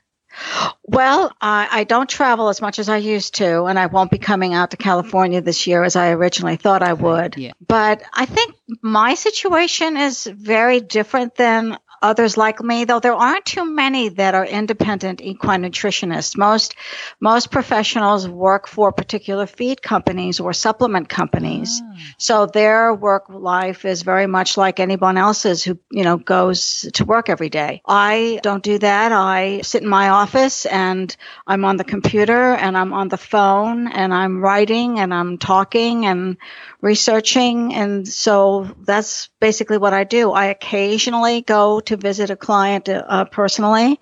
Well, 0.82 1.32
I, 1.40 1.68
I 1.70 1.84
don't 1.84 2.08
travel 2.08 2.48
as 2.48 2.60
much 2.60 2.78
as 2.78 2.88
I 2.88 2.96
used 2.96 3.36
to, 3.36 3.64
and 3.64 3.78
I 3.78 3.86
won't 3.86 4.10
be 4.10 4.18
coming 4.18 4.52
out 4.52 4.72
to 4.72 4.76
California 4.76 5.40
this 5.40 5.66
year 5.66 5.84
as 5.84 5.94
I 5.94 6.10
originally 6.10 6.56
thought 6.56 6.82
I 6.82 6.92
would. 6.92 7.36
Yeah. 7.36 7.52
But 7.66 8.02
I 8.12 8.26
think 8.26 8.54
my 8.82 9.14
situation 9.14 9.96
is 9.96 10.24
very 10.24 10.80
different 10.80 11.36
than 11.36 11.78
others 12.04 12.36
like 12.36 12.62
me, 12.62 12.84
though 12.84 13.00
there 13.00 13.14
aren't 13.14 13.46
too 13.46 13.64
many 13.64 14.10
that 14.10 14.34
are 14.34 14.44
independent 14.44 15.22
equine 15.22 15.62
nutritionists. 15.62 16.36
Most 16.36 16.76
most 17.18 17.50
professionals 17.50 18.28
work 18.28 18.68
for 18.68 18.92
particular 18.92 19.46
feed 19.46 19.80
companies 19.82 20.38
or 20.38 20.52
supplement 20.52 21.08
companies. 21.08 21.80
Ah. 21.82 21.96
So 22.18 22.46
their 22.46 22.92
work 22.94 23.24
life 23.30 23.84
is 23.86 24.02
very 24.02 24.26
much 24.26 24.56
like 24.56 24.80
anyone 24.80 25.16
else's 25.16 25.64
who, 25.64 25.78
you 25.90 26.04
know, 26.04 26.18
goes 26.18 26.86
to 26.94 27.04
work 27.04 27.30
every 27.30 27.48
day. 27.48 27.80
I 27.86 28.38
don't 28.42 28.62
do 28.62 28.78
that. 28.78 29.12
I 29.12 29.62
sit 29.62 29.82
in 29.82 29.88
my 29.88 30.10
office 30.10 30.66
and 30.66 31.16
I'm 31.46 31.64
on 31.64 31.76
the 31.76 31.84
computer 31.84 32.52
and 32.54 32.76
I'm 32.76 32.92
on 32.92 33.08
the 33.08 33.16
phone 33.16 33.88
and 33.88 34.12
I'm 34.12 34.42
writing 34.42 34.98
and 34.98 35.14
I'm 35.14 35.38
talking 35.38 36.04
and 36.04 36.36
researching. 36.84 37.74
And 37.74 38.06
so 38.06 38.68
that's 38.82 39.30
basically 39.40 39.78
what 39.78 39.94
I 39.94 40.04
do. 40.04 40.32
I 40.32 40.46
occasionally 40.46 41.40
go 41.40 41.80
to 41.80 41.96
visit 41.96 42.28
a 42.28 42.36
client 42.36 42.90
uh, 42.90 43.24
personally, 43.24 43.98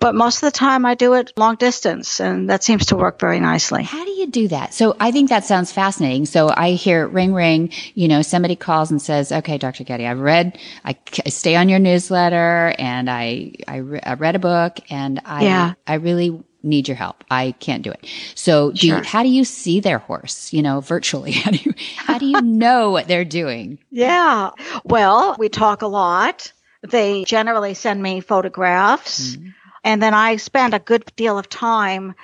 but 0.00 0.16
most 0.16 0.42
of 0.42 0.52
the 0.52 0.58
time 0.58 0.84
I 0.84 0.96
do 0.96 1.14
it 1.14 1.32
long 1.36 1.54
distance 1.54 2.20
and 2.20 2.50
that 2.50 2.64
seems 2.64 2.86
to 2.86 2.96
work 2.96 3.20
very 3.20 3.38
nicely. 3.38 3.84
How 3.84 4.04
do 4.04 4.10
you 4.10 4.26
do 4.26 4.48
that? 4.48 4.74
So 4.74 4.96
I 4.98 5.12
think 5.12 5.28
that 5.30 5.44
sounds 5.44 5.70
fascinating. 5.70 6.26
So 6.26 6.48
I 6.54 6.72
hear 6.72 7.06
ring 7.06 7.32
ring, 7.32 7.70
you 7.94 8.08
know, 8.08 8.22
somebody 8.22 8.56
calls 8.56 8.90
and 8.90 9.00
says, 9.00 9.30
okay, 9.30 9.56
Dr. 9.56 9.84
Getty, 9.84 10.04
I 10.04 10.14
read, 10.14 10.58
I, 10.84 10.96
I 11.24 11.28
stay 11.28 11.54
on 11.54 11.68
your 11.68 11.78
newsletter 11.78 12.74
and 12.76 13.08
I, 13.08 13.52
I, 13.68 13.76
re- 13.76 14.00
I 14.02 14.14
read 14.14 14.34
a 14.34 14.40
book 14.40 14.80
and 14.90 15.20
I, 15.24 15.44
Yeah. 15.44 15.74
I 15.86 15.94
really 15.94 16.42
need 16.62 16.88
your 16.88 16.96
help. 16.96 17.24
I 17.30 17.52
can't 17.60 17.82
do 17.82 17.90
it. 17.90 18.06
So 18.34 18.72
do 18.72 18.86
you, 18.86 18.96
how 19.02 19.22
do 19.22 19.28
you 19.28 19.44
see 19.44 19.80
their 19.80 19.98
horse, 19.98 20.52
you 20.52 20.62
know, 20.62 20.80
virtually? 20.80 21.32
How 21.46 21.50
do 21.50 21.58
you, 21.58 21.74
how 21.96 22.18
do 22.18 22.26
you 22.26 22.40
know 22.42 22.90
what 22.90 23.08
they're 23.08 23.24
doing? 23.24 23.78
Yeah. 23.90 24.50
Well, 24.84 25.36
we 25.38 25.48
talk 25.48 25.82
a 25.82 25.86
lot. 25.86 26.52
They 26.82 27.24
generally 27.24 27.74
send 27.74 28.02
me 28.02 28.20
photographs. 28.20 29.36
Mm-hmm. 29.36 29.48
And 29.84 30.02
then 30.02 30.14
I 30.14 30.36
spend 30.36 30.74
a 30.74 30.78
good 30.78 31.04
deal 31.16 31.38
of 31.38 31.48
time 31.48 32.14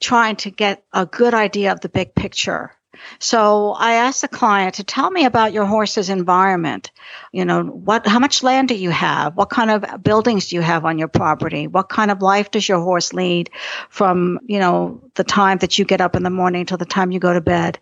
trying 0.00 0.36
to 0.36 0.50
get 0.50 0.84
a 0.92 1.06
good 1.06 1.34
idea 1.34 1.72
of 1.72 1.80
the 1.80 1.88
big 1.88 2.14
picture. 2.14 2.72
So 3.18 3.72
I 3.72 3.94
asked 3.94 4.22
the 4.22 4.28
client 4.28 4.74
to 4.74 4.84
tell 4.84 5.10
me 5.10 5.24
about 5.24 5.52
your 5.52 5.64
horse's 5.64 6.10
environment. 6.10 6.90
You 7.32 7.44
know, 7.44 7.62
what, 7.62 8.06
how 8.06 8.18
much 8.18 8.42
land 8.42 8.68
do 8.68 8.74
you 8.74 8.90
have? 8.90 9.36
What 9.36 9.50
kind 9.50 9.70
of 9.70 10.02
buildings 10.02 10.48
do 10.48 10.56
you 10.56 10.62
have 10.62 10.84
on 10.84 10.98
your 10.98 11.08
property? 11.08 11.66
What 11.66 11.88
kind 11.88 12.10
of 12.10 12.22
life 12.22 12.50
does 12.50 12.68
your 12.68 12.80
horse 12.80 13.12
lead 13.12 13.50
from, 13.88 14.40
you 14.46 14.58
know, 14.58 15.02
the 15.14 15.24
time 15.24 15.58
that 15.58 15.78
you 15.78 15.84
get 15.84 16.00
up 16.00 16.16
in 16.16 16.22
the 16.22 16.30
morning 16.30 16.66
till 16.66 16.78
the 16.78 16.84
time 16.84 17.10
you 17.10 17.20
go 17.20 17.32
to 17.32 17.40
bed? 17.40 17.78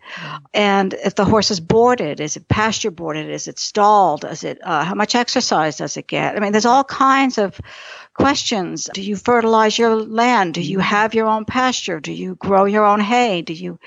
And 0.53 0.93
if 0.93 1.15
the 1.15 1.25
horse 1.25 1.51
is 1.51 1.59
boarded, 1.59 2.19
is 2.19 2.37
it 2.37 2.47
pasture 2.47 2.91
boarded? 2.91 3.29
Is 3.29 3.47
it 3.47 3.59
stalled? 3.59 4.25
Is 4.25 4.43
it, 4.43 4.59
uh, 4.63 4.83
how 4.83 4.95
much 4.95 5.15
exercise 5.15 5.77
does 5.77 5.97
it 5.97 6.07
get? 6.07 6.35
I 6.35 6.39
mean, 6.39 6.51
there's 6.51 6.65
all 6.65 6.83
kinds 6.83 7.37
of 7.37 7.59
questions. 8.13 8.89
Do 8.93 9.01
you 9.01 9.15
fertilize 9.15 9.77
your 9.79 9.95
land? 9.95 10.53
Do 10.53 10.61
you 10.61 10.79
have 10.79 11.13
your 11.13 11.27
own 11.27 11.45
pasture? 11.45 11.99
Do 11.99 12.11
you 12.11 12.35
grow 12.35 12.65
your 12.65 12.85
own 12.85 12.99
hay? 12.99 13.41
Do 13.41 13.53
you 13.53 13.79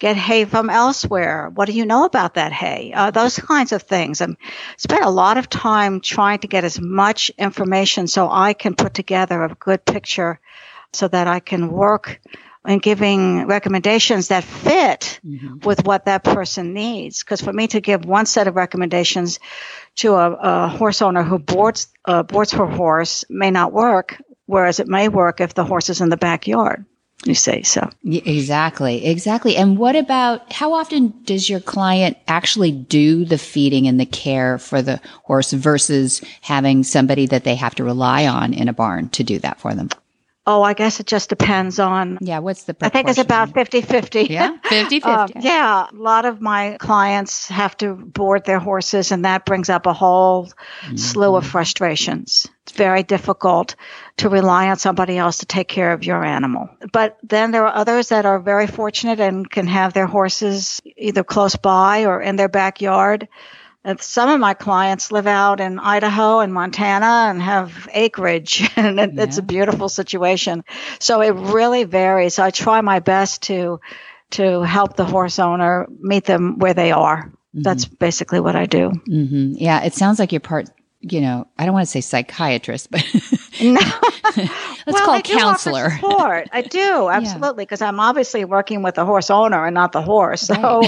get 0.00 0.16
hay 0.16 0.46
from 0.46 0.70
elsewhere? 0.70 1.50
What 1.54 1.66
do 1.66 1.72
you 1.72 1.84
know 1.84 2.04
about 2.04 2.34
that 2.34 2.52
hay? 2.52 2.92
Uh, 2.92 3.12
those 3.12 3.38
kinds 3.38 3.70
of 3.70 3.82
things. 3.82 4.20
And 4.20 4.36
spent 4.76 5.04
a 5.04 5.10
lot 5.10 5.38
of 5.38 5.48
time 5.48 6.00
trying 6.00 6.40
to 6.40 6.48
get 6.48 6.64
as 6.64 6.80
much 6.80 7.30
information 7.38 8.08
so 8.08 8.28
I 8.28 8.54
can 8.54 8.74
put 8.74 8.94
together 8.94 9.44
a 9.44 9.54
good 9.54 9.84
picture 9.84 10.40
so 10.92 11.06
that 11.06 11.28
I 11.28 11.38
can 11.38 11.70
work 11.70 12.20
in 12.66 12.78
giving 12.78 13.46
recommendations 13.46 14.28
that 14.28 14.44
fit 14.44 15.20
with 15.64 15.84
what 15.84 16.06
that 16.06 16.24
person 16.24 16.74
needs. 16.74 17.22
Because 17.22 17.40
for 17.40 17.52
me 17.52 17.68
to 17.68 17.80
give 17.80 18.04
one 18.04 18.26
set 18.26 18.48
of 18.48 18.56
recommendations 18.56 19.38
to 19.96 20.14
a, 20.14 20.32
a 20.32 20.68
horse 20.68 21.02
owner 21.02 21.22
who 21.22 21.38
boards 21.38 21.88
uh, 22.04 22.22
boards 22.22 22.52
her 22.52 22.66
horse 22.66 23.24
may 23.28 23.50
not 23.50 23.72
work, 23.72 24.20
whereas 24.46 24.80
it 24.80 24.88
may 24.88 25.08
work 25.08 25.40
if 25.40 25.54
the 25.54 25.64
horse 25.64 25.90
is 25.90 26.00
in 26.00 26.08
the 26.08 26.16
backyard. 26.16 26.84
You 27.26 27.34
say 27.34 27.62
so 27.62 27.90
Exactly, 28.04 29.04
exactly. 29.04 29.56
And 29.56 29.76
what 29.76 29.94
about 29.94 30.52
how 30.52 30.72
often 30.72 31.12
does 31.24 31.50
your 31.50 31.60
client 31.60 32.16
actually 32.26 32.72
do 32.72 33.24
the 33.24 33.36
feeding 33.36 33.86
and 33.86 34.00
the 34.00 34.06
care 34.06 34.56
for 34.58 34.80
the 34.80 35.00
horse 35.24 35.52
versus 35.52 36.22
having 36.40 36.82
somebody 36.82 37.26
that 37.26 37.44
they 37.44 37.56
have 37.56 37.74
to 37.74 37.84
rely 37.84 38.26
on 38.26 38.54
in 38.54 38.68
a 38.68 38.72
barn 38.72 39.10
to 39.10 39.22
do 39.22 39.38
that 39.40 39.60
for 39.60 39.74
them? 39.74 39.90
Oh, 40.50 40.62
I 40.62 40.74
guess 40.74 40.98
it 41.00 41.06
just 41.06 41.28
depends 41.28 41.78
on. 41.78 42.18
Yeah, 42.20 42.40
what's 42.40 42.64
the 42.64 42.74
I 42.80 42.88
think 42.88 43.08
it's 43.08 43.18
about 43.18 43.52
proportion? 43.52 43.82
50 43.82 44.26
50. 44.26 44.32
Yeah, 44.34 44.56
50 44.64 45.02
Um, 45.10 45.28
50. 45.28 45.40
yeah, 45.46 45.86
a 45.90 45.94
lot 45.94 46.24
of 46.26 46.40
my 46.40 46.76
clients 46.80 47.48
have 47.48 47.76
to 47.78 47.94
board 47.94 48.44
their 48.44 48.58
horses, 48.58 49.12
and 49.12 49.24
that 49.24 49.44
brings 49.46 49.68
up 49.70 49.86
a 49.86 49.92
whole 49.92 50.50
slew 50.96 51.36
of 51.36 51.46
frustrations. 51.46 52.46
It's 52.64 52.72
very 52.76 53.02
difficult 53.02 53.76
to 54.18 54.28
rely 54.28 54.68
on 54.68 54.76
somebody 54.76 55.16
else 55.18 55.38
to 55.38 55.46
take 55.46 55.68
care 55.68 55.92
of 55.92 56.04
your 56.04 56.24
animal. 56.24 56.68
But 56.92 57.18
then 57.22 57.52
there 57.52 57.66
are 57.66 57.74
others 57.74 58.08
that 58.10 58.26
are 58.26 58.38
very 58.38 58.66
fortunate 58.66 59.20
and 59.20 59.48
can 59.50 59.66
have 59.66 59.92
their 59.92 60.06
horses 60.06 60.80
either 60.96 61.24
close 61.24 61.56
by 61.56 62.04
or 62.04 62.20
in 62.20 62.36
their 62.36 62.48
backyard. 62.48 63.28
And 63.82 64.00
some 64.00 64.28
of 64.28 64.38
my 64.38 64.52
clients 64.54 65.10
live 65.10 65.26
out 65.26 65.60
in 65.60 65.78
Idaho 65.78 66.40
and 66.40 66.52
Montana 66.52 67.28
and 67.30 67.40
have 67.40 67.88
acreage, 67.92 68.70
and 68.76 69.00
it, 69.00 69.18
it's 69.18 69.38
a 69.38 69.42
beautiful 69.42 69.88
situation. 69.88 70.64
So 70.98 71.22
it 71.22 71.30
really 71.30 71.84
varies. 71.84 72.38
I 72.38 72.50
try 72.50 72.80
my 72.82 73.00
best 73.00 73.42
to 73.44 73.80
to 74.32 74.62
help 74.62 74.96
the 74.96 75.04
horse 75.04 75.38
owner 75.38 75.88
meet 75.98 76.24
them 76.24 76.58
where 76.58 76.74
they 76.74 76.92
are. 76.92 77.32
That's 77.52 77.84
basically 77.84 78.38
what 78.38 78.54
I 78.54 78.66
do. 78.66 78.90
hmm 78.90 79.54
Yeah, 79.56 79.82
it 79.82 79.94
sounds 79.94 80.20
like 80.20 80.30
you're 80.30 80.40
part, 80.40 80.68
you 81.00 81.20
know, 81.20 81.46
I 81.58 81.64
don't 81.64 81.74
want 81.74 81.86
to 81.86 81.90
say 81.90 82.00
psychiatrist, 82.00 82.90
but 82.90 83.04
No. 83.60 83.80
let's 84.36 84.36
well, 84.86 85.04
call 85.04 85.14
I 85.14 85.18
it 85.18 85.24
counselor. 85.24 85.90
support. 85.90 86.48
I 86.52 86.62
do 86.62 87.08
absolutely 87.12 87.64
because 87.64 87.82
I'm 87.82 88.00
obviously 88.00 88.44
working 88.44 88.82
with 88.82 88.94
the 88.94 89.04
horse 89.04 89.30
owner 89.30 89.66
and 89.66 89.74
not 89.74 89.92
the 89.92 90.02
horse. 90.02 90.42
So, 90.42 90.82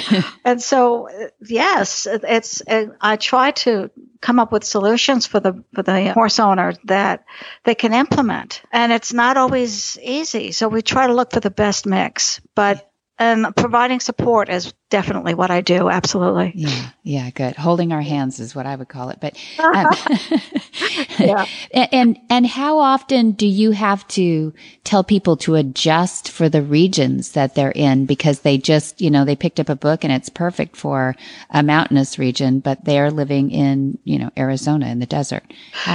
and 0.44 0.62
so 0.62 1.08
uh, 1.08 1.28
yes, 1.46 2.06
it's. 2.10 2.62
uh 2.66 2.86
I 3.00 3.16
try 3.16 3.50
to 3.52 3.90
come 4.20 4.38
up 4.38 4.52
with 4.52 4.64
solutions 4.64 5.26
for 5.26 5.40
the 5.40 5.64
for 5.74 5.82
the 5.82 6.12
horse 6.12 6.38
owner 6.40 6.74
that 6.84 7.24
they 7.64 7.74
can 7.74 7.92
implement, 7.92 8.62
and 8.72 8.92
it's 8.92 9.12
not 9.12 9.36
always 9.36 9.98
easy. 10.02 10.52
So 10.52 10.68
we 10.68 10.82
try 10.82 11.06
to 11.08 11.14
look 11.14 11.32
for 11.32 11.40
the 11.40 11.50
best 11.50 11.86
mix, 11.86 12.40
but. 12.54 12.88
And 13.22 13.54
providing 13.54 14.00
support 14.00 14.48
is 14.48 14.74
definitely 14.90 15.34
what 15.34 15.52
I 15.52 15.60
do. 15.60 15.88
Absolutely. 15.88 16.52
Yeah, 16.56 16.90
yeah, 17.04 17.30
good. 17.30 17.54
Holding 17.54 17.92
our 17.92 18.00
hands 18.00 18.40
is 18.40 18.52
what 18.52 18.66
I 18.66 18.74
would 18.74 18.88
call 18.88 19.10
it. 19.10 19.20
But 19.20 19.36
um, 19.60 19.86
Yeah. 21.18 21.46
And 21.92 22.18
and 22.28 22.46
how 22.46 22.80
often 22.80 23.32
do 23.32 23.46
you 23.46 23.70
have 23.70 24.06
to 24.08 24.52
tell 24.82 25.04
people 25.04 25.36
to 25.38 25.54
adjust 25.54 26.30
for 26.30 26.48
the 26.48 26.62
regions 26.62 27.32
that 27.32 27.54
they're 27.54 27.70
in 27.70 28.06
because 28.06 28.40
they 28.40 28.58
just 28.58 29.00
you 29.00 29.10
know 29.10 29.24
they 29.24 29.36
picked 29.36 29.60
up 29.60 29.68
a 29.68 29.76
book 29.76 30.02
and 30.02 30.12
it's 30.12 30.28
perfect 30.28 30.76
for 30.76 31.14
a 31.50 31.62
mountainous 31.62 32.18
region, 32.18 32.58
but 32.58 32.84
they're 32.84 33.10
living 33.12 33.50
in 33.52 33.98
you 34.02 34.18
know 34.18 34.30
Arizona 34.36 34.88
in 34.88 34.98
the 34.98 35.06
desert. 35.06 35.44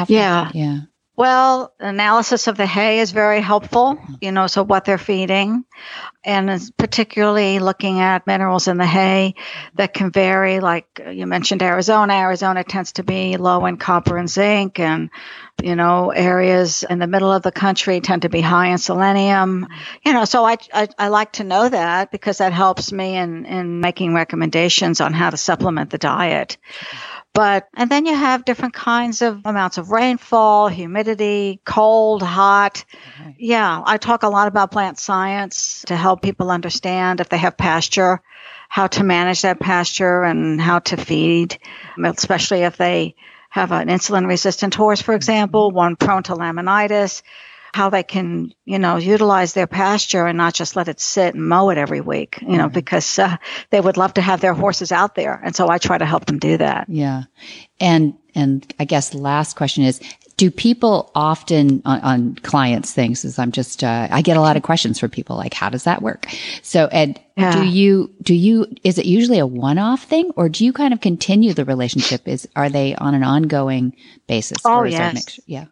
Yeah. 0.07 0.51
yeah. 0.53 0.79
Well, 1.17 1.73
analysis 1.79 2.45
of 2.45 2.57
the 2.57 2.67
hay 2.67 2.99
is 2.99 3.11
very 3.11 3.41
helpful, 3.41 3.97
you 4.21 4.31
know, 4.31 4.45
so 4.45 4.61
what 4.61 4.85
they're 4.85 4.99
feeding, 4.99 5.65
and 6.23 6.61
particularly 6.77 7.57
looking 7.57 7.99
at 8.01 8.27
minerals 8.27 8.67
in 8.67 8.77
the 8.77 8.85
hay 8.85 9.33
that 9.77 9.95
can 9.95 10.11
vary. 10.11 10.59
Like 10.59 11.01
you 11.11 11.25
mentioned, 11.25 11.63
Arizona. 11.63 12.13
Arizona 12.13 12.63
tends 12.63 12.91
to 12.93 13.03
be 13.03 13.37
low 13.37 13.65
in 13.65 13.77
copper 13.77 14.15
and 14.15 14.29
zinc, 14.29 14.79
and 14.79 15.09
you 15.63 15.75
know, 15.75 16.11
areas 16.11 16.83
in 16.87 16.99
the 16.99 17.07
middle 17.07 17.31
of 17.31 17.41
the 17.41 17.51
country 17.51 17.99
tend 17.99 18.21
to 18.21 18.29
be 18.29 18.41
high 18.41 18.67
in 18.67 18.77
selenium. 18.77 19.65
You 20.05 20.13
know, 20.13 20.25
so 20.25 20.45
I 20.45 20.57
I, 20.71 20.87
I 20.99 21.07
like 21.07 21.31
to 21.33 21.43
know 21.43 21.67
that 21.67 22.11
because 22.11 22.37
that 22.37 22.53
helps 22.53 22.91
me 22.91 23.15
in 23.15 23.47
in 23.47 23.79
making 23.81 24.13
recommendations 24.13 25.01
on 25.01 25.13
how 25.13 25.31
to 25.31 25.37
supplement 25.37 25.89
the 25.89 25.97
diet. 25.97 26.57
But, 27.37 27.69
and 27.75 27.87
then 27.87 28.07
you 28.07 28.15
have 28.15 28.45
different 28.45 28.73
kinds 28.73 29.21
of 29.21 29.45
amounts 29.45 29.77
of 29.77 29.91
rainfall, 29.91 30.69
humidity, 30.69 31.61
cold, 31.63 32.23
hot. 32.23 32.83
Yeah, 33.37 33.83
I 33.85 33.97
talk 33.97 34.23
a 34.23 34.29
lot 34.29 34.47
about 34.47 34.71
plant 34.71 34.97
science 34.97 35.83
to 35.85 35.95
help 35.95 36.23
people 36.23 36.49
understand 36.49 37.21
if 37.21 37.29
they 37.29 37.37
have 37.37 37.55
pasture, 37.55 38.23
how 38.69 38.87
to 38.87 39.03
manage 39.03 39.43
that 39.43 39.59
pasture 39.59 40.23
and 40.23 40.59
how 40.59 40.79
to 40.79 40.97
feed, 40.97 41.59
especially 42.03 42.63
if 42.63 42.75
they 42.75 43.13
have 43.51 43.71
an 43.71 43.87
insulin 43.87 44.27
resistant 44.27 44.73
horse, 44.73 45.03
for 45.03 45.11
mm-hmm. 45.11 45.17
example, 45.17 45.69
one 45.69 45.95
prone 45.95 46.23
to 46.23 46.33
laminitis, 46.33 47.21
how 47.77 47.91
they 47.91 48.01
can, 48.03 48.51
you 48.65 48.79
know, 48.79 48.97
utilize 48.97 49.53
their 49.53 49.67
pasture 49.67 50.25
and 50.25 50.35
not 50.37 50.55
just 50.55 50.75
let 50.75 50.87
it 50.87 50.99
sit 50.99 51.35
and 51.35 51.47
mow 51.47 51.69
it 51.69 51.77
every 51.77 52.01
week, 52.01 52.39
you 52.41 52.57
know, 52.57 52.69
because 52.69 53.19
uh, 53.19 53.37
they 53.69 53.79
would 53.79 53.97
love 53.97 54.15
to 54.15 54.21
have 54.21 54.41
their 54.41 54.55
horses 54.55 54.91
out 54.91 55.13
there. 55.13 55.39
And 55.43 55.55
so 55.55 55.69
I 55.69 55.77
try 55.77 55.97
to 55.97 56.05
help 56.05 56.25
them 56.25 56.39
do 56.39 56.57
that. 56.57 56.89
Yeah. 56.89 57.23
And 57.79 58.15
and 58.33 58.73
I 58.79 58.85
guess 58.85 59.13
last 59.13 59.55
question 59.55 59.83
is 59.83 60.01
do 60.37 60.51
people 60.51 61.11
often 61.15 61.81
on, 61.83 61.99
on 62.01 62.35
clients 62.35 62.93
things 62.93 63.25
is 63.25 63.39
I'm 63.39 63.51
just, 63.51 63.83
uh, 63.83 64.07
I 64.11 64.21
get 64.21 64.37
a 64.37 64.41
lot 64.41 64.55
of 64.55 64.63
questions 64.63 64.99
from 64.99 65.09
people 65.09 65.35
like, 65.35 65.53
how 65.53 65.69
does 65.69 65.85
that 65.85 66.03
work? 66.03 66.27
So, 66.61 66.87
Ed, 66.91 67.19
Yeah. 67.35 67.55
do 67.55 67.67
you, 67.67 68.13
do 68.21 68.35
you, 68.35 68.67
is 68.83 68.99
it 68.99 69.05
usually 69.07 69.39
a 69.39 69.47
one-off 69.47 70.03
thing 70.03 70.31
or 70.35 70.47
do 70.47 70.63
you 70.63 70.73
kind 70.73 70.93
of 70.93 71.01
continue 71.01 71.53
the 71.53 71.65
relationship? 71.65 72.27
Is, 72.27 72.47
are 72.55 72.69
they 72.69 72.93
on 72.95 73.15
an 73.15 73.23
ongoing 73.23 73.95
basis? 74.27 74.59
Oh, 74.63 74.83
yes. 74.83 75.15
mixture? 75.15 75.41
Yeah. 75.47 75.65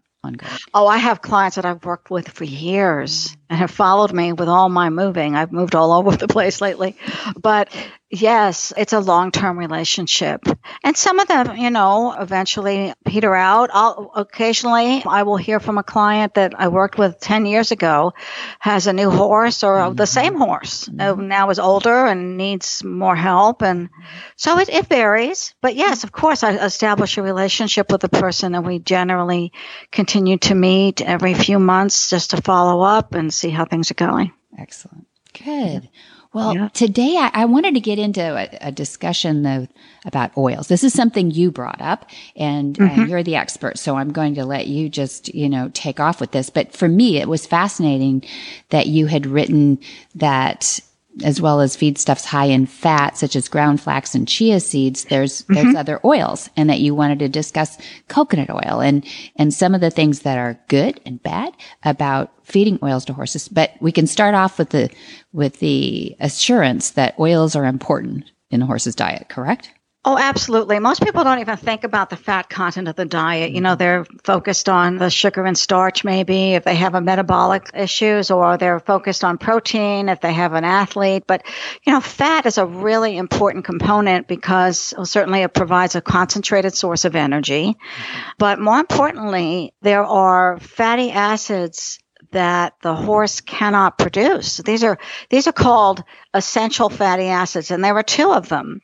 Oh, 0.74 0.88
I 0.88 0.98
have 0.98 1.22
clients 1.22 1.56
that 1.56 1.66
I've 1.66 1.84
worked 1.86 2.10
with 2.10 2.30
for 2.30 2.44
years 2.44 3.30
mm. 3.30 3.36
and 3.50 3.60
have 3.60 3.72
followed 3.72 4.14
me 4.14 4.34
with 4.34 4.50
all 4.50 4.70
my 4.70 4.90
moving. 4.90 5.36
I've 5.36 5.52
moved 5.52 5.76
all 5.76 5.94
over 5.94 6.12
the 6.16 6.28
place 6.28 6.62
lately. 6.62 6.96
But 7.40 7.70
yes, 8.16 8.74
it's 8.76 8.94
a 8.94 9.00
long 9.00 9.32
term 9.32 9.60
relationship. 9.60 10.42
And 10.84 10.96
some 10.96 11.20
of 11.20 11.28
them, 11.28 11.56
you 11.58 11.70
know, 11.70 12.16
eventually 12.18 12.94
peter 13.06 13.34
out. 13.36 13.70
I'll 13.74 14.12
occasionally 14.16 15.04
I 15.06 15.24
will 15.24 15.38
hear 15.38 15.60
from 15.60 15.78
a 15.78 15.84
client 15.84 16.36
that 16.36 16.54
I 16.60 16.70
worked 16.70 16.98
with 16.98 17.20
10 17.20 17.46
years 17.46 17.72
ago 17.72 18.14
has 18.60 18.88
a 18.88 18.94
new 18.94 19.10
horse 19.10 19.64
or 19.64 19.94
the 19.94 20.08
same 20.08 20.36
horse 20.36 20.90
uh, 21.00 21.16
now 21.16 21.50
is 21.50 21.60
older 21.60 22.06
and 22.06 22.38
needs 22.38 22.84
more 22.84 23.16
help. 23.16 23.62
And 23.62 23.90
so 24.36 24.60
it, 24.60 24.70
it 24.70 24.88
varies. 24.88 25.54
But 25.62 25.76
yes, 25.76 26.04
of 26.04 26.12
course, 26.12 26.44
I 26.44 26.56
establish 26.56 27.18
a 27.18 27.24
relationship 27.24 27.92
with 27.92 28.02
the 28.02 28.10
person 28.10 28.56
and 28.56 28.66
we 28.66 28.80
generally 28.80 29.52
continue 29.92 30.38
to 30.38 30.56
meet 30.56 31.02
every 31.02 31.34
few 31.34 31.60
months 31.60 32.10
just 32.10 32.32
to 32.32 32.42
follow 32.42 32.82
up 32.82 33.14
and 33.14 33.34
see 33.34 33.50
how 33.50 33.66
things 33.66 33.92
are 33.92 33.96
going. 33.96 34.32
Excellent. 34.58 35.08
Good. 35.44 35.90
Well, 36.36 36.54
Yeah. 36.54 36.68
today 36.74 37.16
I, 37.16 37.32
I 37.34 37.46
wanted 37.46 37.76
to 37.76 37.80
get 37.80 37.98
into 37.98 38.22
a, 38.22 38.68
a 38.68 38.70
discussion 38.70 39.44
though 39.44 39.70
about 40.04 40.36
oils. 40.36 40.68
This 40.68 40.84
is 40.84 40.92
something 40.94 41.32
you 41.32 41.50
brought 41.50 41.82
up, 41.82 42.10
and 42.36 42.78
uh, 42.80 43.06
you're 43.08 43.24
the 43.24 43.38
expert, 43.38 43.78
so 43.80 43.96
I'm 43.96 44.12
going 44.12 44.36
to 44.36 44.44
let 44.44 44.68
you 44.68 44.90
just 44.90 45.34
you 45.34 45.48
know 45.48 45.72
take 45.74 46.02
off 46.02 46.20
with 46.20 46.32
this. 46.32 46.50
But 46.50 46.74
for 46.74 46.90
me, 46.90 47.20
it 47.22 47.30
was 47.30 47.46
fascinating 47.48 48.22
that 48.70 48.88
you 48.88 49.06
had 49.08 49.26
written 49.26 49.80
that. 50.16 50.82
As 51.24 51.40
well 51.40 51.62
as 51.62 51.78
feedstuffs 51.78 52.26
high 52.26 52.46
in 52.46 52.66
fat, 52.66 53.18
such 53.18 53.38
as 53.38 53.48
ground 53.48 53.80
flax 53.80 54.16
and 54.16 54.28
chia 54.28 54.60
seeds, 54.60 55.06
there's 55.06 55.44
there's 55.44 55.68
mm-hmm. 55.68 55.78
other 55.78 56.02
oils, 56.04 56.50
and 56.58 56.70
that 56.70 56.82
you 56.82 56.94
wanted 56.94 57.20
to 57.20 57.30
discuss 57.30 57.78
coconut 58.10 58.50
oil 58.50 58.82
and 58.82 59.06
and 59.38 59.54
some 59.54 59.74
of 59.74 59.82
the 59.82 59.92
things 59.92 60.22
that 60.22 60.38
are 60.38 60.60
good 60.68 61.00
and 61.06 61.24
bad 61.24 61.54
about 61.84 62.34
feeding 62.44 62.80
oils 62.84 63.06
to 63.06 63.14
horses. 63.14 63.48
But 63.48 63.72
we 63.80 63.92
can 63.94 64.08
start 64.08 64.36
off 64.36 64.58
with 64.58 64.72
the 64.72 64.90
with 65.32 65.60
the 65.60 66.18
assurance 66.20 66.92
that 66.92 67.18
oils 67.18 67.56
are 67.56 67.66
important 67.66 68.32
in 68.52 68.62
a 68.62 68.66
horse's 68.66 68.96
diet, 68.96 69.30
correct? 69.30 69.72
Oh, 70.08 70.20
absolutely. 70.20 70.78
Most 70.78 71.02
people 71.02 71.24
don't 71.24 71.40
even 71.40 71.58
think 71.58 71.84
about 71.84 72.12
the 72.12 72.16
fat 72.16 72.48
content 72.48 72.88
of 72.88 72.96
the 72.96 73.06
diet. 73.06 73.54
You 73.54 73.62
know, 73.62 73.72
mm-hmm. 73.72 73.80
they're 73.80 74.06
focused 74.24 74.70
on 74.70 74.98
the 74.98 75.10
sugar 75.10 75.44
and 75.44 75.58
starch, 75.58 76.04
maybe 76.04 76.54
if 76.54 76.64
they 76.64 76.76
have 76.76 76.94
a 76.94 77.02
metabolic 77.02 77.72
issues, 77.74 78.30
or 78.30 78.58
they're 78.58 78.80
focused 78.80 79.24
on 79.24 79.40
protein 79.40 80.08
if 80.10 80.22
they 80.22 80.32
have 80.32 80.54
an 80.54 80.64
athlete. 80.64 81.24
But, 81.26 81.42
you 81.88 81.92
know, 81.92 82.02
fat 82.02 82.46
is 82.46 82.60
a 82.60 82.68
really 82.68 83.18
important 83.18 83.66
component 83.66 84.28
because 84.28 84.94
well, 84.96 85.08
certainly 85.08 85.42
it 85.42 85.56
provides 85.56 85.96
a 85.96 86.02
concentrated 86.02 86.76
source 86.76 87.04
of 87.06 87.16
energy. 87.16 87.74
Mm-hmm. 87.74 88.30
But 88.38 88.60
more 88.60 88.80
importantly, 88.80 89.74
there 89.82 90.04
are 90.04 90.60
fatty 90.60 91.10
acids 91.10 91.98
that 92.32 92.74
the 92.82 92.96
horse 92.96 93.42
cannot 93.42 93.98
produce. 93.98 94.58
These 94.58 94.84
are 94.84 94.98
these 95.30 95.48
are 95.48 95.54
called 95.54 96.04
essential 96.34 96.90
fatty 96.90 97.28
acids 97.28 97.72
and 97.72 97.84
there 97.84 97.96
are 97.96 98.04
two 98.04 98.32
of 98.32 98.50
them 98.50 98.82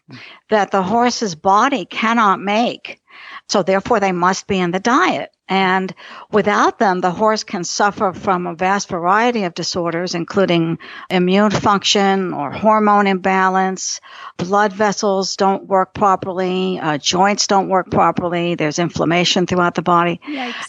that 0.50 0.72
the 0.72 0.84
horse's 0.84 1.36
body 1.36 1.86
cannot 1.86 2.40
make. 2.40 3.02
So 3.50 3.64
therefore 3.64 4.00
they 4.00 4.12
must 4.12 4.48
be 4.48 4.60
in 4.60 4.72
the 4.72 4.80
diet. 4.80 5.31
And 5.48 5.94
without 6.32 6.80
them, 6.80 7.02
the 7.02 7.12
horse 7.12 7.44
can 7.44 7.66
suffer 7.66 8.14
from 8.14 8.48
a 8.48 8.56
vast 8.56 8.88
variety 8.88 9.44
of 9.44 9.54
disorders, 9.54 10.16
including 10.16 10.80
immune 11.10 11.52
function 11.52 12.34
or 12.34 12.52
hormone 12.52 13.06
imbalance. 13.06 14.00
Blood 14.38 14.72
vessels 14.72 15.36
don't 15.36 15.68
work 15.68 15.94
properly. 15.94 16.80
Uh, 16.80 16.98
joints 16.98 17.48
don't 17.48 17.68
work 17.68 17.92
properly. 17.92 18.56
There's 18.56 18.80
inflammation 18.80 19.46
throughout 19.46 19.76
the 19.76 19.82
body. 19.82 20.22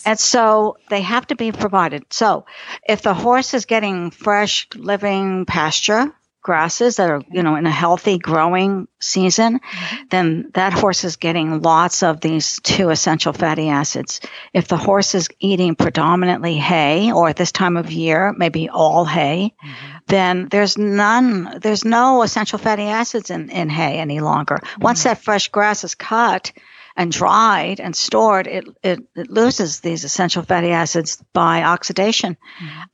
And 0.05 0.18
so 0.18 0.79
they 0.91 1.03
have 1.03 1.29
to 1.29 1.37
be 1.37 1.53
provided. 1.53 2.12
So 2.12 2.47
if 2.83 3.03
the 3.03 3.14
horse 3.14 3.55
is 3.55 3.66
getting 3.66 4.11
fresh, 4.11 4.66
living 4.75 5.47
pasture, 5.47 6.12
grasses 6.43 6.97
that 6.97 7.09
are, 7.09 7.22
you 7.30 7.43
know, 7.43 7.57
in 7.57 7.66
a 7.66 7.70
healthy 7.70 8.18
growing 8.18 8.88
season, 9.01 9.61
mm-hmm. 9.61 9.97
then 10.11 10.51
that 10.55 10.72
horse 10.72 11.05
is 11.05 11.16
getting 11.16 11.62
lots 11.62 12.03
of 12.03 12.20
these 12.20 12.61
two 12.61 12.90
essential 12.90 13.32
fatty 13.32 13.68
acids. 13.68 14.20
If 14.53 14.68
the 14.68 14.76
horse 14.76 15.14
is 15.14 15.28
eating 15.38 15.76
predominantly 15.76 16.57
hay 16.57 17.12
or 17.12 17.28
at 17.28 17.36
this 17.36 17.53
time 17.53 17.76
of 17.76 17.90
year, 17.90 18.34
maybe 18.36 18.68
all 18.68 19.05
hay, 19.05 19.55
mm-hmm. 19.64 19.97
then 20.09 20.49
there's 20.51 20.76
none, 20.76 21.59
there's 21.61 21.84
no 21.84 22.22
essential 22.22 22.59
fatty 22.59 22.84
acids 22.84 23.30
in, 23.30 23.49
in 23.49 23.68
hay 23.70 23.99
any 23.99 24.20
longer. 24.20 24.59
Once 24.80 25.01
mm-hmm. 25.01 25.11
that 25.11 25.22
fresh 25.22 25.49
grass 25.49 25.84
is 25.84 25.95
cut, 25.95 26.53
and 26.95 27.11
dried 27.11 27.80
and 27.80 27.97
stored, 27.97 28.47
it, 28.47 28.64
it, 28.82 29.01
it 29.14 29.30
loses 29.30 29.80
these 29.80 30.05
essential 30.05 30.43
fatty 30.43 30.72
acids 30.72 31.22
by 31.32 31.62
oxidation. 31.62 32.36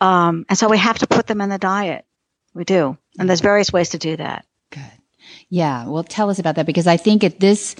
Um, 0.00 0.46
and 0.48 0.56
so 0.56 0.68
we 0.68 0.78
have 0.78 0.98
to 0.98 1.08
put 1.08 1.26
them 1.26 1.40
in 1.40 1.48
the 1.48 1.58
diet. 1.58 2.04
We 2.54 2.64
do. 2.64 2.96
And 3.18 3.28
there's 3.28 3.40
various 3.40 3.72
ways 3.72 3.90
to 3.90 3.98
do 3.98 4.16
that. 4.16 4.44
Good. 4.70 4.82
Yeah. 5.48 5.86
Well, 5.86 6.04
tell 6.04 6.30
us 6.30 6.38
about 6.38 6.56
that 6.56 6.66
because 6.66 6.86
I 6.86 6.96
think 6.96 7.24
at 7.24 7.40
this, 7.40 7.74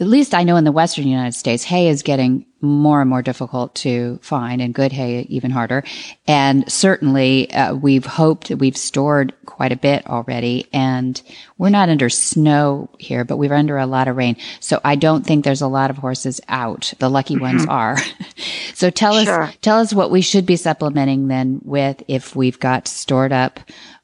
at 0.00 0.06
least 0.06 0.34
I 0.34 0.42
know 0.44 0.56
in 0.56 0.64
the 0.64 0.72
Western 0.72 1.06
United 1.06 1.34
States, 1.34 1.62
hay 1.64 1.88
is 1.88 2.02
getting 2.02 2.46
more 2.62 3.00
and 3.00 3.08
more 3.08 3.22
difficult 3.22 3.74
to 3.74 4.18
find 4.22 4.60
and 4.60 4.74
good 4.74 4.92
hay 4.92 5.20
even 5.30 5.50
harder. 5.50 5.82
And 6.26 6.70
certainly, 6.70 7.50
uh, 7.52 7.74
we've 7.74 8.04
hoped 8.04 8.48
that 8.48 8.56
we've 8.58 8.76
stored 8.76 9.32
quite 9.46 9.72
a 9.72 9.76
bit 9.76 10.06
already 10.06 10.66
and 10.72 11.20
we're 11.58 11.70
not 11.70 11.88
under 11.88 12.08
snow 12.10 12.88
here, 12.98 13.24
but 13.24 13.36
we're 13.38 13.54
under 13.54 13.78
a 13.78 13.86
lot 13.86 14.08
of 14.08 14.16
rain. 14.16 14.36
So 14.60 14.78
I 14.84 14.96
don't 14.96 15.24
think 15.26 15.44
there's 15.44 15.62
a 15.62 15.66
lot 15.68 15.90
of 15.90 15.96
horses 15.98 16.40
out. 16.48 16.92
The 16.98 17.08
lucky 17.10 17.36
ones 17.38 17.64
are. 17.66 17.96
so 18.74 18.90
tell 18.90 19.22
Sure. 19.24 19.42
us, 19.44 19.56
tell 19.62 19.78
us 19.78 19.92
what 19.94 20.10
we 20.10 20.20
should 20.20 20.46
be 20.46 20.56
supplementing 20.56 21.28
then 21.28 21.60
with 21.64 22.02
if 22.08 22.34
we've 22.36 22.58
got 22.60 22.88
stored 22.88 23.32
up 23.32 23.60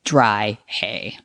dry 0.07 0.59
hay. 0.67 1.19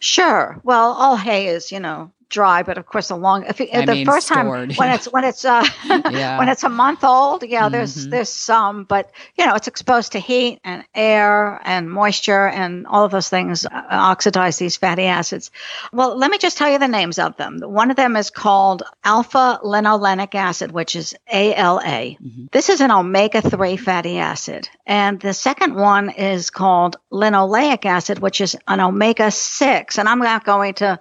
Sure. 0.00 0.60
Well, 0.64 0.92
all 0.92 1.16
hay 1.16 1.46
is, 1.46 1.70
you 1.70 1.78
know, 1.78 2.12
dry, 2.32 2.62
but 2.64 2.78
of 2.78 2.86
course, 2.86 3.08
the 3.08 3.16
long 3.16 3.44
if 3.46 3.60
I 3.60 3.84
the 3.86 3.94
mean, 3.94 4.06
first 4.06 4.26
stored. 4.26 4.70
time 4.70 4.76
when 4.76 4.90
it's 4.90 5.06
when 5.06 5.24
it's 5.24 5.44
uh 5.44 5.62
Yeah. 6.10 6.38
when 6.38 6.48
it's 6.48 6.64
a 6.64 6.68
month 6.68 7.04
old, 7.04 7.44
yeah, 7.44 7.68
there's 7.68 7.94
Mhm. 8.06 8.10
there's 8.10 8.28
some, 8.30 8.84
but 8.84 9.10
you 9.38 9.46
know, 9.46 9.54
it's 9.54 9.68
exposed 9.68 10.12
to 10.12 10.18
heat 10.18 10.60
and 10.64 10.84
air 10.94 11.60
and 11.64 11.90
moisture 11.90 12.46
and 12.48 12.86
all 12.86 13.04
of 13.04 13.10
those 13.12 13.28
things 13.28 13.64
uh, 13.66 13.70
oxidize 13.90 14.56
these 14.58 14.76
fatty 14.76 15.04
acids. 15.04 15.50
Well, 15.92 16.16
let 16.16 16.30
me 16.30 16.38
just 16.38 16.56
tell 16.58 16.70
you 16.70 16.78
the 16.78 16.88
names 16.88 17.18
of 17.18 17.36
them. 17.36 17.60
One 17.60 17.90
of 17.90 17.96
them 17.96 18.16
is 18.16 18.30
called 18.30 18.82
alpha 19.04 19.60
linolenic 19.62 20.34
acid, 20.34 20.72
which 20.72 20.96
is 20.96 21.14
ALA. 21.30 22.16
Mhm. 22.16 22.50
This 22.50 22.68
is 22.70 22.80
an 22.80 22.90
omega 22.90 23.40
3 23.42 23.76
fatty 23.76 24.18
acid. 24.18 24.68
And 24.86 25.20
the 25.20 25.34
second 25.34 25.74
one 25.74 26.10
is 26.10 26.50
called 26.50 26.96
linoleic 27.12 27.84
acid, 27.84 28.18
which 28.18 28.40
is 28.40 28.56
an 28.66 28.80
omega 28.80 29.30
6. 29.30 29.98
And 29.98 30.08
I'm 30.08 30.18
not 30.18 30.44
going 30.44 30.74
to 30.74 30.98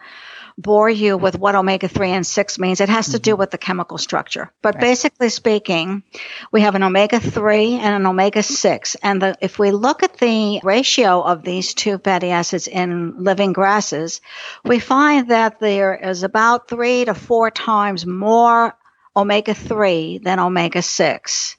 bore 0.58 0.90
you 0.90 1.18
with 1.18 1.38
what 1.38 1.56
omega 1.56 1.88
3 1.88 2.12
and 2.12 2.28
6 2.28 2.60
means. 2.60 2.82
It 2.82 2.90
has 2.90 3.10
to 3.10 3.20
do 3.20 3.32
mm-hmm. 3.32 3.40
with 3.40 3.52
the 3.52 3.58
chemical 3.58 3.98
structure. 3.98 4.52
But 4.62 4.76
Right. 4.76 4.82
basically 4.82 5.30
speaking, 5.30 6.04
we 6.52 6.62
have 6.62 6.76
an 6.76 6.84
omega 6.84 7.20
3 7.20 7.76
and 7.76 7.96
an 7.96 8.06
omega 8.06 8.44
6. 8.44 8.96
And 9.02 9.22
the, 9.22 9.36
if 9.42 9.60
we 9.60 9.72
look 9.72 10.04
at 10.04 10.18
the 10.18 10.60
ratio 10.64 11.22
of 11.22 11.44
these 11.44 11.74
two 11.74 11.98
fatty 11.98 12.30
acids 12.30 12.68
in 12.68 13.24
living 13.24 13.54
grasses, 13.54 14.22
we 14.64 14.80
find 14.80 15.30
that 15.30 15.60
there 15.60 15.96
is 15.96 16.24
about 16.24 16.68
three 16.68 17.06
to 17.06 17.14
four 17.14 17.52
times 17.52 18.06
more 18.06 18.76
omega 19.16 19.54
3 19.54 20.20
than 20.20 20.40
omega 20.40 20.82
6 20.82 21.58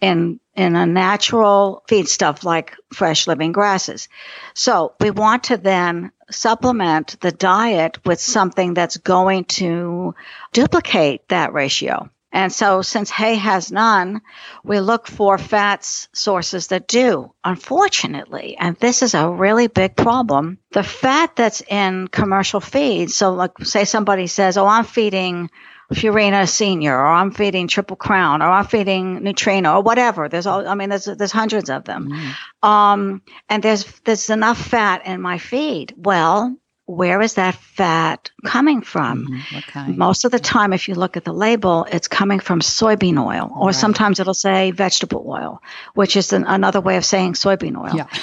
in 0.00 0.40
in 0.56 0.76
a 0.76 0.86
natural 0.86 1.82
feedstuff 1.88 2.44
like 2.44 2.76
fresh 2.92 3.26
living 3.26 3.52
grasses. 3.52 4.08
So 4.54 4.94
we 5.00 5.10
want 5.10 5.44
to 5.44 5.56
then 5.56 6.12
supplement 6.34 7.20
the 7.20 7.32
diet 7.32 8.04
with 8.04 8.20
something 8.20 8.74
that's 8.74 8.96
going 8.96 9.44
to 9.44 10.14
duplicate 10.52 11.28
that 11.28 11.52
ratio. 11.52 12.10
And 12.34 12.52
so 12.52 12.82
since 12.82 13.10
hay 13.10 13.36
has 13.36 13.70
none, 13.70 14.20
we 14.64 14.80
look 14.80 15.06
for 15.06 15.38
fats 15.38 16.08
sources 16.12 16.66
that 16.66 16.88
do, 16.88 17.32
unfortunately. 17.44 18.56
And 18.58 18.76
this 18.76 19.02
is 19.02 19.14
a 19.14 19.30
really 19.30 19.68
big 19.68 19.94
problem. 19.94 20.58
The 20.72 20.82
fat 20.82 21.36
that's 21.36 21.62
in 21.62 22.08
commercial 22.08 22.58
feeds, 22.58 23.14
so 23.14 23.32
like 23.32 23.52
say 23.62 23.84
somebody 23.84 24.26
says, 24.26 24.56
oh, 24.56 24.66
I'm 24.66 24.84
feeding 24.84 25.48
Purina 25.92 26.48
Senior, 26.48 26.96
or 26.96 27.06
I'm 27.06 27.30
feeding 27.30 27.68
Triple 27.68 27.96
Crown, 27.96 28.42
or 28.42 28.50
I'm 28.50 28.66
feeding 28.66 29.20
Nutrena, 29.20 29.76
or 29.76 29.82
whatever. 29.82 30.28
There's 30.28 30.46
all, 30.46 30.66
I 30.66 30.74
mean, 30.74 30.88
there's 30.88 31.04
there's 31.04 31.32
hundreds 31.32 31.70
of 31.70 31.84
them, 31.84 32.08
Mm. 32.10 32.68
um, 32.68 33.22
and 33.48 33.62
there's 33.62 33.84
there's 34.04 34.30
enough 34.30 34.58
fat 34.58 35.06
in 35.06 35.20
my 35.20 35.38
feed. 35.38 35.94
Well, 35.96 36.56
where 36.86 37.20
is 37.22 37.34
that 37.34 37.54
fat 37.54 38.30
coming 38.44 38.82
from? 38.82 39.26
Mhm. 39.26 39.54
What 39.54 39.66
kind? 39.68 39.96
Most 39.96 40.24
of 40.26 40.32
the 40.32 40.38
time, 40.38 40.72
if 40.74 40.86
you 40.88 40.94
look 40.94 41.16
at 41.16 41.24
the 41.24 41.32
label, 41.32 41.86
it's 41.90 42.08
coming 42.08 42.40
from 42.40 42.60
soybean 42.60 43.18
oil, 43.18 43.50
or 43.58 43.66
Right. 43.68 43.74
sometimes 43.74 44.20
it'll 44.20 44.34
say 44.34 44.70
vegetable 44.70 45.24
oil, 45.26 45.62
which 45.94 46.14
is 46.16 46.32
an, 46.34 46.44
another 46.44 46.80
way 46.82 46.96
of 46.98 47.04
saying 47.04 47.34
soybean 47.34 47.76
oil. 47.78 47.96
Yeah. 47.96 48.06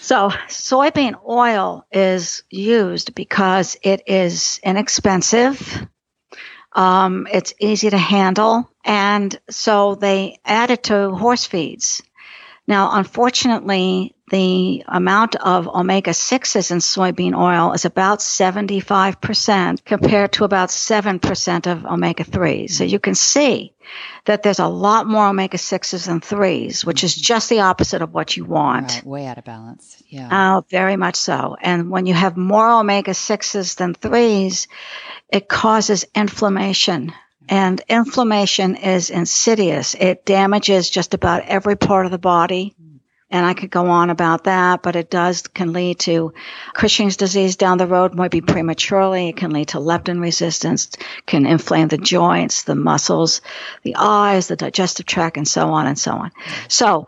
So, 0.00 0.30
soybean 0.48 1.14
oil 1.28 1.84
is 1.90 2.44
used 2.48 3.14
because 3.16 3.76
it 3.82 4.02
is 4.06 4.60
inexpensive, 4.62 5.84
um, 6.76 7.26
it's 7.32 7.54
easy 7.58 7.90
to 7.90 7.98
handle, 7.98 8.70
and 8.84 9.38
so 9.50 9.94
they 9.94 10.38
add 10.44 10.70
it 10.70 10.84
to 10.84 11.10
horse 11.10 11.46
feeds. 11.46 12.02
Now, 12.68 12.90
unfortunately, 12.92 14.14
the 14.28 14.82
amount 14.88 15.36
of 15.36 15.68
omega 15.68 16.10
6s 16.10 16.70
in 16.72 16.78
soybean 16.78 17.38
oil 17.38 17.72
is 17.72 17.84
about 17.84 18.18
75% 18.18 19.84
compared 19.84 20.32
to 20.32 20.44
about 20.44 20.70
7% 20.70 21.66
of 21.68 21.86
omega 21.86 22.24
3s. 22.24 22.70
So 22.70 22.84
you 22.84 22.98
can 22.98 23.14
see 23.14 23.72
that 24.24 24.42
there's 24.42 24.58
a 24.58 24.66
lot 24.66 25.06
more 25.06 25.28
omega 25.28 25.58
6s 25.58 26.06
than 26.06 26.20
3s, 26.20 26.84
which 26.84 27.04
is 27.04 27.14
just 27.14 27.48
the 27.48 27.60
opposite 27.60 28.02
of 28.02 28.12
what 28.12 28.36
you 28.36 28.44
want. 28.44 28.94
Right, 28.94 29.06
way 29.06 29.26
out 29.26 29.38
of 29.38 29.44
balance. 29.44 30.02
Yeah. 30.08 30.58
Oh, 30.58 30.64
very 30.70 30.96
much 30.96 31.16
so. 31.16 31.56
And 31.60 31.90
when 31.90 32.06
you 32.06 32.14
have 32.14 32.36
more 32.36 32.70
omega 32.70 33.12
6s 33.12 33.76
than 33.76 33.94
3s, 33.94 34.68
it 35.30 35.48
causes 35.48 36.04
inflammation. 36.14 37.12
And 37.48 37.80
inflammation 37.88 38.76
is 38.76 39.10
insidious. 39.10 39.94
It 39.94 40.24
damages 40.24 40.90
just 40.90 41.14
about 41.14 41.44
every 41.44 41.76
part 41.76 42.06
of 42.06 42.12
the 42.12 42.18
body. 42.18 42.74
Hmm. 42.78 42.96
And 43.28 43.44
I 43.44 43.54
could 43.54 43.70
go 43.70 43.86
on 43.86 44.10
about 44.10 44.44
that, 44.44 44.82
but 44.82 44.94
it 44.94 45.10
does 45.10 45.42
can 45.42 45.72
lead 45.72 45.98
to 46.00 46.32
Cushing's 46.74 47.16
disease 47.16 47.56
down 47.56 47.78
the 47.78 47.86
road, 47.86 48.14
maybe 48.14 48.40
prematurely. 48.40 49.28
It 49.28 49.36
can 49.36 49.50
lead 49.50 49.68
to 49.68 49.78
leptin 49.78 50.20
resistance, 50.20 50.90
can 51.26 51.44
inflame 51.44 51.88
the 51.88 51.98
joints, 51.98 52.62
the 52.62 52.76
muscles, 52.76 53.40
the 53.82 53.96
eyes, 53.96 54.46
the 54.46 54.54
digestive 54.54 55.06
tract, 55.06 55.36
and 55.36 55.46
so 55.46 55.70
on 55.70 55.88
and 55.88 55.98
so 55.98 56.12
on. 56.12 56.30
Hmm. 56.36 56.64
So 56.68 57.06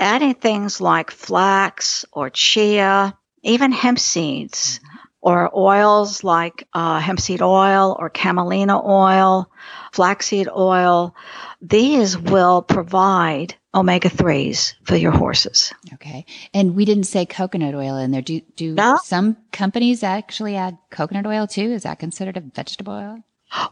adding 0.00 0.34
things 0.34 0.80
like 0.80 1.10
flax 1.10 2.04
or 2.12 2.30
chia, 2.30 3.16
even 3.42 3.70
hemp 3.72 3.98
seeds, 3.98 4.80
or 5.20 5.50
oils 5.56 6.24
like 6.24 6.66
uh, 6.72 6.98
hemp 6.98 7.20
seed 7.20 7.42
oil 7.42 7.94
or 7.98 8.08
camelina 8.10 8.82
oil, 8.84 9.50
flaxseed 9.92 10.48
oil, 10.48 11.14
these 11.60 12.16
will 12.16 12.62
provide 12.62 13.54
omega 13.74 14.08
3s 14.08 14.74
for 14.82 14.96
your 14.96 15.12
horses. 15.12 15.72
Okay. 15.94 16.24
And 16.54 16.74
we 16.74 16.84
didn't 16.86 17.04
say 17.04 17.26
coconut 17.26 17.74
oil 17.74 17.96
in 17.98 18.10
there. 18.10 18.22
Do 18.22 18.40
do 18.56 18.74
No. 18.74 18.98
some 19.04 19.36
companies 19.52 20.02
actually 20.02 20.56
add 20.56 20.78
coconut 20.90 21.26
oil 21.26 21.46
too? 21.46 21.70
Is 21.70 21.82
that 21.84 21.98
considered 21.98 22.36
a 22.38 22.40
vegetable 22.40 22.94
oil? 22.94 23.18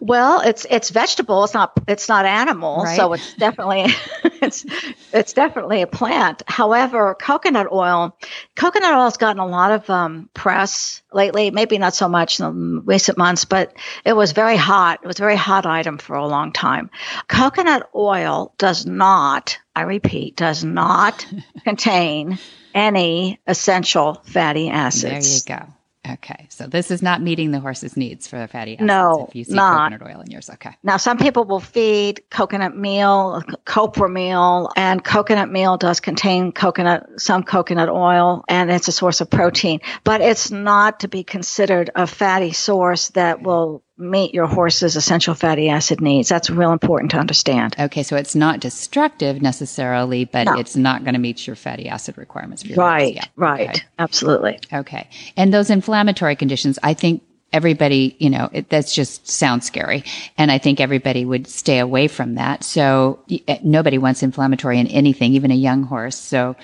Well, 0.00 0.40
it's 0.40 0.66
it's 0.68 0.90
vegetable. 0.90 1.44
It's 1.44 1.54
not 1.54 1.72
it's 1.86 2.08
not 2.08 2.24
animal, 2.26 2.82
Right. 2.82 2.96
so 2.96 3.12
it's 3.12 3.34
definitely 3.34 3.86
it's 4.42 4.66
it's 5.12 5.32
definitely 5.34 5.82
a 5.82 5.86
plant. 5.86 6.42
However, 6.46 7.14
coconut 7.14 7.68
oil, 7.70 8.16
coconut 8.56 8.92
oil 8.92 9.04
has 9.04 9.16
gotten 9.18 9.40
a 9.40 9.46
lot 9.46 9.70
of 9.72 9.88
um, 9.88 10.28
press 10.34 11.02
lately. 11.12 11.50
Maybe 11.52 11.78
not 11.78 11.94
so 11.94 12.08
much 12.08 12.40
in 12.40 12.44
the 12.46 12.80
recent 12.82 13.18
months, 13.18 13.44
but 13.44 13.76
it 14.04 14.14
was 14.14 14.32
very 14.32 14.56
hot. 14.56 15.00
It 15.02 15.06
was 15.06 15.20
a 15.20 15.22
very 15.22 15.36
hot 15.36 15.64
item 15.64 15.98
for 15.98 16.16
a 16.16 16.26
long 16.26 16.52
time. 16.52 16.90
Coconut 17.28 17.88
oil 17.94 18.52
does 18.58 18.84
not, 18.84 19.58
I 19.76 19.82
repeat, 19.82 20.34
does 20.36 20.64
not 20.64 21.24
contain 21.64 22.38
any 22.74 23.40
essential 23.46 24.14
fatty 24.24 24.70
acids. 24.70 25.44
There 25.44 25.56
you 25.60 25.66
go. 25.66 25.72
Okay. 26.08 26.46
So 26.48 26.66
this 26.66 26.90
is 26.90 27.02
not 27.02 27.22
meeting 27.22 27.50
the 27.50 27.60
horse's 27.60 27.96
needs 27.96 28.26
for 28.26 28.38
the 28.38 28.48
fatty 28.48 28.74
acids. 28.74 28.86
No, 28.86 29.26
If 29.28 29.34
you 29.34 29.44
see 29.44 29.54
not. 29.54 29.92
coconut 29.92 30.10
oil 30.14 30.20
in 30.22 30.30
yours. 30.30 30.50
Okay. 30.50 30.70
Now, 30.82 30.96
some 30.96 31.18
people 31.18 31.44
will 31.44 31.60
feed 31.60 32.22
coconut 32.30 32.76
meal, 32.76 33.42
copra 33.64 34.08
meal, 34.08 34.70
and 34.76 35.02
coconut 35.02 35.50
meal 35.50 35.76
does 35.76 36.00
contain 36.00 36.52
coconut, 36.52 37.20
some 37.20 37.42
coconut 37.42 37.88
oil, 37.88 38.44
and 38.48 38.70
it's 38.70 38.88
a 38.88 38.92
source 38.92 39.20
of 39.20 39.30
protein, 39.30 39.80
but 40.04 40.20
it's 40.20 40.50
not 40.50 41.00
to 41.00 41.08
be 41.08 41.24
considered 41.24 41.90
a 41.94 42.06
fatty 42.06 42.52
source 42.52 43.08
that 43.10 43.42
will 43.42 43.82
meet 43.98 44.32
your 44.32 44.46
horse's 44.46 44.94
essential 44.96 45.34
fatty 45.34 45.68
acid 45.68 46.00
needs. 46.00 46.28
That's 46.28 46.48
real 46.50 46.72
important 46.72 47.10
to 47.10 47.18
understand. 47.18 47.74
Okay. 47.78 48.02
So 48.04 48.16
it's 48.16 48.34
not 48.36 48.60
destructive 48.60 49.42
necessarily, 49.42 50.24
but 50.24 50.44
No. 50.44 50.54
it's 50.58 50.76
not 50.76 51.02
going 51.04 51.14
to 51.14 51.20
meet 51.20 51.46
your 51.46 51.56
fatty 51.56 51.88
acid 51.88 52.16
requirements 52.16 52.62
for 52.62 52.68
your 52.68 52.76
Right. 52.78 53.14
Yeah. 53.16 53.24
right, 53.36 53.70
Okay. 53.70 53.80
absolutely. 53.98 54.60
Okay. 54.72 55.08
And 55.36 55.52
those 55.52 55.68
inflammatory 55.70 56.36
conditions, 56.36 56.78
I 56.82 56.94
think 56.94 57.22
everybody, 57.52 58.14
you 58.18 58.30
know, 58.30 58.48
it, 58.52 58.68
that's 58.68 58.94
just 58.94 59.26
sounds 59.26 59.66
scary. 59.66 60.04
And 60.36 60.52
I 60.52 60.58
think 60.58 60.80
everybody 60.80 61.24
would 61.24 61.46
stay 61.48 61.78
away 61.78 62.06
from 62.06 62.34
that. 62.36 62.62
So 62.62 63.18
y- 63.28 63.40
eh, 63.48 63.58
nobody 63.64 63.98
wants 63.98 64.22
inflammatory 64.22 64.78
in 64.78 64.86
anything, 64.86 65.32
even 65.34 65.50
a 65.50 65.54
young 65.56 65.82
horse. 65.82 66.16
So 66.16 66.56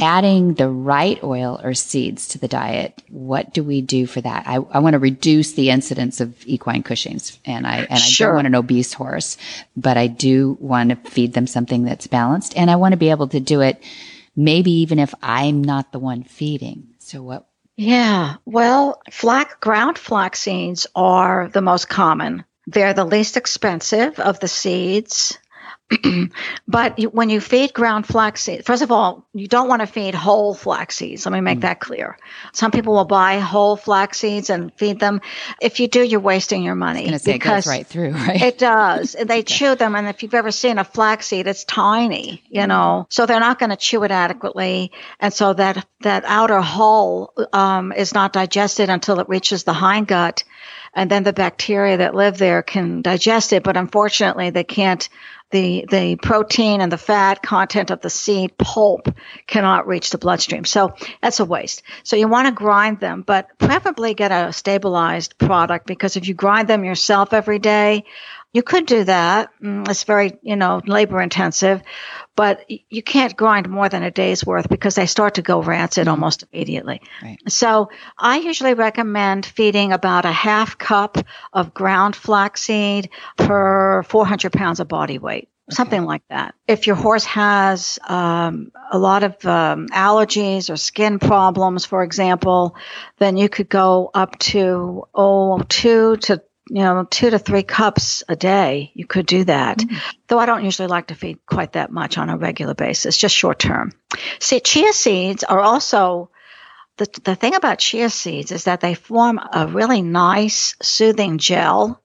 adding 0.00 0.54
the 0.54 0.68
right 0.68 1.22
oil 1.22 1.60
or 1.62 1.74
seeds 1.74 2.28
to 2.28 2.38
the 2.38 2.48
diet, 2.48 3.00
what 3.10 3.52
do 3.52 3.62
we 3.62 3.82
do 3.82 4.06
for 4.06 4.20
that? 4.20 4.44
I, 4.48 4.54
I 4.56 4.78
want 4.80 4.94
to 4.94 4.98
reduce 4.98 5.52
the 5.52 5.70
incidence 5.70 6.20
of 6.20 6.34
equine 6.46 6.82
Cushing's 6.82 7.38
and 7.44 7.66
I, 7.66 7.80
and 7.80 7.92
I 7.92 7.96
Sure. 7.96 8.28
don't 8.28 8.36
want 8.36 8.46
an 8.48 8.54
obese 8.54 8.92
horse, 8.94 9.36
but 9.76 9.96
I 9.96 10.06
do 10.08 10.56
want 10.60 10.90
to 10.90 10.96
feed 11.10 11.34
them 11.34 11.46
something 11.46 11.84
that's 11.84 12.06
balanced 12.06 12.56
and 12.56 12.70
I 12.70 12.76
want 12.76 12.92
to 12.92 12.96
be 12.98 13.10
able 13.10 13.28
to 13.28 13.40
do 13.40 13.60
it 13.60 13.82
maybe 14.36 14.70
even 14.70 14.98
if 14.98 15.14
I'm 15.22 15.62
not 15.62 15.92
the 15.92 15.98
one 15.98 16.22
feeding. 16.22 16.88
So 16.98 17.22
what 17.22 17.46
Yeah, 17.76 18.36
well, 18.46 19.00
flax 19.10 19.54
ground 19.60 19.98
flax 19.98 20.40
seeds 20.40 20.86
are 20.94 21.48
the 21.52 21.60
most 21.62 21.88
common. 21.88 22.44
They're 22.66 22.94
the 22.94 23.04
least 23.04 23.36
expensive 23.36 24.20
of 24.20 24.38
the 24.38 24.46
seeds. 24.48 25.36
but 26.68 27.00
when 27.12 27.30
you 27.30 27.40
feed 27.40 27.72
ground 27.74 28.06
flax 28.06 28.42
seeds, 28.42 28.64
first 28.64 28.82
of 28.82 28.92
all, 28.92 29.26
you 29.34 29.48
don't 29.48 29.68
want 29.68 29.80
to 29.80 29.86
feed 29.86 30.14
whole 30.14 30.54
flax 30.54 30.96
seeds. 30.96 31.26
Let 31.26 31.32
me 31.32 31.40
make 31.40 31.60
that 31.60 31.80
clear. 31.80 32.16
Some 32.52 32.70
people 32.70 32.94
will 32.94 33.04
buy 33.04 33.40
whole 33.40 33.76
flax 33.76 34.18
seeds 34.18 34.50
and 34.50 34.72
feed 34.74 35.00
them. 35.00 35.20
If 35.60 35.80
you 35.80 35.88
do, 35.88 36.02
you're 36.02 36.20
wasting 36.20 36.62
your 36.62 36.76
money. 36.76 37.16
say 37.18 37.34
it 37.34 37.38
goes 37.38 37.66
right 37.66 37.86
through, 37.86 38.10
right? 38.12 38.40
It 38.40 38.58
does. 38.58 39.14
And 39.14 39.28
They 39.28 39.42
chew 39.50 39.74
them, 39.74 39.96
and 39.96 40.06
if 40.06 40.22
you've 40.22 40.34
ever 40.34 40.50
seen 40.50 40.78
a 40.78 40.84
flaxseed, 40.84 41.46
it's 41.46 41.64
tiny, 41.64 42.42
you 42.48 42.66
know. 42.66 43.06
So 43.10 43.26
they're 43.26 43.40
not 43.40 43.58
going 43.58 43.70
to 43.70 43.76
chew 43.76 44.04
it 44.04 44.10
adequately, 44.10 44.92
and 45.18 45.32
so 45.32 45.52
that 45.54 45.86
that 46.02 46.24
outer 46.24 46.60
hull 46.60 47.34
um, 47.52 47.92
is 47.92 48.14
not 48.14 48.32
digested 48.32 48.88
until 48.88 49.20
it 49.20 49.28
reaches 49.28 49.64
the 49.64 49.72
hindgut, 49.72 50.44
and 50.94 51.10
then 51.10 51.22
the 51.22 51.32
bacteria 51.32 51.98
that 51.98 52.14
live 52.14 52.38
there 52.38 52.62
can 52.62 53.02
digest 53.02 53.52
it. 53.52 53.62
But 53.62 53.76
unfortunately, 53.76 54.50
they 54.50 54.64
can't. 54.64 55.08
The 55.50 55.84
the 55.90 56.14
protein 56.14 56.80
and 56.80 56.92
the 56.92 56.98
fat 56.98 57.42
content 57.42 57.90
of 57.90 58.00
the 58.00 58.08
seed 58.10 58.56
pulp 58.56 59.08
cannot 59.48 59.88
reach 59.88 60.10
the 60.10 60.18
bloodstream. 60.18 60.64
So 60.64 60.94
that's 61.20 61.40
a 61.40 61.44
waste. 61.44 61.82
So 62.04 62.14
you 62.14 62.28
want 62.28 62.46
to 62.46 62.52
grind 62.52 63.00
them, 63.00 63.22
but 63.22 63.58
preferably 63.58 64.14
get 64.14 64.30
a 64.30 64.52
stabilized 64.52 65.38
product 65.38 65.86
because 65.88 66.16
if 66.16 66.28
you 66.28 66.34
grind 66.34 66.68
them 66.68 66.84
yourself 66.84 67.32
every 67.32 67.58
day, 67.58 68.04
you 68.52 68.62
could 68.62 68.86
do 68.86 69.02
that. 69.04 69.50
Mm, 69.60 69.88
It's 69.88 70.04
very, 70.04 70.38
you 70.42 70.54
know, 70.56 70.82
labor 70.86 71.20
intensive, 71.20 71.82
but 72.40 72.64
you 72.88 73.02
can't 73.02 73.36
grind 73.36 73.68
more 73.68 73.90
than 73.90 74.02
a 74.02 74.10
day's 74.10 74.46
worth 74.46 74.66
because 74.66 74.94
they 74.94 75.04
start 75.04 75.34
to 75.34 75.42
go 75.42 75.60
rancid 75.60 76.08
almost 76.08 76.42
immediately. 76.50 77.02
Right. 77.22 77.36
So 77.48 77.90
I 78.16 78.38
usually 78.38 78.72
recommend 78.72 79.44
feeding 79.44 79.92
about 79.92 80.24
a 80.24 80.32
half 80.32 80.78
cup 80.78 81.18
of 81.52 81.74
ground 81.74 82.16
flaxseed 82.16 83.10
per 83.36 84.02
400 84.04 84.54
pounds 84.54 84.80
of 84.80 84.88
body 84.88 85.18
weight. 85.18 85.50
Something 85.68 86.06
like 86.06 86.22
that. 86.30 86.54
If 86.66 86.86
your 86.86 86.96
horse 86.96 87.26
has 87.26 87.98
um, 88.08 88.72
a 88.90 88.98
lot 88.98 89.22
of 89.22 89.44
um, 89.44 89.88
allergies 89.88 90.70
or 90.70 90.78
skin 90.78 91.18
problems, 91.18 91.84
for 91.84 92.02
example, 92.02 92.74
then 93.18 93.36
you 93.36 93.50
could 93.50 93.68
go 93.68 94.10
up 94.14 94.38
to 94.38 95.06
oh 95.14 95.60
two 95.68 96.16
to 96.22 96.42
you 96.70 96.82
know 96.82 97.06
two 97.10 97.30
to 97.30 97.38
three 97.38 97.64
cups 97.64 98.22
a 98.28 98.36
day. 98.36 98.92
You 98.94 99.06
could 99.06 99.26
do 99.26 99.44
that. 99.44 99.78
Mm. 99.78 100.00
Though 100.28 100.38
I 100.38 100.46
don't 100.46 100.64
usually 100.64 100.88
like 100.88 101.08
to 101.08 101.14
feed 101.14 101.44
quite 101.44 101.72
that 101.72 101.90
much 101.90 102.16
on 102.16 102.30
a 102.30 102.36
regular 102.36 102.74
basis, 102.74 103.16
just 103.16 103.34
short 103.34 103.58
term. 103.58 103.92
See, 104.38 104.60
chia 104.60 104.92
seeds 104.92 105.42
are 105.44 105.60
also 105.60 106.30
the 106.96 107.08
the 107.24 107.34
thing 107.34 107.54
about 107.54 107.80
chia 107.80 108.08
seeds 108.08 108.52
is 108.52 108.64
that 108.64 108.80
they 108.80 108.94
form 108.94 109.40
a 109.52 109.66
really 109.66 110.02
nice 110.02 110.76
soothing 110.80 111.38
gel. 111.38 112.00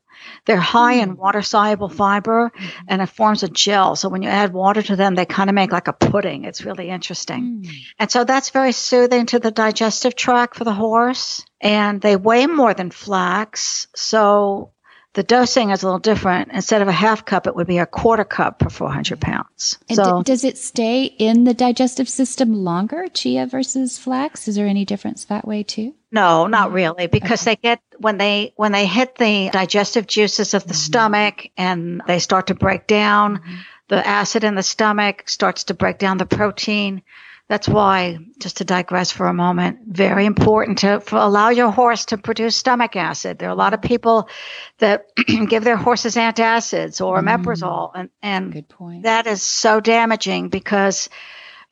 They're 0.45 0.57
high 0.57 0.93
in 0.93 1.15
mm. 1.15 1.17
water 1.17 1.41
soluble 1.41 1.89
fiber 1.89 2.51
and 2.87 3.01
it 3.01 3.07
forms 3.07 3.43
a 3.43 3.49
gel. 3.49 3.95
So 3.95 4.09
when 4.09 4.21
you 4.21 4.29
add 4.29 4.53
water 4.53 4.81
to 4.83 4.95
them, 4.95 5.15
they 5.15 5.25
kind 5.25 5.49
of 5.49 5.55
make 5.55 5.71
like 5.71 5.87
a 5.87 5.93
pudding. 5.93 6.45
It's 6.45 6.63
really 6.63 6.89
interesting. 6.89 7.63
Mm. 7.63 7.69
And 7.99 8.11
so 8.11 8.23
that's 8.23 8.51
very 8.51 8.71
soothing 8.71 9.25
to 9.27 9.39
the 9.39 9.51
digestive 9.51 10.15
tract 10.15 10.55
for 10.55 10.63
the 10.63 10.73
horse. 10.73 11.43
And 11.59 11.99
they 11.99 12.15
weigh 12.15 12.45
more 12.47 12.73
than 12.73 12.91
flax. 12.91 13.87
So 13.95 14.71
the 15.15 15.23
dosing 15.23 15.69
is 15.69 15.81
a 15.81 15.85
little 15.85 15.99
different. 15.99 16.51
Instead 16.51 16.81
of 16.81 16.89
a 16.89 16.91
half 16.91 17.23
cup, 17.23 17.47
it 17.47 17.55
would 17.55 17.67
be 17.67 17.77
a 17.77 17.85
quarter 17.85 18.25
cup 18.25 18.59
per 18.59 18.69
400 18.69 19.19
pounds. 19.21 19.79
And 19.87 19.95
so, 19.95 20.21
d- 20.21 20.23
does 20.31 20.43
it 20.43 20.57
stay 20.57 21.05
in 21.05 21.45
the 21.45 21.53
digestive 21.53 22.09
system 22.09 22.53
longer, 22.53 23.07
chia 23.07 23.47
versus 23.47 23.97
flax? 23.97 24.49
Is 24.49 24.55
there 24.55 24.67
any 24.67 24.83
difference 24.83 25.23
that 25.25 25.47
way 25.47 25.63
too? 25.63 25.95
No, 26.11 26.47
not 26.47 26.73
really, 26.73 27.07
because 27.07 27.41
okay. 27.41 27.51
they 27.51 27.69
get 27.69 27.81
when 27.99 28.17
they 28.17 28.53
when 28.55 28.71
they 28.71 28.85
hit 28.85 29.15
the 29.15 29.49
digestive 29.51 30.07
juices 30.07 30.53
of 30.53 30.63
the 30.63 30.69
mm-hmm. 30.69 30.75
stomach 30.75 31.47
and 31.57 32.01
they 32.07 32.19
start 32.19 32.47
to 32.47 32.55
break 32.55 32.87
down. 32.87 33.37
Mm-hmm. 33.37 33.55
The 33.87 34.07
acid 34.07 34.43
in 34.43 34.55
the 34.55 34.63
stomach 34.63 35.29
starts 35.29 35.65
to 35.65 35.75
break 35.75 35.99
down 35.99 36.17
the 36.17 36.25
protein. 36.25 37.03
That's 37.47 37.69
why, 37.69 38.17
just 38.39 38.57
to 38.57 38.65
digress 38.65 39.11
for 39.11 39.27
a 39.27 39.33
moment, 39.33 39.79
very 39.87 40.25
important 40.25 40.79
to 40.79 41.03
allow 41.11 41.49
your 41.49 41.69
horse 41.69 42.05
to 42.05 42.17
produce 42.17 42.55
stomach 42.55 42.95
acid. 42.95 43.37
There 43.37 43.49
are 43.49 43.51
a 43.51 43.55
lot 43.55 43.75
of 43.75 43.83
people 43.83 44.29
that 44.79 45.05
give 45.47 45.63
their 45.63 45.77
horses 45.77 46.15
antacids 46.15 47.05
or 47.05 47.21
mm. 47.21 47.43
omeprazole, 47.43 47.91
and, 47.93 48.09
and 48.23 48.51
Good 48.51 48.67
point. 48.67 49.03
that 49.03 49.27
is 49.27 49.43
so 49.43 49.79
damaging 49.79 50.49
because 50.49 51.07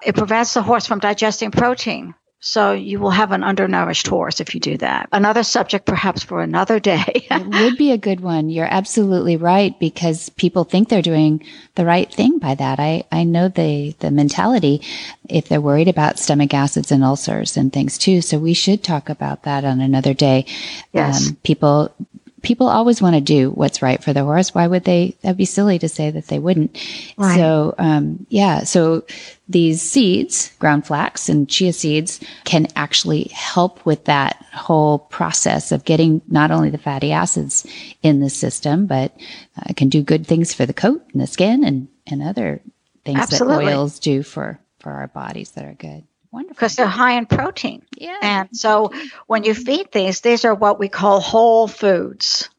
it 0.06 0.16
prevents 0.16 0.54
the 0.54 0.62
horse 0.62 0.86
from 0.86 1.00
digesting 1.00 1.50
protein. 1.50 2.14
So 2.46 2.74
you 2.74 3.00
will 3.00 3.12
have 3.12 3.32
an 3.32 3.42
undernourished 3.42 4.06
horse 4.06 4.42
if 4.42 4.54
you 4.54 4.60
do 4.60 4.76
that. 4.80 5.08
Another 5.14 5.44
subject 5.44 5.86
perhaps 5.86 6.24
for 6.24 6.42
another 6.42 6.78
day. 6.78 7.06
it 7.32 7.48
would 7.48 7.78
be 7.78 7.94
a 7.94 7.98
good 7.98 8.20
one. 8.20 8.50
You're 8.50 8.68
absolutely 8.70 9.38
right 9.38 9.80
because 9.80 10.28
people 10.28 10.66
think 10.66 10.90
they're 10.90 11.02
doing 11.02 11.46
the 11.76 11.86
right 11.86 12.14
thing 12.14 12.40
by 12.40 12.56
that. 12.56 12.82
I, 12.82 13.06
I 13.14 13.24
know 13.24 13.48
the, 13.48 13.96
the 14.00 14.12
mentality 14.12 14.82
if 15.30 15.48
they're 15.48 15.62
worried 15.62 15.88
about 15.88 16.20
stomach 16.20 16.54
acids 16.54 16.92
and 16.92 17.02
ulcers 17.02 17.56
and 17.56 17.72
things 17.72 17.98
too. 17.98 18.20
So 18.20 18.38
we 18.38 18.54
should 18.54 18.84
talk 18.84 19.08
about 19.08 19.44
that 19.44 19.64
on 19.64 19.80
another 19.80 20.14
day. 20.14 20.46
Yes. 20.92 21.30
Um, 21.30 21.38
people 21.44 21.96
people 22.44 22.68
always 22.68 23.02
want 23.02 23.16
to 23.16 23.22
do 23.22 23.50
what's 23.50 23.82
right 23.82 24.04
for 24.04 24.14
the 24.14 24.24
horse. 24.24 24.54
Why 24.54 24.68
would 24.68 24.84
they? 24.84 25.18
That'd 25.22 25.38
be 25.38 25.46
silly 25.46 25.80
to 25.80 25.90
say 25.90 26.12
that 26.12 26.28
they 26.28 26.38
wouldn't. 26.38 26.78
Right. 27.18 27.38
So, 27.38 27.74
um, 27.80 28.28
yeah. 28.30 28.66
So 28.66 29.06
these 29.48 29.82
seeds, 29.82 30.54
ground 30.60 30.86
flax 30.86 31.30
and 31.30 31.50
chia 31.50 31.74
seeds, 31.74 32.20
can 32.44 32.68
actually 32.76 33.30
help 33.34 33.84
with 33.86 34.06
that 34.06 34.46
whole 34.54 35.00
process 35.00 35.72
of 35.72 35.86
getting 35.86 36.22
not 36.28 36.52
only 36.52 36.70
the 36.70 36.78
fatty 36.78 37.12
acids 37.12 37.66
in 38.04 38.20
the 38.20 38.30
system, 38.30 38.86
but 38.86 39.16
uh, 39.58 39.74
can 39.76 39.90
do 39.90 40.04
good 40.04 40.28
things 40.28 40.54
for 40.54 40.66
the 40.66 40.74
coat 40.74 41.04
and 41.14 41.22
the 41.22 41.28
skin 41.28 41.64
and 41.64 41.88
and 42.06 42.22
other 42.22 42.62
things 43.06 43.20
Absolutely. 43.20 43.66
that 43.66 43.74
oils 43.74 44.00
do 44.00 44.22
for 44.22 44.60
for 44.80 44.92
our 44.92 45.08
bodies 45.08 45.52
that 45.52 45.66
are 45.66 45.74
good. 45.74 46.04
Wonderful. 46.34 46.56
Because 46.56 46.76
they're 46.76 46.88
high 46.88 47.14
in 47.14 47.28
protein. 47.28 47.84
Yeah. 47.96 48.18
And 48.24 48.50
so 48.54 48.92
when 49.28 49.44
you 49.44 49.54
mm-hmm. 49.54 49.64
feed 49.64 49.92
these, 49.92 50.22
these 50.22 50.46
are 50.46 50.56
what 50.56 50.80
we 50.80 50.90
call 50.90 51.20
whole 51.20 51.68
foods. 51.68 52.50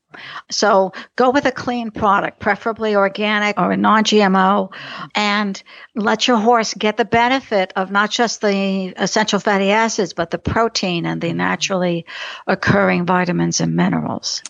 So 0.48 0.92
go 1.16 1.30
with 1.30 1.44
a 1.44 1.50
clean 1.50 1.90
product, 1.90 2.38
preferably 2.38 2.94
organic 2.94 3.58
or 3.58 3.72
a 3.72 3.76
non 3.76 4.04
GMO, 4.04 4.72
and 5.16 5.60
let 5.96 6.28
your 6.28 6.36
horse 6.36 6.72
get 6.72 6.96
the 6.96 7.04
benefit 7.04 7.72
of 7.74 7.90
not 7.90 8.12
just 8.12 8.40
the 8.40 8.94
essential 8.96 9.40
fatty 9.40 9.72
acids, 9.72 10.12
but 10.12 10.30
the 10.30 10.38
protein 10.38 11.04
and 11.04 11.20
the 11.20 11.30
mm-hmm. 11.30 11.38
naturally 11.38 12.06
occurring 12.46 13.06
vitamins 13.06 13.60
and 13.60 13.74
minerals. 13.74 14.40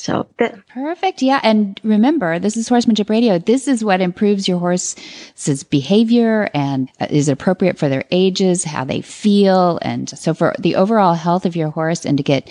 So 0.00 0.26
perfect. 0.68 1.20
Yeah. 1.20 1.40
And 1.42 1.78
remember, 1.84 2.38
this 2.38 2.56
is 2.56 2.68
horsemanship 2.68 3.10
radio. 3.10 3.38
This 3.38 3.68
is 3.68 3.84
what 3.84 4.00
improves 4.00 4.48
your 4.48 4.58
horse's 4.58 5.62
behavior 5.64 6.48
and 6.54 6.90
is 7.10 7.28
appropriate 7.28 7.78
for 7.78 7.88
their 7.88 8.04
ages, 8.10 8.64
how 8.64 8.84
they 8.84 9.02
feel. 9.02 9.78
And 9.82 10.08
so 10.08 10.32
for 10.32 10.54
the 10.58 10.76
overall 10.76 11.14
health 11.14 11.44
of 11.44 11.54
your 11.54 11.68
horse 11.68 12.06
and 12.06 12.16
to 12.16 12.24
get 12.24 12.50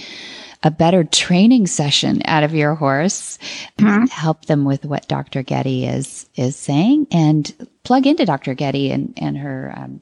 a 0.61 0.69
better 0.69 1.03
training 1.03 1.65
session 1.65 2.21
out 2.25 2.43
of 2.43 2.53
your 2.53 2.75
horse, 2.75 3.39
mm-hmm. 3.79 4.05
help 4.05 4.45
them 4.45 4.63
with 4.63 4.85
what 4.85 5.07
Dr. 5.07 5.41
Getty 5.41 5.85
is, 5.87 6.29
is 6.35 6.55
saying 6.55 7.07
and 7.11 7.67
plug 7.83 8.05
into 8.05 8.25
Dr. 8.25 8.53
Getty 8.53 8.91
and, 8.91 9.13
and 9.17 9.37
her, 9.37 9.73
um, 9.75 10.01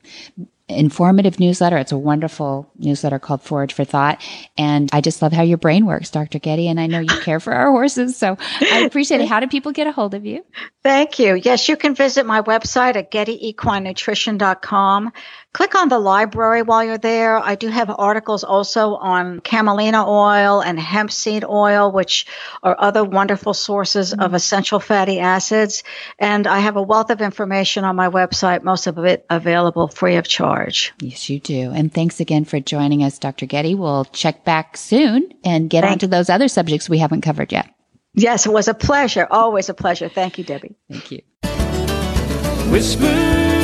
informative 0.69 1.39
newsletter. 1.39 1.77
It's 1.77 1.93
a 1.93 1.97
wonderful 1.97 2.69
newsletter 2.77 3.19
called 3.19 3.41
Forage 3.41 3.73
for 3.73 3.85
Thought. 3.85 4.21
And 4.57 4.89
I 4.91 5.01
just 5.01 5.21
love 5.21 5.31
how 5.31 5.43
your 5.43 5.57
brain 5.57 5.85
works, 5.85 6.11
Dr. 6.11 6.39
Getty. 6.39 6.67
And 6.67 6.79
I 6.79 6.87
know 6.87 6.99
you 6.99 7.21
care 7.21 7.39
for 7.39 7.53
our 7.53 7.71
horses. 7.71 8.17
So 8.17 8.37
I 8.59 8.79
appreciate 8.79 9.21
it. 9.21 9.29
How 9.29 9.39
do 9.39 9.47
people 9.47 9.71
get 9.71 9.87
a 9.87 9.91
hold 9.91 10.13
of 10.13 10.25
you? 10.25 10.43
Thank 10.83 11.19
you. 11.19 11.35
Yes, 11.35 11.69
you 11.69 11.77
can 11.77 11.95
visit 11.95 12.25
my 12.25 12.41
website 12.41 12.95
at 12.95 13.11
gettyequinenutrition.com. 13.11 15.13
Click 15.57 15.73
on 15.73 15.89
the 15.89 15.97
library 15.97 16.61
while 16.61 16.83
you're 16.83 16.99
there. 16.99 17.35
I 17.35 17.55
do 17.55 17.67
have 17.69 17.89
articles 17.89 18.43
also 18.43 18.93
on 18.93 19.39
camelina 19.39 20.07
oil 20.07 20.61
and 20.61 20.79
hemp 20.79 21.11
seed 21.11 21.43
oil, 21.43 21.91
which 21.91 22.27
are 22.61 22.75
other 22.77 23.03
wonderful 23.03 23.55
sources 23.55 24.11
mm-hmm. 24.11 24.21
of 24.21 24.35
essential 24.35 24.79
fatty 24.79 25.19
acids. 25.19 25.83
And 26.19 26.45
I 26.45 26.59
have 26.59 26.75
a 26.75 26.81
wealth 26.83 27.09
of 27.09 27.21
information 27.21 27.85
on 27.85 27.95
my 27.95 28.07
website, 28.07 28.61
most 28.61 28.85
of 28.85 28.99
it 28.99 29.25
available 29.31 29.87
free 29.87 30.17
of 30.17 30.27
charge. 30.27 30.93
Yes, 31.01 31.27
you 31.27 31.39
do. 31.39 31.71
And 31.71 31.91
thanks 31.91 32.19
again 32.19 32.45
for 32.45 32.59
joining 32.59 33.01
us, 33.01 33.17
Dr. 33.17 33.47
Getty. 33.47 33.73
We'll 33.73 34.05
check 34.05 34.45
back 34.45 34.77
soon 34.77 35.33
and 35.43 35.71
get 35.71 35.81
Thank 35.81 35.93
onto 35.93 36.05
those 36.05 36.29
other 36.29 36.49
subjects 36.49 36.87
we 36.87 36.99
haven't 36.99 37.21
covered 37.21 37.51
yet. 37.51 37.67
Yes, 38.13 38.45
it 38.45 38.51
was 38.53 38.67
a 38.67 38.75
pleasure. 38.75 39.27
Always 39.31 39.69
a 39.69 39.73
pleasure. 39.73 40.07
Thank 40.07 40.37
you, 40.37 40.43
Debbie. 40.43 40.75
Thank 40.87 41.09
you. 41.09 41.23
Whisper 42.71 43.56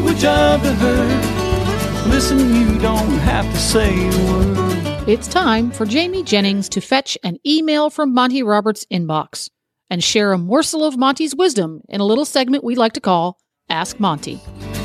language 0.00 0.24
of 0.24 0.62
the 0.62 0.74
herd. 0.74 2.08
Listen, 2.08 2.54
you 2.54 2.78
don't 2.78 3.18
have 3.18 3.44
to 3.44 3.58
say 3.58 4.08
a 4.08 4.32
word. 4.32 5.08
It's 5.08 5.28
time 5.28 5.70
for 5.70 5.84
Jamie 5.84 6.22
Jennings 6.22 6.70
to 6.70 6.80
fetch 6.80 7.18
an 7.22 7.38
email 7.46 7.90
from 7.90 8.14
Monty 8.14 8.42
Roberts' 8.42 8.86
inbox 8.90 9.50
and 9.90 10.02
share 10.02 10.32
a 10.32 10.38
morsel 10.38 10.84
of 10.84 10.96
Monty's 10.96 11.36
wisdom 11.36 11.82
in 11.90 12.00
a 12.00 12.06
little 12.06 12.24
segment 12.24 12.64
we 12.64 12.76
like 12.76 12.94
to 12.94 13.00
call 13.00 13.38
Ask 13.68 14.00
Monty. 14.00 14.40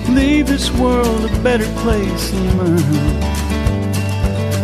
Leave 0.09 0.47
this 0.47 0.69
world 0.71 1.31
a 1.31 1.41
better 1.41 1.71
place 1.81 2.31
than 2.31 2.57
mine. 2.57 3.19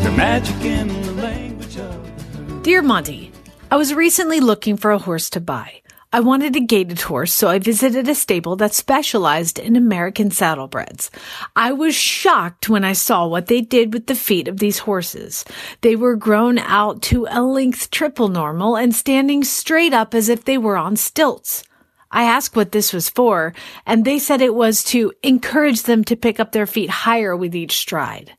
The 0.04 0.14
magic 0.18 0.66
in 0.66 0.88
the 1.04 1.14
language 1.14 1.78
of 1.78 2.64
Dear 2.64 2.82
Monty, 2.82 3.32
I 3.70 3.78
was 3.78 3.94
recently 3.94 4.42
looking 4.42 4.76
for 4.76 4.92
a 4.92 4.98
horse 4.98 5.30
to 5.32 5.40
buy. 5.40 5.82
I 6.14 6.20
wanted 6.20 6.58
a 6.58 6.60
gaited 6.60 7.00
horse, 7.00 7.32
so 7.32 7.48
I 7.48 7.58
visited 7.58 8.10
a 8.10 8.16
stable 8.16 8.58
that 8.58 8.74
specialized 8.74 9.58
in 9.58 9.78
American 9.78 10.30
saddlebreds. 10.30 11.10
I 11.56 11.72
was 11.72 11.96
shocked 11.96 12.68
when 12.68 12.84
I 12.84 12.92
saw 12.92 13.26
what 13.28 13.48
they 13.48 13.62
did 13.62 13.94
with 13.94 14.08
the 14.08 14.16
feet 14.16 14.50
of 14.50 14.60
these 14.60 14.80
horses. 14.80 15.46
They 15.80 15.96
were 15.96 16.18
grown 16.18 16.60
out 16.60 17.02
to 17.04 17.28
a 17.30 17.42
length 17.42 17.92
triple 17.92 18.28
normal 18.28 18.76
and 18.76 18.94
standing 18.94 19.46
straight 19.46 19.94
up 19.94 20.14
as 20.14 20.28
if 20.28 20.44
they 20.44 20.58
were 20.58 20.76
on 20.76 20.98
stilts. 20.98 21.64
I 22.12 22.24
asked 22.24 22.58
what 22.58 22.74
this 22.74 22.92
was 22.92 23.08
for, 23.10 23.54
and 23.86 24.04
they 24.04 24.20
said 24.20 24.42
it 24.42 24.54
was 24.54 24.84
to 24.86 25.14
encourage 25.24 25.84
them 25.84 26.04
to 26.04 26.18
pick 26.18 26.42
up 26.42 26.52
their 26.52 26.68
feet 26.68 26.90
higher 26.90 27.38
with 27.38 27.56
each 27.56 27.78
stride. 27.78 28.34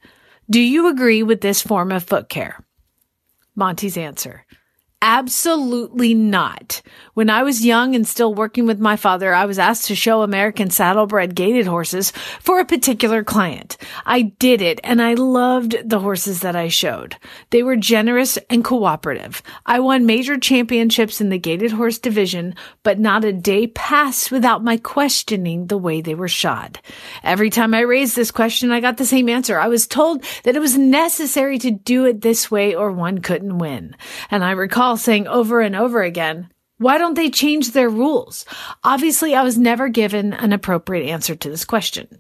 Do 0.50 0.60
you 0.60 0.88
agree 0.88 1.22
with 1.22 1.40
this 1.40 1.62
form 1.62 1.90
of 1.90 2.04
foot 2.04 2.28
care? 2.28 2.62
Monty's 3.56 3.96
answer. 3.96 4.44
Absolutely 5.04 6.14
not. 6.14 6.80
When 7.14 7.28
I 7.28 7.42
was 7.42 7.66
young 7.66 7.96
and 7.96 8.06
still 8.06 8.32
working 8.32 8.66
with 8.66 8.78
my 8.78 8.94
father, 8.94 9.34
I 9.34 9.46
was 9.46 9.58
asked 9.58 9.86
to 9.88 9.96
show 9.96 10.22
American 10.22 10.70
saddlebred 10.70 11.34
gaited 11.34 11.66
horses 11.66 12.12
for 12.38 12.60
a 12.60 12.64
particular 12.64 13.24
client. 13.24 13.76
I 14.06 14.22
did 14.22 14.62
it 14.62 14.78
and 14.84 15.02
I 15.02 15.14
loved 15.14 15.76
the 15.84 15.98
horses 15.98 16.40
that 16.42 16.54
I 16.54 16.68
showed. 16.68 17.16
They 17.50 17.64
were 17.64 17.74
generous 17.74 18.38
and 18.48 18.62
cooperative. 18.62 19.42
I 19.66 19.80
won 19.80 20.06
major 20.06 20.38
championships 20.38 21.20
in 21.20 21.30
the 21.30 21.38
gaited 21.38 21.72
horse 21.72 21.98
division, 21.98 22.54
but 22.84 23.00
not 23.00 23.24
a 23.24 23.32
day 23.32 23.66
passed 23.66 24.30
without 24.30 24.62
my 24.62 24.76
questioning 24.76 25.66
the 25.66 25.78
way 25.78 26.00
they 26.00 26.14
were 26.14 26.28
shod. 26.28 26.78
Every 27.24 27.50
time 27.50 27.74
I 27.74 27.80
raised 27.80 28.14
this 28.14 28.30
question, 28.30 28.70
I 28.70 28.78
got 28.78 28.98
the 28.98 29.04
same 29.04 29.28
answer. 29.28 29.58
I 29.58 29.66
was 29.66 29.88
told 29.88 30.22
that 30.44 30.54
it 30.54 30.60
was 30.60 30.78
necessary 30.78 31.58
to 31.58 31.72
do 31.72 32.04
it 32.04 32.20
this 32.20 32.52
way 32.52 32.72
or 32.72 32.92
one 32.92 33.18
couldn't 33.18 33.58
win. 33.58 33.96
And 34.30 34.44
I 34.44 34.52
recall 34.52 34.91
saying 34.96 35.26
over 35.26 35.60
and 35.60 35.76
over 35.76 36.02
again, 36.02 36.50
why 36.78 36.98
don't 36.98 37.14
they 37.14 37.30
change 37.30 37.70
their 37.70 37.88
rules? 37.88 38.44
Obviously, 38.82 39.34
I 39.34 39.42
was 39.42 39.56
never 39.56 39.88
given 39.88 40.32
an 40.32 40.52
appropriate 40.52 41.08
answer 41.08 41.36
to 41.36 41.48
this 41.48 41.64
question. 41.64 42.18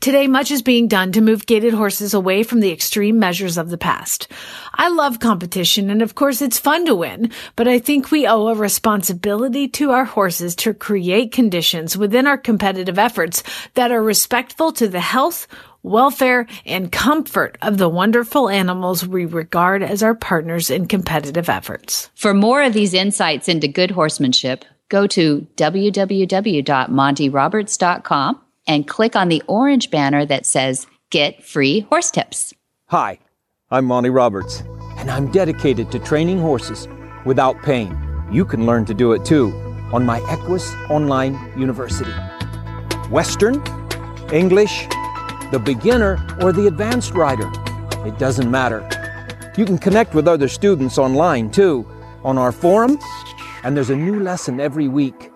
Today, 0.00 0.26
much 0.26 0.50
is 0.50 0.62
being 0.62 0.88
done 0.88 1.12
to 1.12 1.20
move 1.20 1.46
gaited 1.46 1.72
horses 1.72 2.12
away 2.12 2.42
from 2.42 2.60
the 2.60 2.72
extreme 2.72 3.18
measures 3.18 3.56
of 3.56 3.70
the 3.70 3.78
past. 3.78 4.28
I 4.74 4.88
love 4.88 5.20
competition, 5.20 5.88
and 5.88 6.02
of 6.02 6.14
course, 6.14 6.42
it's 6.42 6.58
fun 6.58 6.84
to 6.86 6.94
win, 6.94 7.30
but 7.54 7.66
I 7.66 7.78
think 7.78 8.10
we 8.10 8.26
owe 8.26 8.48
a 8.48 8.54
responsibility 8.54 9.68
to 9.68 9.92
our 9.92 10.04
horses 10.04 10.54
to 10.56 10.74
create 10.74 11.32
conditions 11.32 11.96
within 11.96 12.26
our 12.26 12.36
competitive 12.36 12.98
efforts 12.98 13.42
that 13.74 13.90
are 13.90 14.02
respectful 14.02 14.72
to 14.72 14.88
the 14.88 15.00
health, 15.00 15.46
welfare, 15.86 16.46
and 16.66 16.92
comfort 16.92 17.56
of 17.62 17.78
the 17.78 17.88
wonderful 17.88 18.50
animals 18.50 19.06
we 19.06 19.24
regard 19.24 19.82
as 19.82 20.02
our 20.02 20.14
partners 20.14 20.68
in 20.70 20.86
competitive 20.86 21.48
efforts. 21.48 22.10
For 22.14 22.34
more 22.34 22.62
of 22.62 22.74
these 22.74 22.92
insights 22.92 23.48
into 23.48 23.68
good 23.68 23.92
horsemanship, 23.92 24.66
go 24.88 25.06
to 25.06 25.46
www.montyroberts.com 25.56 28.40
and 28.68 28.88
click 28.88 29.14
on 29.16 29.28
the 29.28 29.42
orange 29.46 29.90
banner 29.90 30.26
that 30.26 30.44
says 30.44 30.86
Get 31.10 31.44
Free 31.44 31.80
Horse 31.80 32.10
Tips. 32.10 32.52
Hi, 32.86 33.18
I'm 33.70 33.84
Monty 33.84 34.10
Roberts. 34.10 34.62
and 34.98 35.10
I'm 35.10 35.30
dedicated 35.30 35.92
to 35.92 35.98
training 35.98 36.40
horses 36.40 36.88
without 37.24 37.62
pain. 37.62 37.96
You 38.32 38.44
can 38.44 38.66
learn 38.66 38.84
to 38.86 38.94
do 38.94 39.12
it 39.12 39.24
too 39.24 39.52
on 39.92 40.04
my 40.04 40.18
Equus 40.30 40.74
Online 40.90 41.38
University. 41.56 42.10
Western, 43.10 43.62
English, 44.32 44.88
the 45.50 45.58
beginner, 45.58 46.18
or 46.40 46.52
the 46.52 46.66
advanced 46.66 47.12
rider. 47.12 47.50
It 48.06 48.18
doesn't 48.18 48.50
matter. 48.50 48.88
You 49.56 49.64
can 49.64 49.78
connect 49.78 50.14
with 50.14 50.28
other 50.28 50.48
students 50.48 50.98
online 50.98 51.50
too, 51.50 51.86
on 52.24 52.38
our 52.38 52.52
forum, 52.52 52.98
and 53.62 53.76
there's 53.76 53.90
a 53.90 53.96
new 53.96 54.20
lesson 54.22 54.60
every 54.60 54.88
week. 54.88 55.30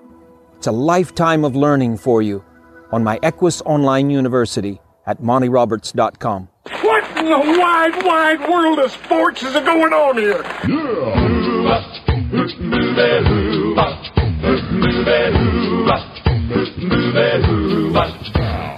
It's 0.56 0.66
a 0.66 0.72
lifetime 0.72 1.44
of 1.44 1.56
learning 1.56 1.98
for 1.98 2.20
you 2.20 2.44
on 2.92 3.02
my 3.02 3.18
Equus 3.22 3.62
Online 3.62 4.10
University 4.10 4.80
at 5.06 5.22
montyroberts.com. 5.22 6.48
What 6.82 7.16
in 7.16 7.24
the 7.26 7.58
wide, 7.58 8.04
wide 8.04 8.48
world 8.48 8.78
of 8.78 8.90
sports 8.90 9.42
is 9.42 9.54
going 9.54 9.92
on 9.92 10.18
here? 10.18 10.42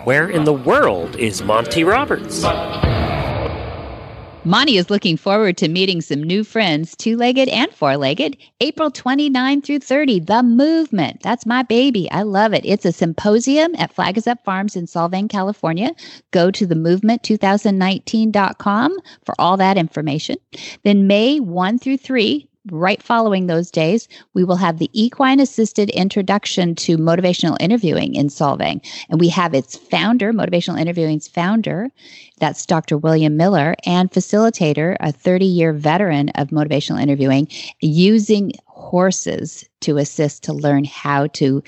Where 0.04 0.28
in 0.28 0.42
the 0.42 0.52
world 0.52 1.14
is 1.14 1.44
Monty 1.44 1.84
Roberts? 1.84 2.42
Monty 4.44 4.76
is 4.76 4.90
looking 4.90 5.16
forward 5.16 5.56
to 5.58 5.68
meeting 5.68 6.00
some 6.00 6.24
new 6.24 6.42
friends, 6.42 6.96
two 6.96 7.16
legged 7.16 7.48
and 7.48 7.72
four 7.72 7.96
legged, 7.96 8.36
April 8.60 8.90
29 8.90 9.62
through 9.62 9.78
30. 9.78 10.18
The 10.18 10.42
Movement. 10.42 11.22
That's 11.22 11.46
my 11.46 11.62
baby. 11.62 12.10
I 12.10 12.22
love 12.22 12.52
it. 12.52 12.64
It's 12.64 12.84
a 12.84 12.90
symposium 12.90 13.76
at 13.78 13.92
Flag 13.92 14.18
is 14.18 14.26
Up 14.26 14.44
Farms 14.44 14.74
in 14.74 14.86
Solvang, 14.86 15.30
California. 15.30 15.92
Go 16.32 16.50
to 16.50 16.66
themovement2019.com 16.66 18.96
for 19.24 19.36
all 19.38 19.56
that 19.56 19.78
information. 19.78 20.34
Then 20.82 21.06
May 21.06 21.38
1 21.38 21.78
through 21.78 21.98
3, 21.98 22.48
right 22.70 23.02
following 23.02 23.46
those 23.46 23.70
days, 23.70 24.08
we 24.34 24.44
will 24.44 24.56
have 24.56 24.78
the 24.78 24.90
equine 24.92 25.40
assisted 25.40 25.90
introduction 25.90 26.74
to 26.76 26.96
motivational 26.96 27.56
interviewing 27.60 28.14
in 28.14 28.28
Solvang. 28.28 28.80
And 29.08 29.18
we 29.18 29.28
have 29.28 29.54
its 29.54 29.76
founder, 29.76 30.32
motivational 30.32 30.80
interviewing's 30.80 31.28
founder, 31.28 31.88
that's 32.38 32.66
Dr. 32.66 32.98
William 32.98 33.36
Miller, 33.36 33.74
and 33.84 34.10
facilitator, 34.10 34.96
a 35.00 35.12
30 35.12 35.44
year 35.44 35.72
veteran 35.72 36.28
of 36.30 36.48
motivational 36.48 37.00
interviewing, 37.00 37.48
using 37.80 38.52
horses 38.66 39.64
to 39.80 39.98
assist 39.98 40.42
to 40.44 40.52
learn 40.52 40.84
how 40.84 41.26
to 41.28 41.62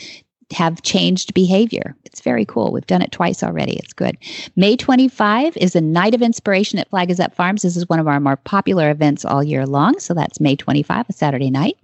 have 0.52 0.82
changed 0.82 1.34
behavior. 1.34 1.94
It's 2.04 2.20
very 2.20 2.44
cool. 2.44 2.72
We've 2.72 2.86
done 2.86 3.02
it 3.02 3.12
twice 3.12 3.42
already. 3.42 3.76
It's 3.76 3.92
good. 3.92 4.16
May 4.56 4.76
25 4.76 5.56
is 5.56 5.74
a 5.74 5.80
night 5.80 6.14
of 6.14 6.22
inspiration 6.22 6.78
at 6.78 6.88
Flag 6.90 7.10
is 7.10 7.20
Up 7.20 7.34
Farms. 7.34 7.62
This 7.62 7.76
is 7.76 7.88
one 7.88 8.00
of 8.00 8.08
our 8.08 8.20
more 8.20 8.36
popular 8.36 8.90
events 8.90 9.24
all 9.24 9.42
year 9.42 9.66
long. 9.66 9.98
So 9.98 10.14
that's 10.14 10.40
May 10.40 10.56
25, 10.56 11.06
a 11.08 11.12
Saturday 11.12 11.50
night. 11.50 11.76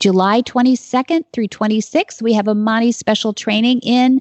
July 0.00 0.42
22nd 0.42 1.24
through 1.32 1.48
26th, 1.48 2.22
we 2.22 2.32
have 2.32 2.48
a 2.48 2.54
Monty 2.54 2.92
special 2.92 3.32
training 3.32 3.80
in 3.80 4.20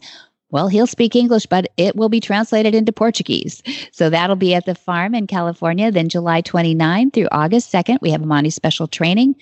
well, 0.52 0.68
he'll 0.70 0.88
speak 0.88 1.16
English, 1.18 1.48
but 1.48 1.70
it 1.76 1.98
will 1.98 2.08
be 2.08 2.22
translated 2.22 2.74
into 2.76 2.94
Portuguese. 2.94 3.62
So 3.92 4.10
that'll 4.10 4.38
be 4.38 4.54
at 4.54 4.66
the 4.66 4.76
farm 4.76 5.14
in 5.14 5.28
California. 5.28 5.92
Then 5.92 6.08
July 6.08 6.40
29 6.40 7.12
through 7.12 7.28
August 7.32 7.74
2nd, 7.74 8.00
we 8.02 8.12
have 8.12 8.22
a 8.22 8.26
Monty 8.26 8.52
special 8.52 8.88
training 8.88 9.36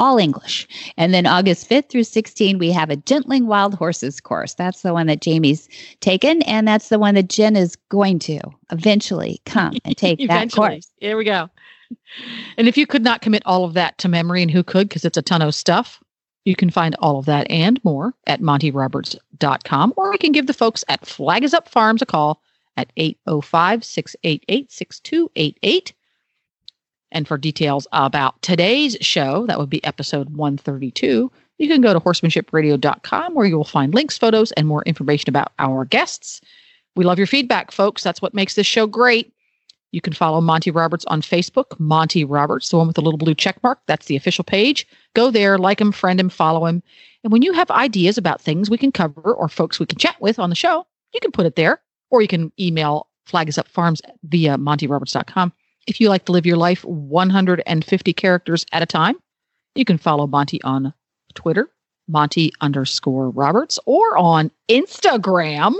all 0.00 0.18
English. 0.18 0.68
And 0.96 1.12
then 1.12 1.26
August 1.26 1.68
5th 1.68 1.88
through 1.88 2.04
16, 2.04 2.58
we 2.58 2.70
have 2.70 2.90
a 2.90 2.96
Gentling 2.96 3.46
Wild 3.46 3.74
Horses 3.74 4.20
course. 4.20 4.54
That's 4.54 4.82
the 4.82 4.92
one 4.92 5.06
that 5.08 5.20
Jamie's 5.20 5.68
taken. 6.00 6.42
And 6.42 6.66
that's 6.66 6.88
the 6.88 6.98
one 6.98 7.14
that 7.14 7.28
Jen 7.28 7.56
is 7.56 7.76
going 7.88 8.18
to 8.20 8.40
eventually 8.70 9.40
come 9.44 9.74
and 9.84 9.96
take 9.96 10.26
that 10.28 10.52
course. 10.52 10.88
Here 10.98 11.16
we 11.16 11.24
go. 11.24 11.50
And 12.56 12.68
if 12.68 12.76
you 12.76 12.86
could 12.86 13.02
not 13.02 13.22
commit 13.22 13.42
all 13.46 13.64
of 13.64 13.74
that 13.74 13.96
to 13.98 14.08
memory, 14.08 14.42
and 14.42 14.50
who 14.50 14.62
could, 14.62 14.88
because 14.88 15.04
it's 15.04 15.16
a 15.16 15.22
ton 15.22 15.42
of 15.42 15.54
stuff, 15.54 16.02
you 16.44 16.54
can 16.54 16.70
find 16.70 16.94
all 16.98 17.18
of 17.18 17.26
that 17.26 17.50
and 17.50 17.82
more 17.84 18.14
at 18.26 18.40
montyroberts.com, 18.40 19.94
or 19.96 20.12
you 20.12 20.18
can 20.18 20.32
give 20.32 20.46
the 20.46 20.54
folks 20.54 20.84
at 20.88 21.06
Flag 21.06 21.44
is 21.44 21.54
Up 21.54 21.68
Farms 21.68 22.02
a 22.02 22.06
call 22.06 22.42
at 22.76 22.92
805 22.96 23.84
688 23.84 24.70
6288. 24.70 25.92
And 27.12 27.26
for 27.26 27.38
details 27.38 27.86
about 27.92 28.40
today's 28.42 28.96
show, 29.00 29.46
that 29.46 29.58
would 29.58 29.70
be 29.70 29.82
episode 29.84 30.30
132, 30.36 31.30
you 31.58 31.68
can 31.68 31.80
go 31.80 31.92
to 31.92 32.00
horsemanshipradio.com 32.00 33.34
where 33.34 33.46
you 33.46 33.56
will 33.56 33.64
find 33.64 33.94
links, 33.94 34.16
photos, 34.16 34.52
and 34.52 34.68
more 34.68 34.82
information 34.82 35.28
about 35.28 35.52
our 35.58 35.84
guests. 35.84 36.40
We 36.94 37.04
love 37.04 37.18
your 37.18 37.26
feedback, 37.26 37.70
folks. 37.70 38.02
That's 38.02 38.22
what 38.22 38.34
makes 38.34 38.54
this 38.54 38.66
show 38.66 38.86
great. 38.86 39.32
You 39.90 40.00
can 40.00 40.12
follow 40.12 40.40
Monty 40.40 40.70
Roberts 40.70 41.04
on 41.06 41.22
Facebook, 41.22 41.78
Monty 41.78 42.24
Roberts, 42.24 42.68
the 42.68 42.76
one 42.76 42.86
with 42.86 42.96
the 42.96 43.02
little 43.02 43.18
blue 43.18 43.34
check 43.34 43.62
mark. 43.62 43.80
That's 43.86 44.06
the 44.06 44.16
official 44.16 44.44
page. 44.44 44.86
Go 45.14 45.30
there, 45.30 45.58
like 45.58 45.80
him, 45.80 45.92
friend 45.92 46.20
him, 46.20 46.28
follow 46.28 46.66
him. 46.66 46.82
And 47.24 47.32
when 47.32 47.42
you 47.42 47.52
have 47.54 47.70
ideas 47.70 48.18
about 48.18 48.40
things 48.40 48.68
we 48.68 48.78
can 48.78 48.92
cover 48.92 49.32
or 49.32 49.48
folks 49.48 49.80
we 49.80 49.86
can 49.86 49.98
chat 49.98 50.20
with 50.20 50.38
on 50.38 50.50
the 50.50 50.56
show, 50.56 50.86
you 51.14 51.20
can 51.20 51.32
put 51.32 51.46
it 51.46 51.56
there. 51.56 51.80
Or 52.10 52.22
you 52.22 52.28
can 52.28 52.52
email 52.60 53.08
flagisupfarms 53.28 54.00
via 54.24 54.56
montyroberts.com. 54.56 55.52
If 55.88 56.02
you 56.02 56.10
like 56.10 56.26
to 56.26 56.32
live 56.32 56.44
your 56.44 56.58
life 56.58 56.84
150 56.84 58.12
characters 58.12 58.66
at 58.72 58.82
a 58.82 58.86
time, 58.86 59.16
you 59.74 59.86
can 59.86 59.96
follow 59.96 60.26
Monty 60.26 60.62
on 60.62 60.92
Twitter, 61.34 61.70
Monty 62.06 62.52
underscore 62.60 63.30
Roberts, 63.30 63.78
or 63.86 64.18
on 64.18 64.50
Instagram, 64.68 65.74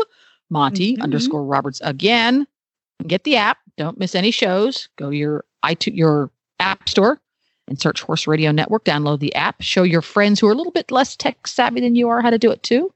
Monty 0.48 0.96
Mhm. 0.96 1.02
underscore 1.02 1.44
Roberts 1.44 1.82
again. 1.84 2.46
Get 3.06 3.24
the 3.24 3.36
app. 3.36 3.58
Don't 3.76 3.98
miss 3.98 4.14
any 4.14 4.30
shows. 4.30 4.88
Go 4.96 5.10
to 5.10 5.16
your 5.16 5.44
iTunes, 5.62 5.96
your 5.96 6.30
app 6.58 6.88
store 6.88 7.20
and 7.68 7.78
search 7.78 8.00
Horse 8.00 8.26
Radio 8.26 8.50
Network. 8.50 8.84
Download 8.84 9.20
the 9.20 9.34
app. 9.34 9.60
Show 9.60 9.82
your 9.82 10.00
friends 10.02 10.40
who 10.40 10.48
are 10.48 10.52
a 10.52 10.56
little 10.56 10.72
bit 10.72 10.90
less 10.90 11.16
tech 11.16 11.46
savvy 11.46 11.82
than 11.82 11.94
you 11.94 12.08
are 12.08 12.22
how 12.22 12.30
to 12.30 12.38
do 12.38 12.50
it 12.50 12.62
too. 12.62 12.92